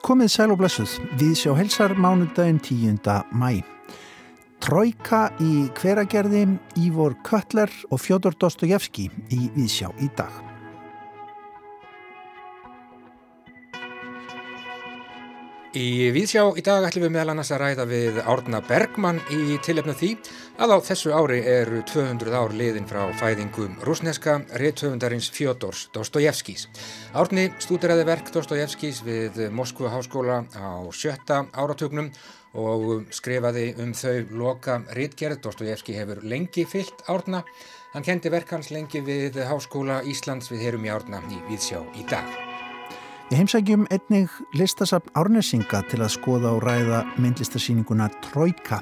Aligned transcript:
Komið 0.00 0.30
sæl 0.32 0.54
og 0.54 0.62
blessuð, 0.62 0.94
við 1.20 1.34
sjá 1.36 1.52
helsar 1.58 1.92
mánudaginn 2.00 2.56
10. 2.64 2.96
mæ. 3.36 3.60
Trojka 4.64 5.26
í 5.44 5.68
hveragerði, 5.76 6.46
Ívor 6.80 7.20
Köttler 7.20 7.68
og 7.92 8.00
Fjóður 8.00 8.40
Dostojevski 8.40 9.10
í 9.28 9.50
Viðsjá 9.58 9.92
í 10.00 10.08
dag. 10.16 10.47
Í 15.76 16.08
Víðsjá 16.16 16.46
í 16.56 16.62
dag 16.64 16.86
ætlum 16.88 17.02
við 17.04 17.10
meðal 17.12 17.34
annars 17.34 17.50
að 17.52 17.58
ræða 17.60 17.84
við 17.90 18.18
Árna 18.24 18.62
Bergmann 18.64 19.18
í 19.28 19.58
tilefna 19.60 19.92
því 19.92 20.14
að 20.64 20.72
á 20.72 20.78
þessu 20.86 21.12
ári 21.12 21.42
eru 21.44 21.82
200 21.84 22.32
ár 22.32 22.54
liðin 22.56 22.88
frá 22.88 23.02
fæðingum 23.20 23.74
rúsneska 23.84 24.38
réttöfundarins 24.62 25.28
Fjodors 25.28 25.90
Dostojevskis. 25.92 26.70
Árni 27.12 27.50
stúdiraði 27.60 28.08
verk 28.08 28.32
Dostojevskis 28.32 29.02
við 29.04 29.44
Moskva 29.52 29.92
háskóla 29.92 30.40
á 30.56 30.88
sjötta 30.88 31.44
áratögnum 31.52 32.08
og 32.56 33.12
skrifaði 33.12 33.74
um 33.76 33.92
þau 33.92 34.24
loka 34.40 34.80
réttgerð. 34.96 35.42
Dostojevski 35.44 35.98
hefur 36.00 36.24
lengi 36.24 36.64
fyllt 36.64 37.04
Árna. 37.12 37.44
Hann 37.92 38.08
kendi 38.08 38.32
verk 38.32 38.56
hans 38.56 38.72
lengi 38.72 39.04
við 39.04 39.36
Háskóla 39.44 40.00
Íslands 40.08 40.48
við 40.48 40.64
Herum 40.64 40.88
í 40.88 40.96
Árna 40.96 41.20
í 41.28 41.44
Víðsjá 41.50 41.84
í 41.92 42.08
dag. 42.08 42.57
Við 43.28 43.42
heimsækjum 43.42 43.82
einnig 43.92 44.32
listasafn 44.56 45.10
Árnesinga 45.20 45.82
til 45.90 45.98
að 46.00 46.14
skoða 46.14 46.54
og 46.56 46.62
ræða 46.64 47.02
myndlistarsýninguna 47.20 48.06
Trojka. 48.24 48.78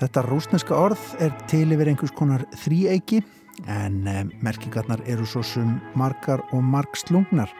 Þetta 0.00 0.22
rúsneska 0.24 0.72
orð 0.72 1.02
er 1.20 1.34
til 1.50 1.66
yfir 1.74 1.90
einhvers 1.92 2.14
konar 2.16 2.46
þríeiki 2.62 3.20
en 3.68 3.98
eh, 4.08 4.22
merkingarnar 4.40 5.02
eru 5.04 5.28
svo 5.28 5.44
sem 5.44 5.74
margar 6.00 6.40
og 6.56 6.64
marg 6.64 6.96
slungnar. 6.96 7.52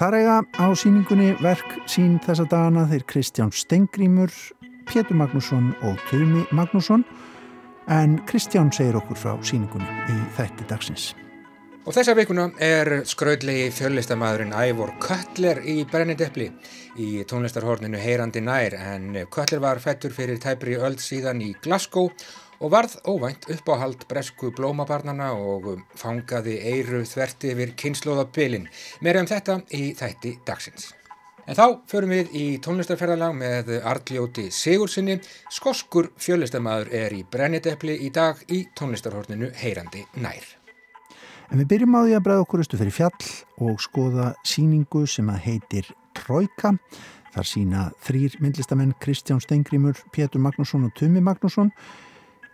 Þar 0.00 0.16
eiga 0.16 0.38
á 0.56 0.66
síningunni 0.72 1.34
verk 1.44 1.76
sín 1.84 2.16
þessa 2.24 2.48
dagana 2.48 2.86
þeir 2.88 3.04
Kristján 3.12 3.52
Stengrímur, 3.52 4.32
Pétur 4.88 5.20
Magnússon 5.20 5.74
og 5.84 6.00
Tumi 6.08 6.46
Magnússon 6.56 7.04
en 7.92 8.16
Kristján 8.24 8.72
segir 8.72 8.96
okkur 8.96 9.20
frá 9.20 9.36
síningunni 9.44 10.08
í 10.08 10.16
þætti 10.38 10.72
dagsins. 10.72 11.12
Og 11.82 11.90
þessa 11.96 12.12
vikuna 12.14 12.44
er 12.62 13.00
skröðlegi 13.10 13.72
fjöllistamæðurinn 13.74 14.52
Ævor 14.54 14.92
Köttler 15.02 15.58
í 15.66 15.80
Brennindeppli 15.90 16.46
í 17.02 17.08
tónlistarhorninu 17.26 17.98
Heyrandi 17.98 18.38
nær 18.44 18.76
en 18.78 19.16
Köttler 19.34 19.58
var 19.64 19.80
fættur 19.82 20.14
fyrir 20.14 20.38
tæpri 20.38 20.76
öll 20.78 20.94
síðan 21.02 21.42
í 21.42 21.50
Glasgow 21.64 22.12
og 22.62 22.70
varð 22.70 22.94
óvænt 23.10 23.50
uppáhald 23.50 24.06
bresku 24.06 24.52
blómabarnana 24.54 25.32
og 25.34 25.82
fangaði 25.98 26.60
eiru 26.70 27.02
þverti 27.02 27.50
yfir 27.56 27.74
kynnslóðabilin. 27.82 28.70
Meira 29.02 29.26
um 29.26 29.30
þetta 29.32 29.58
í 29.74 29.90
þætti 29.98 30.36
dagsins. 30.46 30.92
En 31.50 31.58
þá 31.58 31.82
förum 31.90 32.14
við 32.14 32.34
í 32.38 32.46
tónlistarferðalag 32.62 33.34
með 33.34 33.76
Arljóti 33.82 34.52
Sigursinni. 34.54 35.18
Skoskur 35.50 36.12
fjöllistamæður 36.14 36.94
er 37.02 37.18
í 37.18 37.24
Brennindeppli 37.26 37.98
í 38.06 38.14
dag 38.14 38.38
í 38.46 38.68
tónlistarhorninu 38.78 39.50
Heyrandi 39.58 40.06
nær. 40.22 40.61
En 41.52 41.60
við 41.60 41.66
byrjum 41.68 41.96
á 42.00 42.00
því 42.00 42.12
að 42.16 42.22
bregða 42.24 42.42
okkur 42.46 42.60
östu 42.62 42.78
fyrir 42.80 42.94
fjall 42.96 43.24
og 43.60 43.80
skoða 43.84 44.30
síningu 44.48 45.02
sem 45.04 45.26
að 45.28 45.42
heitir 45.44 45.88
Trojka. 46.16 46.70
Þar 47.34 47.48
sína 47.50 47.82
þrýr 48.06 48.38
myndlistamenn 48.40 48.94
Kristján 49.04 49.42
Stengrimur, 49.44 49.98
Pétur 50.16 50.40
Magnússon 50.40 50.86
og 50.88 50.94
Tumi 50.96 51.20
Magnússon. 51.20 51.68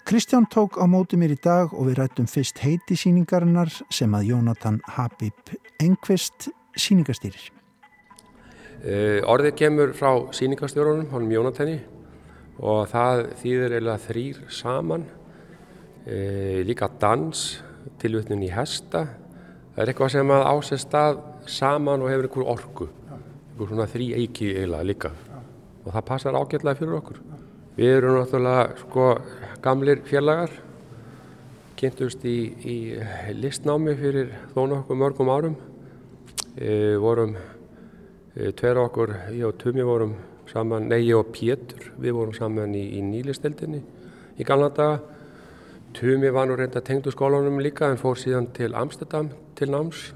Kristján 0.02 0.48
tók 0.50 0.80
á 0.82 0.84
móti 0.90 1.14
mér 1.14 1.36
í 1.36 1.38
dag 1.38 1.70
og 1.70 1.86
við 1.86 2.00
rættum 2.00 2.26
fyrst 2.26 2.58
heiti 2.58 2.96
síningarinnar 2.98 3.70
sem 3.86 4.18
að 4.18 4.32
Jónatan 4.32 4.80
Habib 4.96 5.54
Engvist 5.78 6.48
síningastýrir. 6.74 7.52
Uh, 8.82 9.22
orðið 9.30 9.54
kemur 9.62 9.94
frá 9.94 10.10
síningastjórunum, 10.34 11.06
honum 11.14 11.36
Jónatani 11.36 11.78
og 12.58 12.90
það 12.90 13.24
þýðir 13.44 13.78
eða 13.78 13.96
þrýr 14.08 14.44
saman, 14.58 15.06
uh, 16.02 16.60
líka 16.66 16.90
dans 16.98 17.46
tilvötnun 18.02 18.44
í 18.46 18.52
hesta. 18.52 19.06
Það 19.74 19.82
er 19.82 19.92
eitthvað 19.92 20.14
sem 20.14 20.32
að 20.34 20.46
ásett 20.52 20.82
stað 20.82 21.20
saman 21.48 22.02
og 22.02 22.12
hefur 22.12 22.28
einhver 22.28 22.50
orgu 22.54 22.88
einhver 23.58 23.72
svona 23.72 23.88
þrý 23.90 24.12
eiki 24.14 24.52
eiginlega 24.54 24.86
líka. 24.86 25.10
Og 25.84 25.92
það 25.92 26.04
passar 26.06 26.36
ágætlega 26.38 26.78
fyrir 26.78 26.96
okkur. 26.98 27.20
Við 27.78 27.92
erum 27.96 28.18
náttúrulega 28.18 28.78
sko 28.82 29.06
gamlir 29.62 30.02
félagar 30.06 30.50
kynntumst 31.78 32.24
í, 32.26 32.38
í 32.66 32.76
listnámi 33.38 33.94
fyrir 33.98 34.32
þó 34.54 34.64
nokkuð 34.70 34.98
mörgum 34.98 35.30
árum. 35.30 35.56
E, 36.58 36.96
vorum 36.98 37.36
e, 37.38 38.50
tver 38.58 38.80
okkur, 38.82 39.14
ég 39.30 39.46
og 39.46 39.58
Tumi 39.58 39.86
vorum 39.86 40.16
saman, 40.50 40.88
nei 40.90 41.04
ég 41.04 41.18
og 41.18 41.30
Pétur 41.34 41.92
við 42.00 42.16
vorum 42.16 42.34
saman 42.34 42.74
í, 42.74 42.82
í 42.98 43.02
nýlisteldinni 43.04 43.82
í 44.38 44.46
gamla 44.46 44.70
daga 44.74 45.17
Tumi 45.94 46.28
var 46.30 46.46
nú 46.46 46.56
reynda 46.56 46.80
tengdu 46.84 47.10
skólanum 47.10 47.62
líka 47.64 47.88
en 47.88 47.96
fór 47.96 48.18
síðan 48.20 48.50
til 48.52 48.74
Amsterdam 48.76 49.30
til 49.56 49.70
náms. 49.72 50.12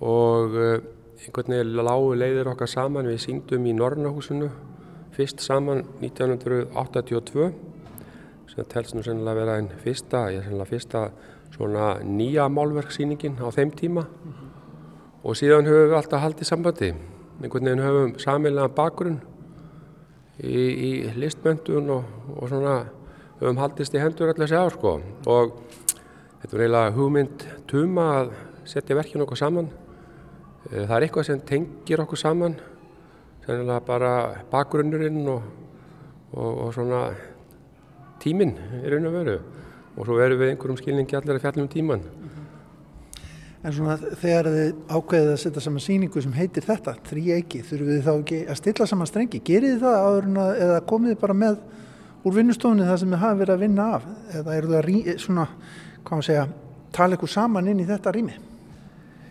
Og 0.00 0.52
uh, 0.52 0.78
einhvern 1.24 1.54
veginn 1.54 1.78
lágu 1.80 2.12
leiðir 2.14 2.50
okkar 2.52 2.68
saman. 2.68 3.08
Við 3.08 3.22
syngdum 3.24 3.66
í 3.66 3.72
Norrnahúsinu 3.76 4.50
fyrst 5.16 5.40
saman 5.40 5.84
1982 6.02 7.48
sem 8.52 8.68
telst 8.70 8.94
nú 8.94 9.02
sennilega 9.04 9.32
að 9.32 9.40
vera 9.40 9.54
einn 9.58 9.70
fyrsta, 9.80 10.26
ég 10.32 10.40
er 10.40 10.46
sennilega 10.46 10.70
fyrsta 10.70 11.00
svona 11.56 11.86
nýja 12.04 12.46
málverksýningin 12.52 13.40
á 13.40 13.48
þeim 13.52 13.72
tíma. 13.72 14.02
Mm 14.02 14.32
-hmm. 14.32 14.48
og 15.24 15.36
síðan 15.36 15.66
höfum 15.66 15.88
við 15.88 15.96
alltaf 15.96 16.20
haldið 16.20 16.46
sambandi. 16.46 16.94
Einhvern 17.42 17.64
veginn 17.64 17.84
höfum 17.84 18.18
samilega 18.18 18.68
bakgrunn 18.68 19.20
í, 20.38 20.60
í 20.88 21.12
listmöndun 21.16 21.90
og, 21.90 22.04
og 22.36 22.48
svona 22.48 22.86
höfum 23.40 23.60
haldist 23.60 23.94
í 23.94 24.00
hendur 24.00 24.32
allir 24.32 24.46
þessi 24.46 24.58
ár 24.58 24.74
sko. 24.74 24.94
Og 25.28 25.56
þetta 26.42 26.52
er 26.52 26.64
eiginlega 26.64 26.94
hugmynd 26.96 27.46
tuma 27.70 28.06
að 28.20 28.32
setja 28.68 28.98
verkinu 28.98 29.26
okkur 29.26 29.40
saman. 29.40 29.70
Eh, 30.70 30.84
það 30.84 30.96
er 30.96 31.06
eitthvað 31.06 31.28
sem 31.30 31.44
tengir 31.52 32.02
okkur 32.04 32.20
saman 32.20 32.58
sennilega 33.46 33.80
bara 33.86 34.12
bakgrunnurinn 34.50 35.22
og, 35.30 35.50
og, 36.34 36.52
og 36.66 36.72
svona 36.74 37.06
tíminn 38.22 38.56
er 38.82 38.96
raun 38.96 39.10
og 39.10 39.18
veru. 39.20 39.40
Og 39.96 40.04
svo 40.04 40.20
erum 40.20 40.42
við 40.42 40.52
einhverjum 40.52 40.80
skilningi 40.80 41.16
allir 41.16 41.38
að 41.38 41.44
fjalla 41.46 41.64
um 41.64 41.72
tíman 41.72 42.02
En 43.66 43.72
svona 43.74 43.96
þegar 43.98 44.46
þið 44.52 44.66
ákveðið 44.94 45.32
að 45.32 45.40
setja 45.42 45.62
saman 45.64 45.82
síningu 45.82 46.20
sem 46.22 46.34
heitir 46.36 46.62
þetta, 46.62 46.92
þrý 47.08 47.22
eiki, 47.34 47.62
þurfum 47.66 47.88
við 47.90 48.04
þá 48.04 48.10
ekki 48.12 48.38
að 48.46 48.58
stilla 48.60 48.86
saman 48.86 49.08
strengi, 49.10 49.40
gerir 49.42 49.72
þið 49.72 49.80
það 49.82 49.96
áður 50.04 50.28
en 50.28 50.38
að, 50.42 50.50
eða 50.66 50.76
komið 50.92 51.12
þið 51.12 51.18
bara 51.22 51.36
með 51.40 51.56
úr 52.26 52.34
vinnustofunni 52.34 52.86
það 52.86 53.00
sem 53.02 53.14
þið 53.14 53.22
hafa 53.22 53.38
verið 53.40 53.54
að 53.54 53.62
vinna 53.62 53.86
af 53.96 54.06
eða 54.34 54.58
eru 54.58 54.72
það 54.72 55.10
svona, 55.22 55.46
hvað 56.02 56.16
maður 56.16 56.28
segja, 56.28 56.46
tala 56.96 57.18
ykkur 57.18 57.32
saman 57.32 57.70
inn 57.70 57.82
í 57.82 57.86
þetta 57.86 58.14
rými? 58.16 58.36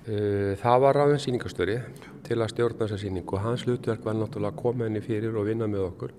Uh, 0.06 0.52
það 0.62 0.82
var 0.84 1.00
ráðin 1.00 1.22
síningastöri 1.24 1.80
til 2.26 2.40
að 2.40 2.52
stjórna 2.54 2.86
þessa 2.86 3.00
síningu 3.02 3.38
og 3.38 3.44
hans 3.44 3.66
hlutverk 3.66 4.06
var 4.06 4.18
náttúrulega 4.18 4.54
að 4.54 4.62
koma 4.62 4.88
henni 4.88 5.02
fyrir 5.04 5.36
og 5.38 5.48
vinna 5.50 5.68
með 5.70 5.88
okkur. 5.90 6.14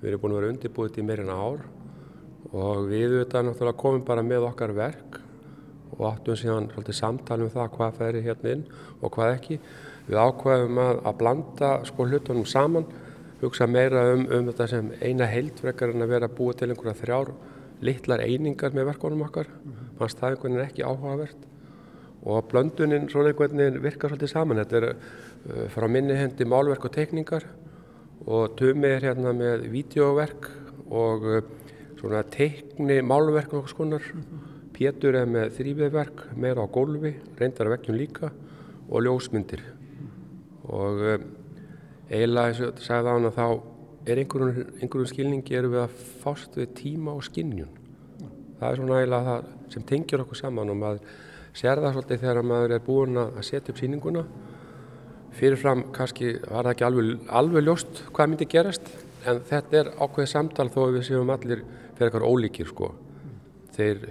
Við 0.00 0.10
erum 0.10 0.22
búin 0.22 0.34
að 0.34 0.40
vera 0.40 0.52
undirbúið 0.54 0.94
til 0.96 1.04
meirinn 1.06 1.32
ár 1.32 1.64
og 2.48 2.86
við 2.88 3.12
auðvitað 3.12 3.48
náttúrulega 3.48 3.80
komum 3.82 4.04
bara 4.08 4.24
með 4.24 4.48
okkar 4.48 4.74
verk 4.76 5.20
og 5.98 6.04
áttum 6.08 6.38
síðan 6.38 6.70
samtal 6.94 7.40
um 7.44 7.52
það 7.52 7.70
hvað 7.76 7.98
færi 7.98 8.24
hérna 8.24 8.54
inn 8.56 8.64
og 9.02 9.12
hvað 9.14 9.34
ekki. 9.36 9.60
Við 10.08 10.18
ákveðum 10.24 10.80
að, 10.82 11.00
að 11.04 11.18
blanda 11.20 11.72
sko 11.88 12.08
hlutunum 12.08 12.48
saman 12.48 12.88
hugsa 13.42 13.68
meira 13.70 14.02
um, 14.14 14.24
um 14.26 14.48
þetta 14.50 14.66
sem 14.70 14.90
eina 15.02 15.28
heildfrekar 15.30 15.94
en 15.94 16.04
að 16.06 16.14
vera 16.14 16.30
búa 16.32 16.56
til 16.58 16.70
einhverja 16.72 16.98
þrjár 17.02 17.32
litlar 17.84 18.22
einingar 18.24 18.74
með 18.74 18.90
verkonum 18.92 19.22
okkar. 19.28 19.50
Fannst 19.98 20.18
það 20.18 20.34
einhvern 20.34 20.58
veginn 20.58 20.66
ekki 20.66 20.86
áhugavert. 20.86 21.46
Og 22.26 22.48
blönduninn 22.50 23.06
svona 23.12 23.32
einhvern 23.32 23.62
veginn 23.62 23.80
virkar 23.84 24.12
svolítið 24.12 24.32
saman. 24.32 24.62
Þetta 24.64 24.80
er 24.80 24.88
uh, 24.90 25.64
frá 25.74 25.86
minni 25.90 26.18
hendi 26.18 26.48
málverk 26.48 26.88
og 26.88 26.94
teikningar 26.96 27.46
og 28.28 28.58
Tumi 28.58 28.90
er 28.90 29.06
hérna 29.06 29.32
með 29.36 29.68
vídeoverk 29.72 30.50
og 30.90 31.26
uh, 31.30 31.40
svona 32.00 32.24
teikni 32.26 33.00
málverk 33.06 33.54
og 33.58 33.70
skonar 33.70 34.04
Pétur 34.78 35.16
er 35.18 35.26
með 35.26 35.56
þrýviðverk 35.56 36.20
meira 36.38 36.62
á 36.62 36.70
gólfi, 36.70 37.16
reyndar 37.38 37.66
að 37.66 37.72
vekkjum 37.78 37.96
líka 37.98 38.28
og 38.86 39.02
ljósmyndir. 39.02 39.62
Og 40.70 41.02
uh, 41.02 41.16
eiginlega 42.08 42.50
eins 42.50 42.60
og 42.64 42.82
sagði 42.82 43.10
á 43.10 43.14
hann 43.14 43.28
að 43.28 43.38
þá 43.38 43.46
er 44.08 44.20
einhverjum, 44.22 44.74
einhverjum 44.80 45.10
skilningi 45.12 45.58
eru 45.58 45.72
við 45.74 45.82
að 45.84 46.04
fást 46.22 46.58
við 46.58 46.74
tíma 46.78 47.14
og 47.14 47.24
skinnjun 47.26 47.72
það 48.58 48.68
er 48.68 48.80
svona 48.80 49.00
eiginlega 49.00 49.32
það 49.32 49.48
sem 49.74 49.88
tengjur 49.90 50.24
okkur 50.24 50.40
saman 50.40 50.72
og 50.72 50.80
maður 50.82 51.16
sér 51.58 51.82
það 51.82 51.96
svolítið 51.96 52.22
þegar 52.24 52.48
maður 52.52 52.76
er 52.76 52.86
búin 52.86 53.20
að 53.22 53.42
setja 53.48 53.74
upp 53.74 53.82
síninguna 53.82 54.24
fyrirfram 55.38 55.84
kannski 55.94 56.32
var 56.46 56.64
það 56.64 56.72
ekki 56.72 56.88
alveg, 56.88 57.28
alveg 57.28 57.66
ljóst 57.66 58.02
hvað 58.12 58.32
myndi 58.32 58.48
gerast 58.50 58.90
en 59.28 59.42
þetta 59.48 59.82
er 59.82 59.92
ákveðið 59.98 60.32
samtal 60.32 60.68
þó 60.72 60.80
við 60.94 61.04
séum 61.10 61.30
allir 61.34 61.64
fyrir 61.98 62.08
eitthvað 62.08 62.28
ólíkir 62.30 62.68
sko. 62.70 62.92
Þeir 63.74 64.04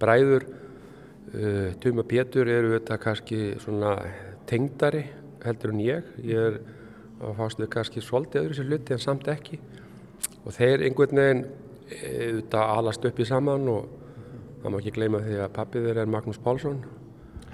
bræður 0.00 0.46
Uh, 1.34 1.74
Tuma 1.82 2.04
Pétur 2.06 2.46
eru 2.46 2.70
þetta 2.76 2.96
kannski 3.02 3.38
svona 3.58 3.96
tengdari 4.46 5.02
heldur 5.42 5.72
en 5.74 5.80
ég. 5.82 6.10
Ég 6.22 6.38
er 6.38 6.58
að 7.20 7.36
fást 7.38 7.60
við 7.62 7.70
kannski 7.72 8.02
svolítið 8.04 8.42
öðru 8.42 8.58
sér 8.58 8.68
hluti 8.70 8.96
en 8.96 9.02
samt 9.02 9.30
ekki. 9.32 9.60
Og 10.44 10.54
þeir 10.56 10.84
einhvern 10.86 11.20
veginn 11.22 11.46
auðvitað 11.86 12.74
alast 12.76 13.08
upp 13.08 13.20
í 13.22 13.26
saman 13.28 13.68
og 13.70 13.88
það 14.62 14.72
má 14.72 14.78
ekki 14.80 14.94
gleyma 14.96 15.22
því 15.24 15.40
að 15.44 15.54
pappið 15.56 15.88
þeir 15.88 16.02
er 16.02 16.12
Magnús 16.16 16.40
Pálsson. 16.42 16.80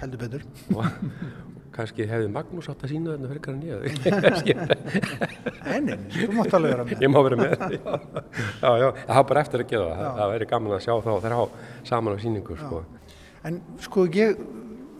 Heldur 0.01 0.23
betur. 0.23 0.45
Og 0.73 0.87
kannski 1.73 2.07
hefði 2.09 2.31
Magnús 2.33 2.69
átt 2.69 2.83
að 2.85 2.93
sína 2.93 3.13
þarna 3.13 3.29
fyrir 3.31 3.43
hann 3.49 3.61
ég. 3.67 3.79
Enni, 5.75 5.97
þú 6.13 6.27
mátt 6.37 6.57
alveg 6.57 6.73
vera 6.75 6.87
með. 6.87 7.05
Ég 7.05 7.13
má 7.13 7.19
vera 7.25 7.39
með. 7.39 7.53
Já, 8.61 8.69
já, 8.81 8.87
það 8.89 9.15
var 9.19 9.29
bara 9.31 9.45
eftir 9.45 9.63
að 9.63 9.71
gera 9.71 9.87
það. 9.93 10.11
Það 10.19 10.33
væri 10.33 10.49
gaman 10.51 10.75
að 10.77 10.83
sjá 10.85 10.93
þá 11.05 11.13
þeir 11.23 11.37
há 11.37 11.43
saman 11.89 12.17
á 12.17 12.23
síningu, 12.25 12.57
sko. 12.61 12.83
En 13.43 13.59
sko 13.83 14.05
ég 14.15 14.37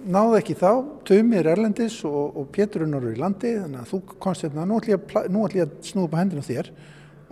náði 0.05 0.39
ekki 0.39 0.55
þá, 0.59 0.69
Tumi 1.07 1.38
er 1.39 1.50
Erlendis 1.53 2.00
og, 2.07 2.38
og 2.39 2.47
Pétur 2.55 2.85
er 2.85 2.91
norður 2.91 3.15
í 3.15 3.21
landi, 3.21 3.53
þannig 3.59 3.83
að 3.83 3.91
þú 3.91 4.00
komst 4.23 4.45
hérna, 4.45 4.65
nú 4.67 4.79
ætlum 4.79 4.95
ég, 4.95 5.05
að, 5.19 5.59
að 5.65 5.75
snúða 5.88 6.07
upp 6.07 6.15
á 6.15 6.21
hendina 6.21 6.45
þér 6.47 6.71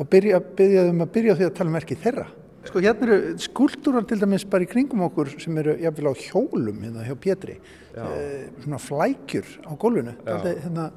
og 0.02 0.10
byrja, 0.12 0.42
byrja 0.60 0.86
um 0.90 1.04
að 1.06 1.12
byrja 1.18 1.36
á 1.36 1.38
því 1.40 1.48
að 1.48 1.56
tala 1.58 1.72
um 1.72 1.78
verkið 1.78 2.04
þeirra. 2.06 2.28
Sko 2.62 2.82
hérna 2.84 3.08
eru 3.08 3.38
skúltúrar 3.42 4.06
til 4.06 4.20
dæmis 4.22 4.46
bara 4.50 4.66
í 4.66 4.70
kringum 4.70 5.02
okkur 5.08 5.32
sem 5.42 5.56
eru 5.58 5.74
jafnvel 5.82 6.12
á 6.14 6.22
hjólum 6.22 6.84
hérna 6.86 7.06
hjá 7.08 7.16
Pétri, 7.18 7.56
eh, 7.96 8.52
svona 8.62 8.82
flækjur 8.82 9.48
á 9.66 9.72
gólfinu, 9.82 10.14
þetta 10.26 10.52
er 10.52 10.62
hérna 10.68 10.92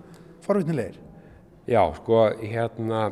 forvitnilegir. 0.44 0.98
Já, 1.64 1.80
sko, 1.96 2.26
hérna, 2.42 3.06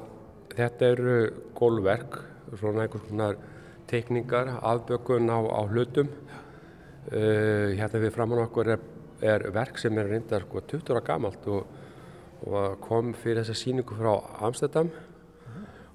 þetta 0.53 0.91
eru 0.93 1.17
gólverk, 1.57 2.21
svona 2.61 2.85
einhvers 2.85 3.09
konar 3.09 3.41
teikningar, 3.89 4.59
afbökun 4.61 5.33
á, 5.33 5.41
á 5.41 5.61
hlutum. 5.69 6.09
Uh, 7.11 7.73
hérna 7.75 7.99
við 7.99 8.13
framann 8.15 8.45
okkur 8.45 8.69
er, 8.77 8.83
er 9.27 9.49
verk 9.55 9.81
sem 9.83 9.97
er 9.99 10.07
reyndar 10.07 10.45
sko 10.47 10.63
20 10.71 10.93
ára 10.95 11.03
gamalt 11.07 11.49
og, 11.51 11.65
og 12.47 12.77
kom 12.85 13.11
fyrir 13.19 13.43
þessa 13.43 13.59
síningu 13.59 13.97
frá 13.99 14.13
Amsterdam. 14.47 14.93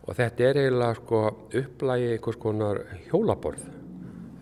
Og 0.07 0.15
þetta 0.15 0.44
er 0.50 0.62
eiginlega 0.63 1.00
sko 1.00 1.21
upplægi 1.62 2.12
einhvers 2.13 2.39
konar 2.44 2.83
hjólaborð 3.07 3.63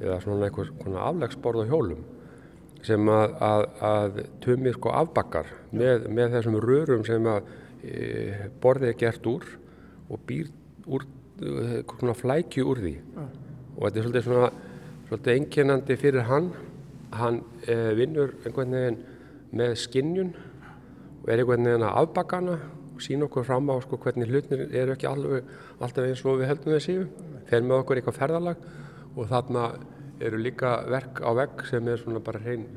eða 0.02 0.20
svona 0.24 0.50
einhvers 0.50 0.74
konar 0.82 1.08
aflegsborð 1.10 1.66
á 1.66 1.70
hjólum 1.70 2.04
sem 2.86 3.10
að, 3.10 3.38
að, 3.48 3.64
að 3.90 4.20
tumi 4.44 4.74
sko 4.76 4.92
afbakkar 4.94 5.50
með, 5.74 6.06
með 6.14 6.36
þessum 6.38 6.60
rörum 6.62 7.06
sem 7.08 7.30
að 7.30 7.48
e, 7.82 8.50
borðið 8.62 8.92
er 8.92 9.00
gert 9.00 9.30
úr 9.30 9.48
og 10.10 10.22
býr 10.28 10.52
úr 10.86 11.06
e, 11.06 11.82
svona 11.96 12.18
flækju 12.18 12.68
úr 12.70 12.84
því. 12.84 12.96
Og 13.76 13.88
þetta 13.88 14.00
er 14.00 14.06
svolítið 14.06 14.28
svona 14.28 14.52
svolítið 15.16 15.38
einkennandi 15.40 15.96
fyrir 15.96 16.26
hann. 16.28 16.50
Hann 17.16 17.44
eh, 17.68 17.94
vinnur 17.96 18.34
einhvern 18.44 18.74
veginn 18.76 18.98
með 19.56 19.76
skinnjun 19.80 20.34
og 21.24 21.30
er 21.30 21.40
einhvern 21.40 21.68
veginn 21.70 21.86
að 21.88 22.00
afbaka 22.02 22.42
hana 22.42 22.58
og 22.96 23.04
sína 23.04 23.28
okkur 23.30 23.46
fram 23.48 23.70
á 23.72 23.80
sko, 23.84 24.00
hvernig 24.02 24.28
hlutnir 24.28 24.66
eru 24.76 24.96
ekki 24.96 25.08
alveg, 25.08 25.48
alltaf 25.80 26.04
eins 26.08 26.24
og 26.26 26.42
við 26.42 26.52
heldum 26.52 26.76
við 26.76 26.84
síðan. 26.84 27.32
Fer 27.48 27.64
með 27.64 27.78
okkur 27.80 28.02
eitthvað 28.02 28.20
ferðalag 28.20 28.68
og 29.16 29.32
þarna 29.32 29.66
eru 30.26 30.40
líka 30.42 30.76
verk 30.92 31.24
á 31.24 31.32
vegg 31.36 31.66
sem 31.70 31.88
er 31.88 32.02
svona 32.02 32.24
bara 32.24 32.42
hrein 32.44 32.68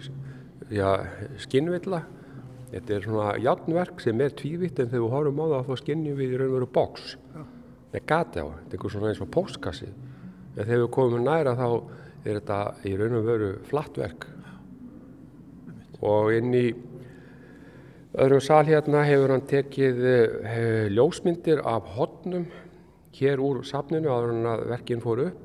ja, 0.70 0.94
skinnvilla. 1.42 2.04
Þetta 2.70 2.94
er 2.94 3.06
svona 3.06 3.30
játnverk 3.40 4.02
sem 4.04 4.20
er 4.20 4.34
tvívitt 4.36 4.78
en 4.78 4.90
þegar 4.90 5.06
við 5.06 5.14
horfum 5.16 5.40
á 5.42 5.46
það 5.54 5.70
þá 5.70 5.82
skinnjum 5.82 6.18
við 6.18 6.34
í 6.34 6.38
raun 6.38 6.50
og 6.50 6.58
veru 6.58 6.74
bóks 6.74 7.14
með 7.94 8.02
gati 8.10 8.44
á. 8.44 8.46
Þetta 8.46 8.78
er 8.78 8.92
svona 8.92 9.10
eins 9.10 9.22
og 9.24 9.32
postkassi. 9.32 9.88
En 10.58 10.66
þegar 10.66 10.84
við 10.84 10.92
komum 10.94 11.24
næra 11.24 11.54
þá 11.56 11.68
er 12.24 12.40
þetta 12.40 12.60
í 12.88 12.94
raun 12.98 13.18
og 13.18 13.26
veru 13.28 13.50
flattverk 13.68 14.26
og 16.04 16.30
inn 16.34 16.54
í 16.54 16.66
öðrum 18.18 18.42
sal 18.42 18.64
hérna 18.68 19.02
hefur 19.06 19.34
hann 19.34 19.44
tekið 19.50 20.00
hef, 20.46 20.88
ljósmyndir 20.94 21.62
af 21.66 21.92
hotnum 21.96 22.46
hér 23.18 23.42
úr 23.42 23.62
safninu 23.66 24.10
áður 24.10 24.32
hann 24.32 24.48
að 24.52 24.64
verkinn 24.72 25.02
fór 25.02 25.24
upp. 25.28 25.44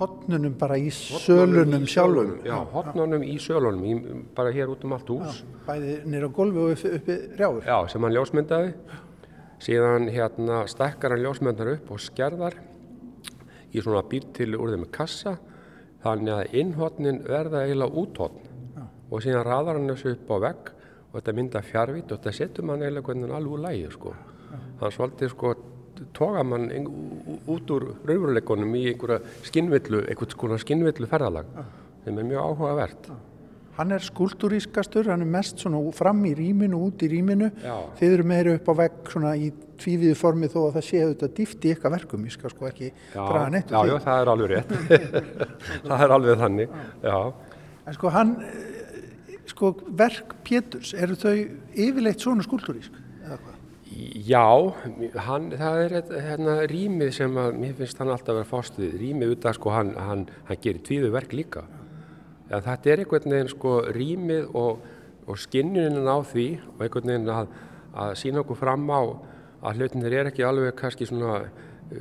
Hotnunum 0.00 0.54
bara 0.56 0.78
í 0.80 0.88
sölunum 0.94 1.84
sjálfum. 1.88 2.38
Já, 2.46 2.56
hotnunum 2.72 3.24
í 3.26 3.36
sölunum 3.42 3.84
í, 3.84 3.94
bara 4.36 4.52
hér 4.54 4.72
út 4.72 4.84
um 4.86 4.94
allt 4.96 5.12
hús. 5.12 5.42
Já, 5.42 5.60
Bæði 5.66 5.96
nýra 6.08 6.30
á 6.32 6.36
golfi 6.36 6.62
og 6.62 6.72
uppi, 6.74 6.92
uppi 6.96 7.16
rjáður 7.36 7.68
Já, 7.68 7.76
sem 7.92 8.06
hann 8.06 8.16
ljósmyndaði. 8.16 8.72
Síðan 9.60 10.08
hérna 10.08 10.62
stekkar 10.72 11.16
hann 11.16 11.24
ljósmyndar 11.26 11.74
upp 11.74 11.92
og 11.92 12.00
skerðar 12.00 12.56
í 13.70 13.82
svona 13.82 14.04
býr 14.08 14.30
til 14.36 14.54
úr 14.56 14.72
þeim 14.72 14.88
kassa 14.94 15.36
þannig 16.04 16.34
að 16.34 16.54
innhotnin 16.62 17.22
verða 17.26 17.64
eiginlega 17.66 18.02
úthotn 18.02 18.46
ja. 18.76 18.86
og 19.10 19.24
síðan 19.24 19.46
raðar 19.46 19.78
hann 19.78 19.90
þessu 19.92 20.14
upp 20.14 20.32
á 20.32 20.36
vegg 20.46 20.70
og 21.10 21.16
þetta 21.18 21.36
mynda 21.36 21.62
fjárvít 21.66 22.12
og 22.12 22.20
þetta 22.20 22.36
setur 22.36 22.68
mann 22.68 22.84
eiginlega 22.84 23.08
hvernig 23.08 23.34
alveg 23.36 23.56
úr 23.56 23.64
lægi 23.66 23.90
sko. 23.96 24.14
Ja. 24.50 24.60
Þannig 24.80 24.96
svolítið 24.96 25.32
sko 25.34 25.54
toga 26.16 26.44
mann 26.46 26.68
út 27.50 27.72
úr 27.74 27.90
raunveruleikonum 28.08 28.76
í 28.78 28.86
einhverja 28.92 29.20
skinnvillu, 29.48 30.04
einhvers 30.08 30.38
konar 30.38 30.62
skinnvillu 30.62 31.08
ferðalag 31.10 31.50
ja. 31.56 31.66
sem 32.04 32.22
er 32.22 32.30
mjög 32.30 32.46
áhugavert. 32.46 33.10
Hann 33.78 33.94
er 33.94 34.02
skuldurískastur, 34.04 35.08
hann 35.12 35.22
er 35.24 35.30
mest 35.30 35.62
fram 35.96 36.24
í 36.28 36.34
rýminu, 36.36 36.80
út 36.90 37.04
í 37.06 37.10
rýminu. 37.12 37.50
Já. 37.64 37.76
Þið 38.00 38.16
eru 38.16 38.26
meira 38.28 38.54
upp 38.58 38.68
á 38.68 38.74
vegg 38.82 39.12
svona 39.12 39.34
í 39.38 39.50
tvíviðu 39.80 40.16
formi 40.18 40.50
þó 40.52 40.58
að 40.66 40.74
það 40.78 40.86
sé 40.88 41.02
auðvitað 41.04 41.36
dýft 41.38 41.64
í 41.64 41.72
ykkar 41.74 41.94
verkum. 41.94 42.26
Ég 42.28 42.36
skal 42.36 42.52
sko 42.52 42.68
ekki 42.68 42.90
draga 43.14 43.46
neitt. 43.54 43.70
Já, 43.72 43.80
já, 43.88 43.96
það 44.04 44.24
er 44.24 44.32
alveg 44.34 44.52
rétt. 44.54 44.74
það 45.88 46.04
er 46.06 46.16
alveg 46.16 46.42
þannig, 46.42 46.74
já. 47.06 47.16
En 47.86 47.96
sko 47.96 48.12
hann, 48.14 48.34
sko 49.50 49.72
verk 50.02 50.36
Péturs, 50.46 50.92
eru 50.94 51.16
þau 51.18 51.36
yfirleitt 51.38 52.26
svona 52.26 52.44
skuldurísk? 52.46 53.00
Já, 53.90 54.46
hann, 55.26 55.50
það 55.58 55.80
er 55.82 55.94
hérna 56.28 56.52
rýmið 56.70 57.10
sem 57.16 57.38
að 57.42 57.56
mér 57.58 57.72
finnst 57.80 57.98
hann 57.98 58.12
alltaf 58.12 58.32
að 58.32 58.38
vera 58.38 58.48
fást 58.48 58.78
við. 58.78 58.94
Rýmið 59.00 59.34
út 59.34 59.48
af 59.50 59.56
sko 59.58 59.72
hann, 59.74 59.90
hann, 59.98 60.22
hann 60.46 60.60
gerir 60.62 60.82
tvíðu 60.86 61.10
verk 61.14 61.34
líka. 61.34 61.64
Ja, 62.50 62.58
þetta 62.58 62.90
er 62.90 63.02
einhvern 63.04 63.30
veginn 63.30 63.50
sko 63.52 63.72
rýmið 63.94 64.54
og, 64.58 64.80
og 65.30 65.38
skinnunin 65.38 66.08
á 66.10 66.18
því 66.26 66.46
og 66.72 66.80
einhvern 66.82 67.12
veginn 67.12 67.30
að, 67.30 67.52
að 67.94 68.14
sína 68.18 68.42
okkur 68.42 68.58
fram 68.58 68.88
á 68.90 69.00
að 69.60 69.78
hlutinir 69.78 70.16
er 70.18 70.30
ekki 70.30 70.46
alveg 70.46 70.74
kannski 70.78 71.06
svona 71.06 71.44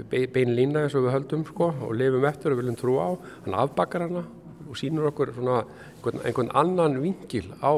bein 0.10 0.56
lína 0.57 0.86
eins 0.86 0.96
og 0.98 1.06
við 1.06 1.16
höldum 1.16 1.46
sko 1.46 1.69
og 1.86 1.94
lifum 1.98 2.25
eftir 2.30 2.54
og 2.54 2.62
viljum 2.62 2.78
trú 2.80 2.98
á. 2.98 3.10
Hann 3.46 3.57
afbakkar 3.62 4.07
hana 4.07 4.25
og 4.66 4.78
sínur 4.78 5.10
okkur 5.10 5.33
svona 5.38 5.62
einhvern, 5.64 6.26
einhvern 6.26 6.52
annan 6.57 7.00
vingil 7.04 7.54
á 7.62 7.74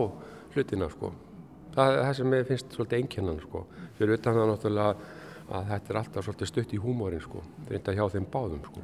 hlutina 0.56 0.90
sko. 0.92 1.12
Það 1.76 1.92
er 1.92 2.02
það 2.06 2.18
sem 2.20 2.34
ég 2.36 2.50
finnst 2.50 2.76
svolítið 2.76 3.02
einkennan 3.02 3.44
sko. 3.44 3.66
Fyrir 4.00 4.18
utan 4.20 4.40
það 4.40 4.52
náttúrulega 4.52 5.20
að 5.52 5.70
þetta 5.72 5.94
er 5.94 6.02
alltaf 6.02 6.28
svolítið 6.28 6.52
stutt 6.52 6.76
í 6.76 6.82
húmórin 6.84 7.24
sko. 7.24 7.44
Þetta 7.70 7.96
hjá 7.96 8.06
þeim 8.16 8.28
báðum 8.32 8.64
sko. 8.68 8.84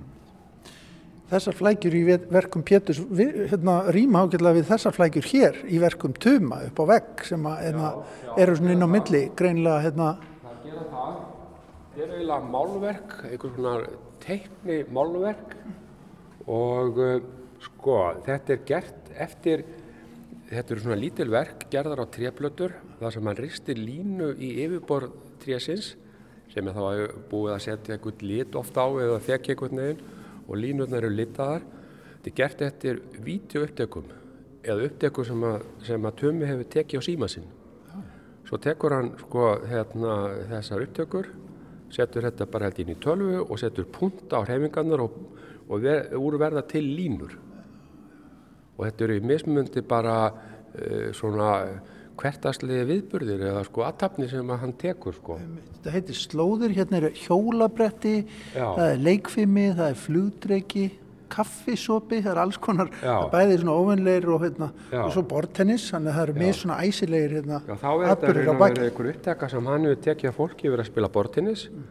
Þessar 1.27 1.55
flækjur 1.59 1.95
í 1.97 2.01
verkum 2.31 2.63
Péturs 2.63 3.01
hérna, 3.11 3.81
rýma 3.91 4.21
ágjörlega 4.23 4.61
við 4.61 4.69
þessar 4.69 4.95
flækjur 4.95 5.25
hér 5.27 5.57
í 5.67 5.79
verkum 5.83 6.13
Tuma 6.15 6.61
upp 6.69 6.79
á 6.79 6.83
vegg 6.93 7.23
sem 7.27 7.47
að, 7.49 7.57
hérna, 7.65 7.89
já, 7.91 8.21
já, 8.23 8.29
eru 8.45 8.55
svona 8.55 8.75
inn 8.77 8.87
á 8.87 8.89
milli 8.93 9.23
greinlega 9.35 9.81
hérna. 9.83 10.07
Það 10.45 10.61
gera 10.63 10.85
það. 10.93 11.17
Þetta 11.91 12.05
er 12.05 12.13
eiginlega 12.15 12.51
málverk, 12.53 13.17
einhvers 13.27 13.57
konar 13.57 13.83
teikni 14.23 14.77
málverk 14.95 15.57
og 16.47 17.01
uh, 17.03 17.13
sko 17.67 17.99
þetta 18.23 18.55
er 18.55 18.65
gert 18.71 19.11
eftir, 19.27 19.63
þetta 20.47 20.75
eru 20.75 20.83
svona 20.85 20.99
lítil 21.01 21.27
verk 21.33 21.67
gerðar 21.73 22.03
á 22.03 22.13
tréplötur 22.13 22.75
þar 23.01 23.17
sem 23.17 23.27
mann 23.27 23.39
ristir 23.39 23.79
línu 23.81 24.31
í 24.39 24.53
yfirborð 24.63 25.15
trésins 25.43 25.95
sem 26.53 26.67
er 26.69 26.77
þá 26.77 27.17
búið 27.27 27.57
að 27.57 27.65
setja 27.65 27.97
eitthvað 27.97 28.23
lit 28.23 28.55
ofta 28.55 28.87
á 28.87 28.89
eða 28.95 29.19
þekki 29.27 29.53
eitthvað 29.53 29.75
neginn 29.81 30.05
og 30.47 30.59
línurnar 30.59 31.03
eru 31.03 31.13
litaðar. 31.13 31.65
Þetta 32.17 32.31
er 32.31 32.37
gert 32.39 32.63
eftir 32.65 33.01
vídeoupptökum 33.23 34.07
eða 34.67 34.87
upptökum 34.89 35.27
sem 35.27 35.43
að, 35.47 35.65
sem 35.87 36.07
að 36.07 36.15
Tumi 36.21 36.47
hefur 36.49 36.69
tekið 36.73 36.99
á 36.99 37.07
síma 37.07 37.29
sinn. 37.31 37.47
Svo 38.47 38.59
tekur 38.63 38.95
hann 38.95 39.11
sko, 39.19 39.47
hérna, 39.67 40.13
þessar 40.47 40.85
upptökur, 40.85 41.29
setur 41.91 42.27
þetta 42.27 42.47
bara 42.51 42.69
held 42.69 42.79
inn 42.83 42.93
í 42.93 42.99
tölvu 43.03 43.41
og 43.43 43.59
setur 43.59 43.87
punta 43.91 44.39
á 44.39 44.45
hreifingarnar 44.47 45.03
og, 45.03 45.17
og 45.67 45.83
ver, 45.83 46.07
úrverða 46.15 46.63
til 46.67 46.87
línur. 46.87 47.35
Og 48.77 48.85
þetta 48.85 49.07
eru 49.07 49.17
í 49.19 49.25
mismundi 49.25 49.83
bara 49.87 50.17
uh, 50.29 51.09
svona 51.15 51.51
hvertaslegi 52.17 52.85
viðburðir 52.89 53.43
eða 53.51 53.63
sko 53.67 53.83
aðtapni 53.87 54.29
sem 54.31 54.53
að 54.53 54.61
hann 54.63 54.77
tekur 54.81 55.15
sko. 55.17 55.39
Þetta 55.73 55.93
heitir 55.93 56.17
slóðir, 56.17 56.77
hérna 56.77 57.01
eru 57.01 57.11
hjólabretti, 57.23 58.15
Já. 58.53 58.63
það 58.63 58.87
er 58.87 59.03
leikfimi, 59.07 59.67
það 59.77 59.91
er 59.91 59.99
flugdreiki, 60.03 60.87
kaffisopi, 61.31 62.21
það 62.23 62.31
er 62.33 62.41
alls 62.41 62.59
konar, 62.63 62.91
bæðið 63.33 63.61
svona 63.61 63.75
óvinnleir 63.81 64.27
og, 64.31 64.43
hérna, 64.45 64.69
og 65.03 65.11
svo 65.15 65.23
bortennis, 65.27 65.89
þannig 65.91 66.13
að 66.13 66.17
það 66.17 66.25
eru 66.25 66.35
mjög 66.41 66.57
svona 66.61 66.79
æsilegir 66.87 67.37
hérna, 67.37 67.61
atbyrðir 67.67 67.77
á 67.77 67.77
baki. 67.77 67.77
Já, 67.77 67.81
þá 67.83 67.89
er 67.91 68.11
þetta 68.13 68.33
verið 68.63 68.85
einhver 68.87 69.11
uppteka 69.11 69.49
sem 69.53 69.71
hann 69.71 69.87
hefur 69.89 70.03
tekið 70.07 70.31
að 70.31 70.37
fólki 70.39 70.71
verið 70.71 70.85
að 70.85 70.91
spila 70.91 71.11
bortennis 71.17 71.65
mm. 71.69 71.87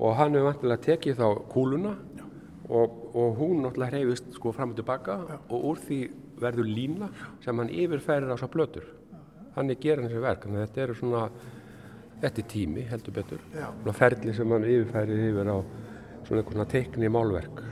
og 0.00 0.16
hann 0.18 0.38
hefur 0.38 0.50
vantilega 0.50 0.86
tekið 0.88 1.20
þá 1.22 1.26
kúluna 1.54 1.94
og, 2.70 2.96
og 3.14 3.38
hún 3.38 3.62
náttúrulega 3.64 3.94
hreyfist 3.94 4.34
sko 4.36 4.52
fram 4.54 4.74
og 4.74 4.78
tilbaka 4.78 5.18
Já. 5.26 5.36
og 5.50 5.68
úr 5.72 5.84
því 5.86 6.00
verður 6.40 6.70
lína 6.70 7.10
sem 7.44 7.58
hann 7.58 7.70
yfirfærir 7.70 8.30
á 8.30 8.36
svo 8.38 8.50
blötur. 8.50 8.86
Þannig 9.54 9.80
gerir 9.82 10.02
hann 10.02 10.10
þessi 10.10 10.22
verk, 10.22 10.46
en 10.46 10.60
þetta 10.60 10.82
eru 10.84 10.94
svona, 10.98 11.22
þetta 12.22 12.42
er 12.42 12.48
tími 12.52 12.86
heldur 12.90 13.16
betur, 13.16 13.40
svona 13.54 13.96
ferli 13.98 14.34
sem 14.36 14.54
hann 14.54 14.66
yfirfærir 14.68 15.24
yfir 15.30 15.50
á 15.50 15.58
svona 16.26 16.42
einhvern 16.42 16.70
teikni 16.70 17.10
málverk. 17.10 17.62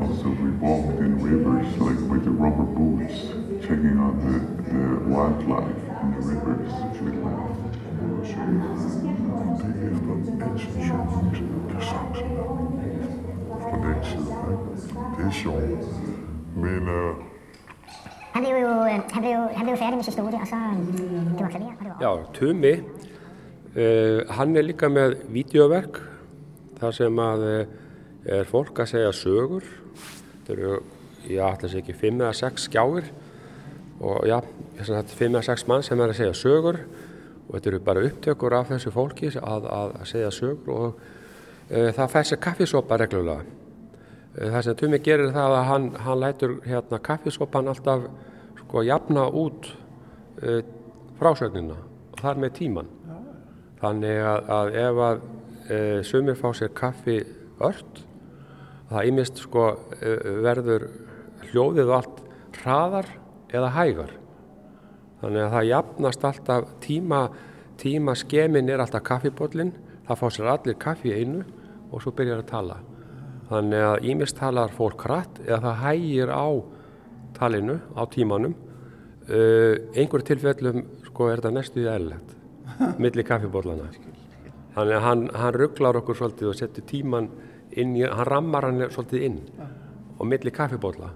Also 0.00 0.28
we 0.28 0.50
walked 0.60 0.98
in 1.00 1.16
rivers 1.22 1.70
like 1.78 2.00
with 2.10 2.24
the 2.24 2.30
rubber 2.30 2.68
boots, 2.76 3.32
checking 3.64 3.98
out 3.98 4.16
the, 4.20 4.36
the 4.68 4.82
wildlife 5.08 5.82
in 6.02 6.08
the 6.12 6.20
rivers. 6.28 6.72
Det 9.58 9.82
är 9.82 9.88
en 9.88 10.42
ancient 10.42 10.74
distans 10.76 11.12
från 11.12 11.30
den 11.30 11.38
sidan. 11.40 11.96
Det 15.16 15.22
är 15.22 15.30
sjovt. 15.30 15.88
Men 16.56 16.88
uh, 16.88 17.16
Han 18.36 18.44
blev 18.44 18.56
jo, 18.56 18.68
øh, 18.68 19.00
han 19.12 19.22
blev, 19.22 19.36
han 19.56 19.66
blev 19.66 19.76
færdig 19.76 19.96
med 19.96 20.04
sit 20.04 20.12
studie, 20.12 20.38
og 20.40 20.46
så 20.46 20.56
øh, 20.56 21.38
det 21.38 21.40
var 21.40 21.48
klaver, 21.48 21.66
og 21.66 21.84
det 21.84 21.92
var 22.00 22.16
Já, 22.16 22.24
Tumi, 22.34 22.72
uh, 22.72 24.30
hann 24.30 24.56
er 24.56 24.62
líka 24.62 24.88
með 24.92 25.14
vídeoverk 25.32 26.02
þar 26.76 26.92
sem 26.92 27.18
að 27.18 27.44
uh, 27.46 27.64
er 28.36 28.44
fólk 28.44 28.82
að 28.84 28.90
segja 28.92 29.14
sögur. 29.16 29.64
Þetta 30.44 30.52
eru, 30.52 30.74
ég 31.30 31.40
ætla 31.48 31.64
að 31.64 31.72
segja 31.72 31.84
ekki, 31.86 31.96
fimm 31.96 32.20
eða 32.20 32.34
sex 32.36 32.68
skjáir 32.68 33.08
og 34.04 34.28
já, 34.28 34.42
þess 34.76 34.96
að 34.98 35.18
fimm 35.22 35.38
eða 35.38 35.48
sex 35.48 35.66
mann 35.72 35.88
sem 35.88 36.00
er 36.00 36.12
að 36.12 36.20
segja 36.20 36.38
sögur 36.44 36.82
og 37.48 37.54
þetta 37.54 37.72
eru 37.72 37.84
bara 37.88 38.04
upptökur 38.10 38.58
af 38.58 38.68
þessu 38.74 38.92
fólki 38.92 39.32
að, 39.32 39.70
að, 39.80 39.96
að 40.02 40.10
segja 40.12 40.34
sögur 40.42 40.74
og 40.76 41.00
uh, 41.72 41.88
það 41.88 42.12
fær 42.18 42.28
sér 42.34 42.44
kaffisopa 42.50 43.00
reglulega. 43.00 43.48
Uh, 44.36 44.50
það 44.52 44.62
sem 44.66 44.78
Tumi 44.80 45.00
gerir 45.00 45.32
það 45.32 45.56
að 45.56 45.68
hann, 45.70 45.90
hann 46.04 46.20
lætur 46.20 46.56
hérna 46.66 47.00
kaffisopan 47.00 47.72
alltaf 47.72 48.06
sko 48.60 48.82
jafna 48.84 49.26
út 49.32 49.70
uh, 50.42 50.60
frásögnina 51.16 51.78
og 52.12 52.20
þar 52.20 52.42
með 52.42 52.54
tíman. 52.60 52.92
Þannig 53.80 54.22
að, 54.24 54.50
að 54.58 54.76
ef 54.82 55.00
að 55.06 55.24
uh, 55.24 55.98
sumir 56.04 56.38
fá 56.38 56.48
sér 56.56 56.72
kaffi 56.76 57.18
ört, 57.64 58.02
það 58.90 59.10
ímist 59.10 59.42
sko 59.42 59.66
uh, 59.72 60.30
verður 60.44 60.88
hljóðið 61.50 61.92
allt 61.96 62.22
hraðar 62.60 63.10
eða 63.54 63.72
hægar. 63.76 64.14
Þannig 65.20 65.44
að 65.46 65.54
það 65.54 65.68
jafnast 65.70 66.26
alltaf 66.28 66.68
tíma, 66.84 67.22
tíma 67.80 68.16
skemin 68.18 68.68
er 68.72 68.82
alltaf 68.84 69.04
kaffibóllin, 69.06 69.72
það 70.06 70.20
fá 70.20 70.26
sér 70.34 70.52
allir 70.52 70.78
kaffi 70.80 71.14
einu 71.16 71.44
og 71.90 72.02
svo 72.02 72.12
byrjar 72.16 72.42
að 72.44 72.50
tala. 72.50 72.78
Þannig 73.46 73.84
að 73.86 74.06
ímist 74.10 74.38
talar 74.40 74.72
fólk 74.74 75.04
hratt 75.06 75.40
eða 75.44 75.60
það 75.68 75.82
hægir 75.84 76.32
á 76.34 76.46
talinu, 77.36 77.78
á 77.94 78.02
tímanum. 78.10 78.56
Uh, 79.26 79.90
einhver 79.98 80.22
tilfellum 80.26 80.84
sko 81.08 81.30
er 81.30 81.40
þetta 81.40 81.54
næstu 81.54 81.82
í 81.82 81.88
eðlilegt, 81.90 82.34
milli 83.02 83.24
kaffibóllana. 83.26 83.90
Þannig 84.76 84.98
að 84.98 85.06
hann, 85.06 85.28
hann 85.34 85.56
rugglar 85.56 85.98
okkur 86.02 86.18
svolítið 86.18 86.50
og 86.52 86.58
setur 86.58 86.86
tíman 86.86 87.30
inn 87.74 87.94
í, 87.96 88.04
hann 88.06 88.28
rammar 88.28 88.68
hann 88.68 88.86
svolítið 88.92 89.28
inn 89.28 89.40
og 90.16 90.28
milli 90.28 90.52
kaffibólla 90.54 91.12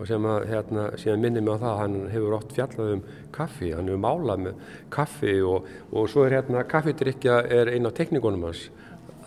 og 0.00 0.06
sem 0.08 0.24
að 0.24 0.46
hérna, 0.48 0.84
minnir 1.20 1.44
mig 1.44 1.56
á 1.56 1.60
það 1.60 1.70
að 1.70 1.80
hann 1.80 1.96
hefur 2.08 2.36
oft 2.38 2.52
fjallað 2.56 2.92
um 2.94 3.00
kaffi, 3.34 3.72
hann 3.76 3.90
hefur 3.90 4.00
málað 4.00 4.44
með 4.46 4.62
kaffi 4.94 5.34
og, 5.44 5.66
og 5.92 6.08
svo 6.08 6.24
er 6.24 6.38
hérna 6.38 6.62
kaffidrykja 6.68 7.42
er 7.58 7.72
einn 7.74 7.88
á 7.88 7.92
tekningunum 7.92 8.46
hans 8.48 8.68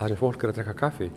þar 0.00 0.10
sem 0.10 0.18
fólk 0.18 0.42
er 0.42 0.50
að 0.50 0.58
drekka 0.58 0.74
kaffi 0.80 1.10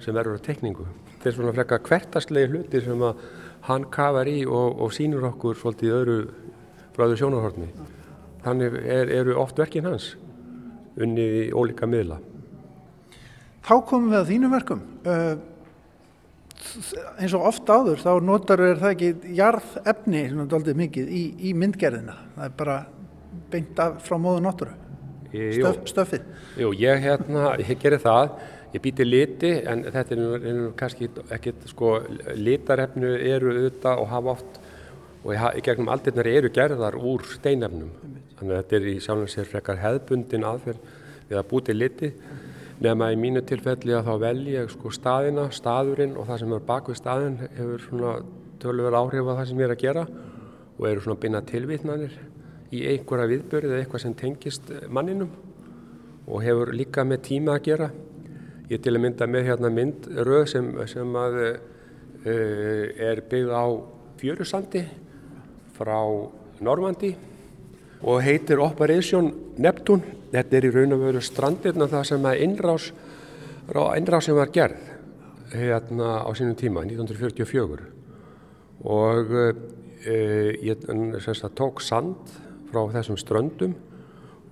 sem 0.00 0.16
verður 0.16 0.40
á 0.40 0.46
tekningu. 0.46 0.86
Þetta 1.12 1.30
er 1.30 1.36
svona 1.36 1.54
frekka 1.56 1.80
hvertastlegi 1.88 2.50
hluti 2.54 2.82
sem 2.84 3.04
að 3.04 3.22
hann 3.68 3.86
kafar 3.92 4.28
í 4.30 4.40
og, 4.48 4.80
og 4.80 4.94
sínur 4.96 5.26
okkur 5.30 5.58
svolítið 5.60 5.96
öðru 5.98 6.18
frá 6.94 7.06
öðru 7.06 7.20
sjónarhortni. 7.20 7.68
Þannig 8.44 8.80
er, 8.80 9.12
eru 9.20 9.36
oft 9.40 9.60
verkin 9.60 9.88
hans 9.88 10.14
unnið 11.00 11.36
í 11.42 11.46
ólíka 11.54 11.88
miðla. 11.88 12.18
Þá 13.64 13.74
komum 13.86 14.10
við 14.12 14.20
að 14.20 14.30
þínum 14.32 14.54
verkum. 14.56 14.84
Uh, 15.04 15.34
eins 17.20 17.34
og 17.36 17.46
oft 17.48 17.68
áður 17.70 18.00
þá 18.02 18.10
notar 18.24 18.62
er 18.64 18.80
það 18.80 18.94
ekki 18.94 19.34
jarðefni 19.36 20.24
svona 20.28 20.48
daldið 20.50 20.80
mikið 20.80 21.12
í, 21.12 21.22
í 21.50 21.52
myndgerðina. 21.56 22.16
Það 22.36 22.46
er 22.46 22.56
bara 22.58 22.78
beint 23.50 23.82
af 23.82 24.00
frá 24.04 24.16
móðu 24.20 24.44
náttúru. 24.44 24.76
Stöf, 25.30 25.84
stöfið. 25.86 26.24
Jú, 26.58 26.72
ég 26.80 27.04
hérna, 27.04 27.52
ég 27.62 27.78
gerir 27.78 28.02
það, 28.02 28.32
ég 28.74 28.82
býti 28.84 29.06
liti 29.06 29.52
en 29.66 29.84
þetta 29.86 30.14
er 30.14 30.20
nú, 30.20 30.32
er 30.38 30.60
kannski 30.78 31.08
ekkit, 31.36 31.66
sko, 31.72 31.96
litarefnu 32.38 33.14
eru 33.30 33.54
auðvitað 33.54 34.02
og 34.02 34.10
hafa 34.12 34.34
oft 34.36 34.60
og 35.24 35.34
í, 35.34 35.62
gegnum 35.64 35.90
aldirnar 35.92 36.28
eru 36.30 36.50
gerðar 36.54 36.96
úr 36.96 37.26
steinefnum. 37.28 37.90
Þannig 38.38 38.54
að 38.54 38.62
þetta 38.62 38.78
er 38.78 38.88
í 38.88 38.94
sjálfum 39.04 39.28
sér 39.28 39.50
frekar 39.50 39.82
hefðbundin 39.82 40.46
aðferð 40.48 40.94
við 41.28 41.40
að 41.40 41.48
búti 41.50 41.76
liti 41.76 42.12
nema 42.80 43.10
í 43.12 43.18
mínu 43.20 43.42
tilfelli 43.44 43.92
að 43.92 44.06
þá 44.08 44.14
velji 44.22 44.54
ég 44.56 44.70
sko 44.72 44.92
staðina, 44.94 45.50
staðurinn 45.52 46.16
og 46.16 46.30
það 46.30 46.42
sem 46.42 46.54
er 46.56 46.66
bak 46.70 46.88
við 46.88 47.00
staðin 47.02 47.36
hefur 47.42 47.84
svona 47.84 48.14
tölver 48.60 48.96
áhrif 48.96 49.28
á 49.28 49.32
það 49.34 49.46
sem 49.50 49.60
ég 49.60 49.68
er 49.68 49.74
að 49.74 49.82
gera 49.84 50.04
og 50.78 50.86
eru 50.88 51.04
svona 51.04 51.20
binna 51.20 51.42
tilvitnanir 51.44 52.16
í 52.72 52.84
einhverja 52.88 53.28
viðbörið 53.34 53.74
eða 53.74 53.82
eitthvað 53.82 54.04
sem 54.06 54.16
tengist 54.16 54.72
manninum 54.88 55.32
og 56.30 56.44
hefur 56.44 56.72
líka 56.76 57.04
með 57.04 57.24
tíma 57.26 57.58
að 57.58 57.66
gera. 57.68 57.90
Ég 58.70 58.78
til 58.78 58.92
að 58.94 59.02
mynda 59.02 59.26
með 59.26 59.48
hérna 59.48 59.70
myndröð 59.74 60.44
sem, 60.52 60.66
sem 60.86 61.16
að, 61.18 61.38
uh, 62.22 62.84
er 63.02 63.22
byggð 63.26 63.50
á 63.50 63.66
fjörusandi 64.20 64.84
frá 65.74 65.98
Normandi 66.62 67.10
og 68.06 68.20
heitir 68.22 68.62
Operation 68.62 69.32
Neptune. 69.58 70.16
Þetta 70.30 70.56
er 70.56 70.68
í 70.68 70.72
raun 70.76 70.94
og 70.94 71.02
veru 71.02 71.24
strandirna 71.24 71.90
það 71.90 72.06
sem 72.12 72.30
að 72.30 72.44
innrás, 72.46 72.88
innrás 73.98 74.28
sem 74.28 74.38
var 74.38 74.54
gerð 74.54 74.86
hérna 75.50 76.20
á 76.22 76.30
sínum 76.38 76.54
tíma, 76.54 76.86
1944 76.86 77.88
og 78.86 79.34
uh, 79.34 79.52
ég 80.62 80.86
sagt, 81.26 81.56
tók 81.58 81.82
sand 81.82 82.38
frá 82.70 82.84
þessum 82.94 83.18
ströndum 83.18 83.74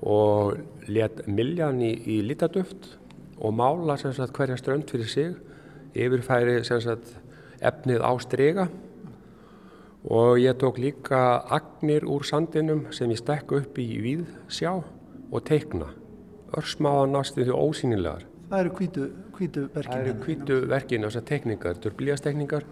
og 0.03 0.59
let 0.91 1.23
miljan 1.31 1.79
í, 1.87 1.95
í 2.19 2.19
litaduft 2.27 2.99
og 3.40 3.54
mála 3.54 3.97
sagt, 3.97 4.37
hverja 4.37 4.57
strönd 4.57 4.90
fyrir 4.90 5.09
sig 5.09 5.35
yfirfæri 5.95 6.61
sagt, 6.64 7.16
efnið 7.61 8.04
á 8.04 8.12
strega 8.23 8.68
og 10.09 10.38
ég 10.38 10.57
tók 10.59 10.78
líka 10.78 11.42
agnir 11.50 12.07
úr 12.07 12.25
sandinum 12.25 12.87
sem 12.95 13.11
ég 13.11 13.18
stekk 13.18 13.52
upp 13.52 13.78
í 13.78 13.88
víðsjá 14.02 14.78
og 15.33 15.45
teikna. 15.45 15.90
Örsmáða 16.57 17.09
næstu 17.12 17.45
því 17.45 17.52
ósýnilegar. 17.52 18.25
Það 18.49 18.61
eru 18.61 18.71
hvítu, 18.78 19.09
hvítu 19.37 19.64
verkinu. 19.75 19.92
Það 19.92 20.04
eru 20.04 20.14
hvítu 20.25 20.61
verkinu, 20.71 21.11
þessar 21.11 21.26
teikningar, 21.28 21.75
þetta 21.75 21.90
eru 21.90 21.99
blíastekningar 21.99 22.64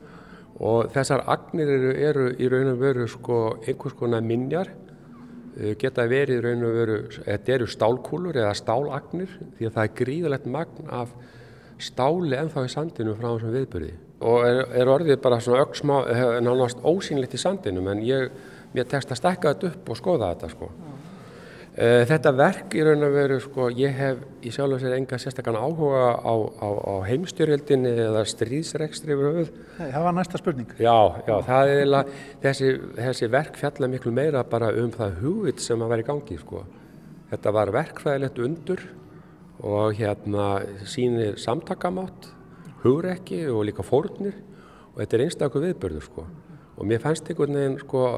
og 0.56 0.92
þessar 0.94 1.24
agnir 1.28 1.72
eru, 1.74 1.92
eru 2.08 2.28
í 2.40 2.48
raun 2.48 2.72
og 2.72 2.80
veru 2.80 3.08
sko 3.10 3.40
einhvers 3.66 3.98
konar 3.98 4.24
minjar 4.24 4.70
geta 5.80 6.04
verið 6.10 6.42
raun 6.44 6.64
og 6.68 6.74
veru, 6.76 6.96
þetta 7.16 7.54
eru 7.54 7.68
stálkúlur 7.70 8.36
eða 8.36 8.56
stálagnir 8.58 9.30
því 9.56 9.68
að 9.68 9.76
það 9.78 9.86
er 9.86 9.94
gríðalegt 10.00 10.50
magn 10.52 10.90
af 10.92 11.14
stáli 11.80 12.36
ennþá 12.36 12.66
í 12.66 12.72
sandinu 12.72 13.14
frá 13.16 13.30
þessum 13.30 13.54
viðbyrði 13.56 13.94
og 14.26 14.44
er, 14.48 14.62
er 14.80 14.90
orðið 14.90 15.18
bara 15.24 15.40
svona 15.44 15.64
öksmá, 15.66 15.96
nánast 16.44 16.80
ósýnlegt 16.84 17.36
í 17.36 17.40
sandinu 17.40 17.84
en 17.92 18.04
ég, 18.04 18.30
mér 18.72 18.88
tekst 18.88 19.12
að 19.12 19.20
stekka 19.20 19.54
þetta 19.54 19.72
upp 19.72 19.90
og 19.92 20.00
skoða 20.00 20.30
þetta 20.34 20.52
sko. 20.52 20.70
Þetta 21.76 22.30
verk 22.32 22.72
í 22.72 22.80
raun 22.86 23.04
og 23.04 23.10
veru, 23.12 23.36
sko, 23.44 23.66
ég 23.76 23.92
hef 23.92 24.20
í 24.40 24.48
sjálf 24.54 24.78
og 24.78 24.80
sér 24.80 24.94
enga 24.96 25.18
sérstakana 25.20 25.60
áhuga 25.60 26.14
á, 26.24 26.34
á, 26.56 26.68
á 26.72 26.94
heimstjórjöldinni 27.04 27.90
eða 28.00 28.22
stríðsrekstri 28.30 29.12
yfir 29.12 29.26
höfuð. 29.28 29.50
Það 29.76 30.06
var 30.06 30.14
næsta 30.16 30.40
spurning. 30.40 30.70
Já, 30.80 30.96
já, 31.28 31.34
það 31.44 31.72
er 31.72 31.80
eiginlega, 31.82 32.22
þessi, 32.46 32.70
þessi 32.96 33.28
verk 33.34 33.60
fjalla 33.60 33.90
miklu 33.92 34.14
meira 34.16 34.44
bara 34.48 34.70
um 34.80 34.88
það 34.94 35.20
hugvit 35.20 35.60
sem 35.66 35.84
að 35.84 35.92
vera 35.92 36.06
í 36.06 36.08
gangi, 36.08 36.38
sko. 36.40 36.62
Þetta 37.34 37.54
var 37.58 37.74
verkfræðilegt 37.76 38.40
undur 38.46 38.86
og 39.60 40.00
hérna 40.00 40.48
sínir 40.88 41.36
samtakamátt, 41.42 42.30
hugrekki 42.86 43.42
og 43.52 43.66
líka 43.68 43.84
fórnir 43.84 44.40
og 44.94 45.02
þetta 45.02 45.20
er 45.20 45.26
einstaklega 45.26 45.74
viðbörður, 45.74 46.08
sko. 46.08 46.26
Og 46.80 46.88
mér 46.88 47.04
fannst 47.04 47.28
einhvern 47.28 47.60
veginn, 47.60 47.80
sko, 47.84 48.08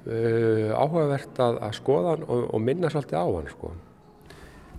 Uh, 0.00 0.70
áhugavert 0.72 1.36
að, 1.44 1.58
að 1.60 1.72
skoða 1.76 2.14
hann 2.14 2.22
og, 2.24 2.44
og 2.56 2.60
minna 2.64 2.88
svolítið 2.88 3.20
á 3.20 3.26
hann 3.28 3.48
sko. 3.50 3.72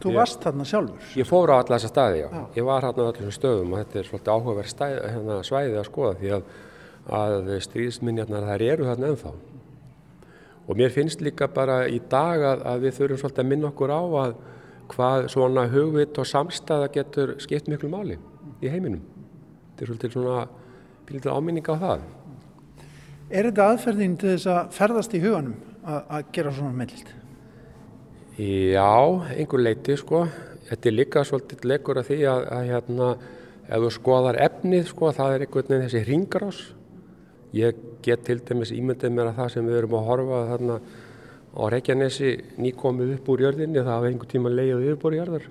Þú 0.01 0.09
ég, 0.09 0.17
varst 0.17 0.41
þarna 0.41 0.65
sjálfur? 0.65 1.09
Ég 1.19 1.27
fór 1.29 1.51
á 1.53 1.55
alla 1.59 1.77
þessa 1.77 1.91
staði, 1.91 2.23
já. 2.23 2.27
já. 2.33 2.41
Ég 2.57 2.65
var 2.65 2.87
hérna 2.87 3.05
á 3.05 3.09
öllum 3.11 3.35
stöðum 3.35 3.75
og 3.75 3.81
þetta 3.83 3.99
er 3.99 4.07
svolítið 4.07 4.31
áhugavert 4.33 4.71
stæð, 4.71 4.95
hérna, 5.05 5.35
svæðið 5.45 5.77
að 5.77 5.85
skoða 5.91 6.15
því 6.17 6.31
að, 6.37 6.47
að 7.19 7.51
stríðsminjarnar 7.67 8.47
þær 8.49 8.65
eru 8.65 8.87
þarna 8.89 9.11
ennþá. 9.11 9.33
Og 10.65 10.79
mér 10.79 10.95
finnst 10.95 11.21
líka 11.21 11.49
bara 11.53 11.77
í 11.85 11.99
dag 12.09 12.47
að, 12.47 12.65
að 12.71 12.87
við 12.87 12.97
þurfum 12.97 13.21
svolítið 13.21 13.43
að 13.43 13.51
minna 13.51 13.69
okkur 13.69 13.93
á 13.93 14.01
að 14.23 14.35
hvað 14.91 15.27
svona 15.35 15.67
hugvit 15.71 16.17
og 16.17 16.27
samstæða 16.27 16.89
getur 16.97 17.35
skipt 17.43 17.69
miklu 17.69 17.91
máli 17.91 18.17
í 18.61 18.71
heiminum. 18.73 19.05
Þetta 19.75 19.85
er 19.85 19.91
svolítið 19.91 20.17
svona 20.17 21.35
áminning 21.37 21.69
á 21.69 21.75
það. 21.77 22.09
Er 23.31 23.47
þetta 23.47 23.65
aðferðin 23.71 24.15
til 24.19 24.33
þess 24.33 24.47
að 24.51 24.71
ferðast 24.75 25.13
í 25.15 25.19
huganum 25.23 25.53
að, 25.87 26.23
gera 26.35 26.51
svona 26.51 26.75
mellilt? 26.75 27.11
Já, 28.35 28.91
einhver 29.37 29.61
leiti 29.63 29.95
sko. 29.99 30.25
Þetta 30.67 30.89
er 30.89 30.95
líka 30.97 31.23
svolítið 31.27 31.63
leikur 31.71 32.01
að 32.01 32.09
því 32.09 32.17
að, 32.27 32.43
að 32.57 32.67
hérna, 32.67 33.07
ef 33.67 33.85
þú 33.85 33.91
skoðar 33.95 34.39
efnið 34.47 34.91
sko, 34.91 35.13
það 35.15 35.35
er 35.35 35.45
einhvern 35.45 35.71
veginn 35.71 35.85
þessi 35.85 36.03
ringrás. 36.09 36.59
Ég 37.55 37.79
get 38.03 38.27
til 38.27 38.37
dæmis 38.49 38.75
ímyndið 38.75 39.15
mér 39.15 39.31
að 39.31 39.39
það 39.39 39.49
sem 39.55 39.71
við 39.71 39.79
erum 39.79 39.97
að 40.01 40.05
horfa 40.09 40.43
þarna 40.51 40.77
á 41.51 41.63
Reykjanesi 41.71 42.35
nýkomið 42.59 43.15
upp 43.15 43.31
úr 43.31 43.45
jörðinni, 43.47 43.79
það 43.79 43.93
hafa 43.95 44.11
einhver 44.11 44.31
tíma 44.35 44.51
leiðið 44.51 44.85
yfirbúr 44.89 45.19
jörðar. 45.21 45.49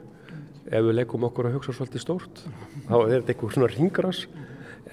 Ef 0.68 0.84
við 0.84 0.98
leikum 1.00 1.28
okkur 1.30 1.48
að 1.48 1.56
hugsa 1.56 1.76
svolítið 1.76 2.04
stórt, 2.04 2.44
þá 2.88 2.94
er 3.00 3.12
þetta 3.16 3.34
einhver 3.34 3.56
svona 3.56 3.72
ringrás. 3.72 4.24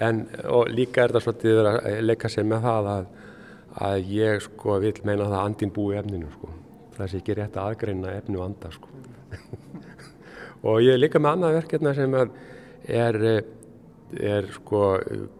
En 0.03 0.25
líka 0.69 1.03
er 1.03 1.13
þetta 1.13 1.23
svolítið 1.25 1.59
að 1.63 1.77
leika 2.05 2.29
sér 2.29 2.45
með 2.45 2.67
það 2.67 2.89
að, 2.93 3.07
að 3.87 4.11
ég 4.13 4.43
sko 4.45 4.77
vil 4.83 4.93
meina 5.03 5.25
það 5.25 5.37
að 5.39 5.45
andin 5.45 5.73
búi 5.73 5.97
efninu 5.97 6.29
sko. 6.35 6.53
Það 6.97 7.11
sé 7.11 7.21
ekki 7.21 7.37
rétt 7.37 7.57
að 7.57 7.71
aðgreina 7.71 8.13
efni 8.19 8.37
og 8.37 8.45
anda 8.45 8.71
sko. 8.73 8.93
og 10.67 10.79
ég 10.85 10.93
er 10.93 11.01
líka 11.01 11.21
með 11.21 11.37
annað 11.37 11.57
verkefna 11.61 11.93
sem 11.97 12.17
er, 12.17 13.21
er 14.17 14.49
sko 14.55 14.83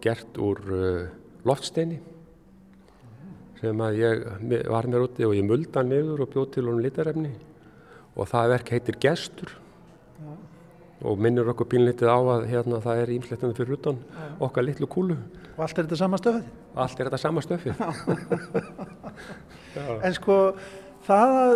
gert 0.04 0.40
úr 0.42 0.62
uh, 0.74 1.08
loftsteini 1.48 2.00
sem 3.58 3.80
að 3.82 3.98
ég 3.98 4.26
var 4.70 4.86
mér 4.86 5.06
úti 5.06 5.26
og 5.26 5.34
ég 5.34 5.46
mulda 5.46 5.82
niður 5.82 6.24
og 6.24 6.34
bjóð 6.34 6.50
til 6.54 6.66
honum 6.68 6.82
litarefni 6.84 7.32
og 8.18 8.28
það 8.30 8.52
verk 8.54 8.70
heitir 8.74 8.98
Gestur. 9.02 9.50
Og 11.06 11.20
minnur 11.22 11.52
okkur 11.52 11.68
pínlítið 11.74 12.10
á 12.10 12.18
að 12.18 12.48
hérna 12.50 12.80
það 12.82 13.02
er 13.02 13.14
ímslettandi 13.14 13.58
fyrir 13.58 13.78
utan 13.78 14.00
okkar 14.42 14.66
litlu 14.66 14.88
kúlu. 14.90 15.18
Og 15.56 15.64
allt 15.66 15.78
er 15.78 15.86
þetta 15.86 16.00
sama 16.00 16.18
stöfið? 16.18 16.50
Allt 16.74 17.00
er 17.00 17.10
þetta 17.10 17.22
sama 17.22 17.44
stöfið. 17.44 17.72
en 20.06 20.16
sko 20.16 20.38
það 21.06 21.38
að 21.38 21.54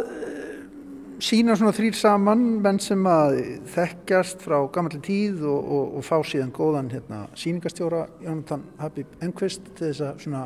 sína 1.23 1.55
svona 1.59 1.75
þrýr 1.77 1.97
saman 1.97 2.43
menn 2.63 2.81
sem 2.83 3.07
að 3.07 3.37
þekkjast 3.73 4.43
frá 4.43 4.57
gammalli 4.75 4.99
tíð 5.05 5.45
og, 5.47 5.61
og, 5.77 5.95
og 5.99 6.07
fá 6.07 6.17
síðan 6.27 6.53
góðan 6.55 6.91
hérna, 6.93 7.25
síningastjóra 7.39 8.07
Jónatan 8.25 8.65
Habib 8.81 9.13
Enqvist 9.23 9.69
til 9.77 9.91
þess 9.91 10.05
að 10.09 10.23
svona 10.25 10.43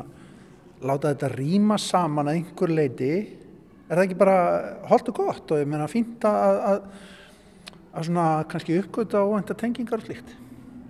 láta 0.85 1.13
þetta 1.13 1.31
rýma 1.33 1.79
saman 1.81 2.29
að 2.29 2.39
einhver 2.39 2.73
leiti 2.77 3.11
er 3.87 3.95
það 3.95 4.03
ekki 4.03 4.19
bara 4.19 4.39
holdt 4.91 5.09
og 5.13 5.21
gott 5.23 5.53
og 5.53 5.61
ég 5.63 5.69
meina 5.69 5.87
fínt 5.89 6.27
að, 6.27 6.59
að, 6.71 7.07
að 7.97 8.09
svona 8.09 8.27
kannski 8.51 8.77
uppgöta 8.81 9.23
og 9.25 9.39
enda 9.39 9.57
tengingar 9.57 10.01
og 10.01 10.05
slíkt? 10.05 10.35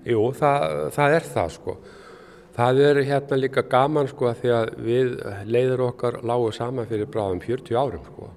Jú, 0.07 0.21
það, 0.35 0.67
það 0.95 1.15
er 1.17 1.27
það 1.33 1.53
sko. 1.55 1.77
Það 2.57 2.79
er 2.87 2.99
hérna 3.05 3.37
líka 3.37 3.63
gaman 3.69 4.07
sko 4.09 4.29
að 4.29 4.39
því 4.41 4.53
að 4.55 4.69
við 4.85 5.11
leiður 5.45 5.83
okkar 5.91 6.21
lágu 6.25 6.49
saman 6.55 6.87
fyrir 6.89 7.09
bráðum 7.13 7.41
40 7.43 7.77
árum 7.77 8.07
sko. 8.07 8.31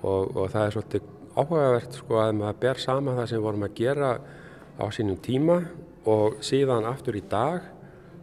Og, 0.00 0.36
og 0.36 0.52
það 0.52 0.66
er 0.66 0.76
svolítið 0.76 1.08
áhugavert 1.34 1.98
sko 1.98 2.20
að 2.22 2.36
maður 2.38 2.60
ber 2.62 2.80
sama 2.82 3.16
það 3.18 3.30
sem 3.32 3.42
vorum 3.44 3.66
að 3.66 3.76
gera 3.80 4.12
á 4.80 4.84
sínum 4.94 5.18
tíma 5.22 5.58
og 6.08 6.38
síðan 6.44 6.88
aftur 6.88 7.18
í 7.18 7.24
dag 7.30 7.66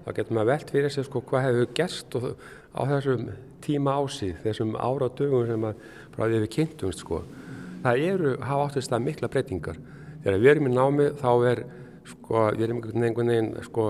þá 0.06 0.10
getur 0.16 0.38
maður 0.38 0.52
velt 0.54 0.72
fyrir 0.74 0.94
sig 0.94 1.06
sko 1.08 1.22
hvað 1.28 1.48
hefur 1.48 1.74
gerst 1.78 2.18
á 2.18 2.82
þessum 2.88 3.28
tíma 3.64 3.98
ásið, 4.00 4.38
þessum 4.46 4.76
áratugum 4.80 5.48
sem 5.50 5.68
að 5.68 5.82
frá 6.14 6.24
því 6.24 6.42
við 6.44 6.52
kynntumst 6.56 7.04
sko. 7.04 7.22
Það 7.84 8.04
eru, 8.12 8.36
hafa 8.42 8.68
áttist 8.68 8.94
að 8.94 9.06
mikla 9.06 9.30
breytingar. 9.32 9.80
Þegar 10.24 10.40
við 10.42 10.52
erum 10.52 10.70
í 10.70 10.74
námi 10.74 11.10
þá 11.20 11.32
er 11.52 11.64
sko, 12.08 12.46
við 12.58 12.64
erum 12.68 12.82
einhvern 12.84 13.34
veginn 13.34 13.52
sko 13.68 13.90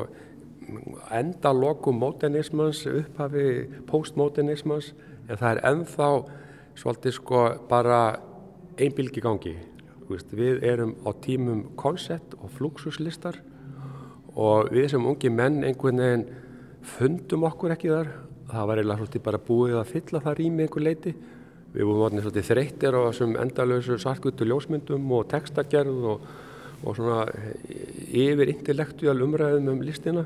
endalokum 1.15 1.99
mótenismans, 2.01 2.83
upphafi 2.91 3.47
postmotenismans 3.87 4.91
en 5.27 5.39
það 5.39 5.49
er 5.51 5.61
ennþá 5.71 6.09
svolítið 6.77 7.15
sko 7.17 7.43
bara 7.69 8.01
einbilgi 8.77 9.23
gangi. 9.23 9.55
Við 10.07 10.63
erum 10.63 10.95
á 11.03 11.11
tímum 11.23 11.65
koncept 11.79 12.35
og 12.39 12.51
fluxuslistar 12.55 13.39
og 14.37 14.69
við 14.71 14.91
sem 14.93 15.07
ungi 15.09 15.31
menn 15.33 15.63
einhvern 15.67 16.03
veginn 16.03 16.27
fundum 16.87 17.47
okkur 17.49 17.73
ekki 17.75 17.91
þar. 17.91 18.11
Það 18.47 18.69
var 18.69 18.79
eiginlega 18.79 19.01
svolítið 19.01 19.25
bara 19.25 19.43
búið 19.49 19.79
að 19.81 19.89
fylla 19.95 20.23
það 20.23 20.37
rými 20.39 20.63
einhver 20.63 20.85
leiti. 20.85 21.15
Við 21.77 21.85
vorum 21.85 22.07
orðinni 22.07 22.23
svolítið 22.25 22.47
þreyttir 22.47 22.95
á 22.97 23.01
þessum 23.05 23.33
endalösu 23.37 23.95
sarkutu 24.01 24.45
ljósmyndum 24.49 25.11
og 25.13 25.27
textagerð 25.29 26.05
og, 26.09 26.23
og 26.81 26.95
svona 26.97 27.19
yfir 28.09 28.49
intellektuál 28.49 29.21
umræðum 29.21 29.67
um 29.75 29.83
listina. 29.85 30.23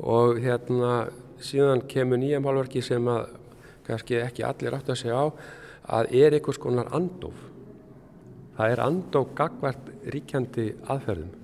Og 0.00 0.38
hérna 0.40 1.10
síðan 1.44 1.82
kemur 1.90 2.16
nýja 2.22 2.40
málverki 2.40 2.80
sem 2.80 3.04
að 3.04 3.34
kannski 3.84 4.16
ekki 4.22 4.46
allir 4.48 4.78
átt 4.78 4.88
að 4.94 5.00
segja 5.02 5.20
á 5.20 5.26
að 5.98 6.14
er 6.22 6.38
einhvers 6.38 6.60
konar 6.62 6.88
andof. 6.96 7.36
Það 8.56 8.72
er 8.72 8.82
andof 8.86 9.34
gagvart 9.36 9.90
ríkjandi 10.08 10.70
aðferðum. 10.88 11.34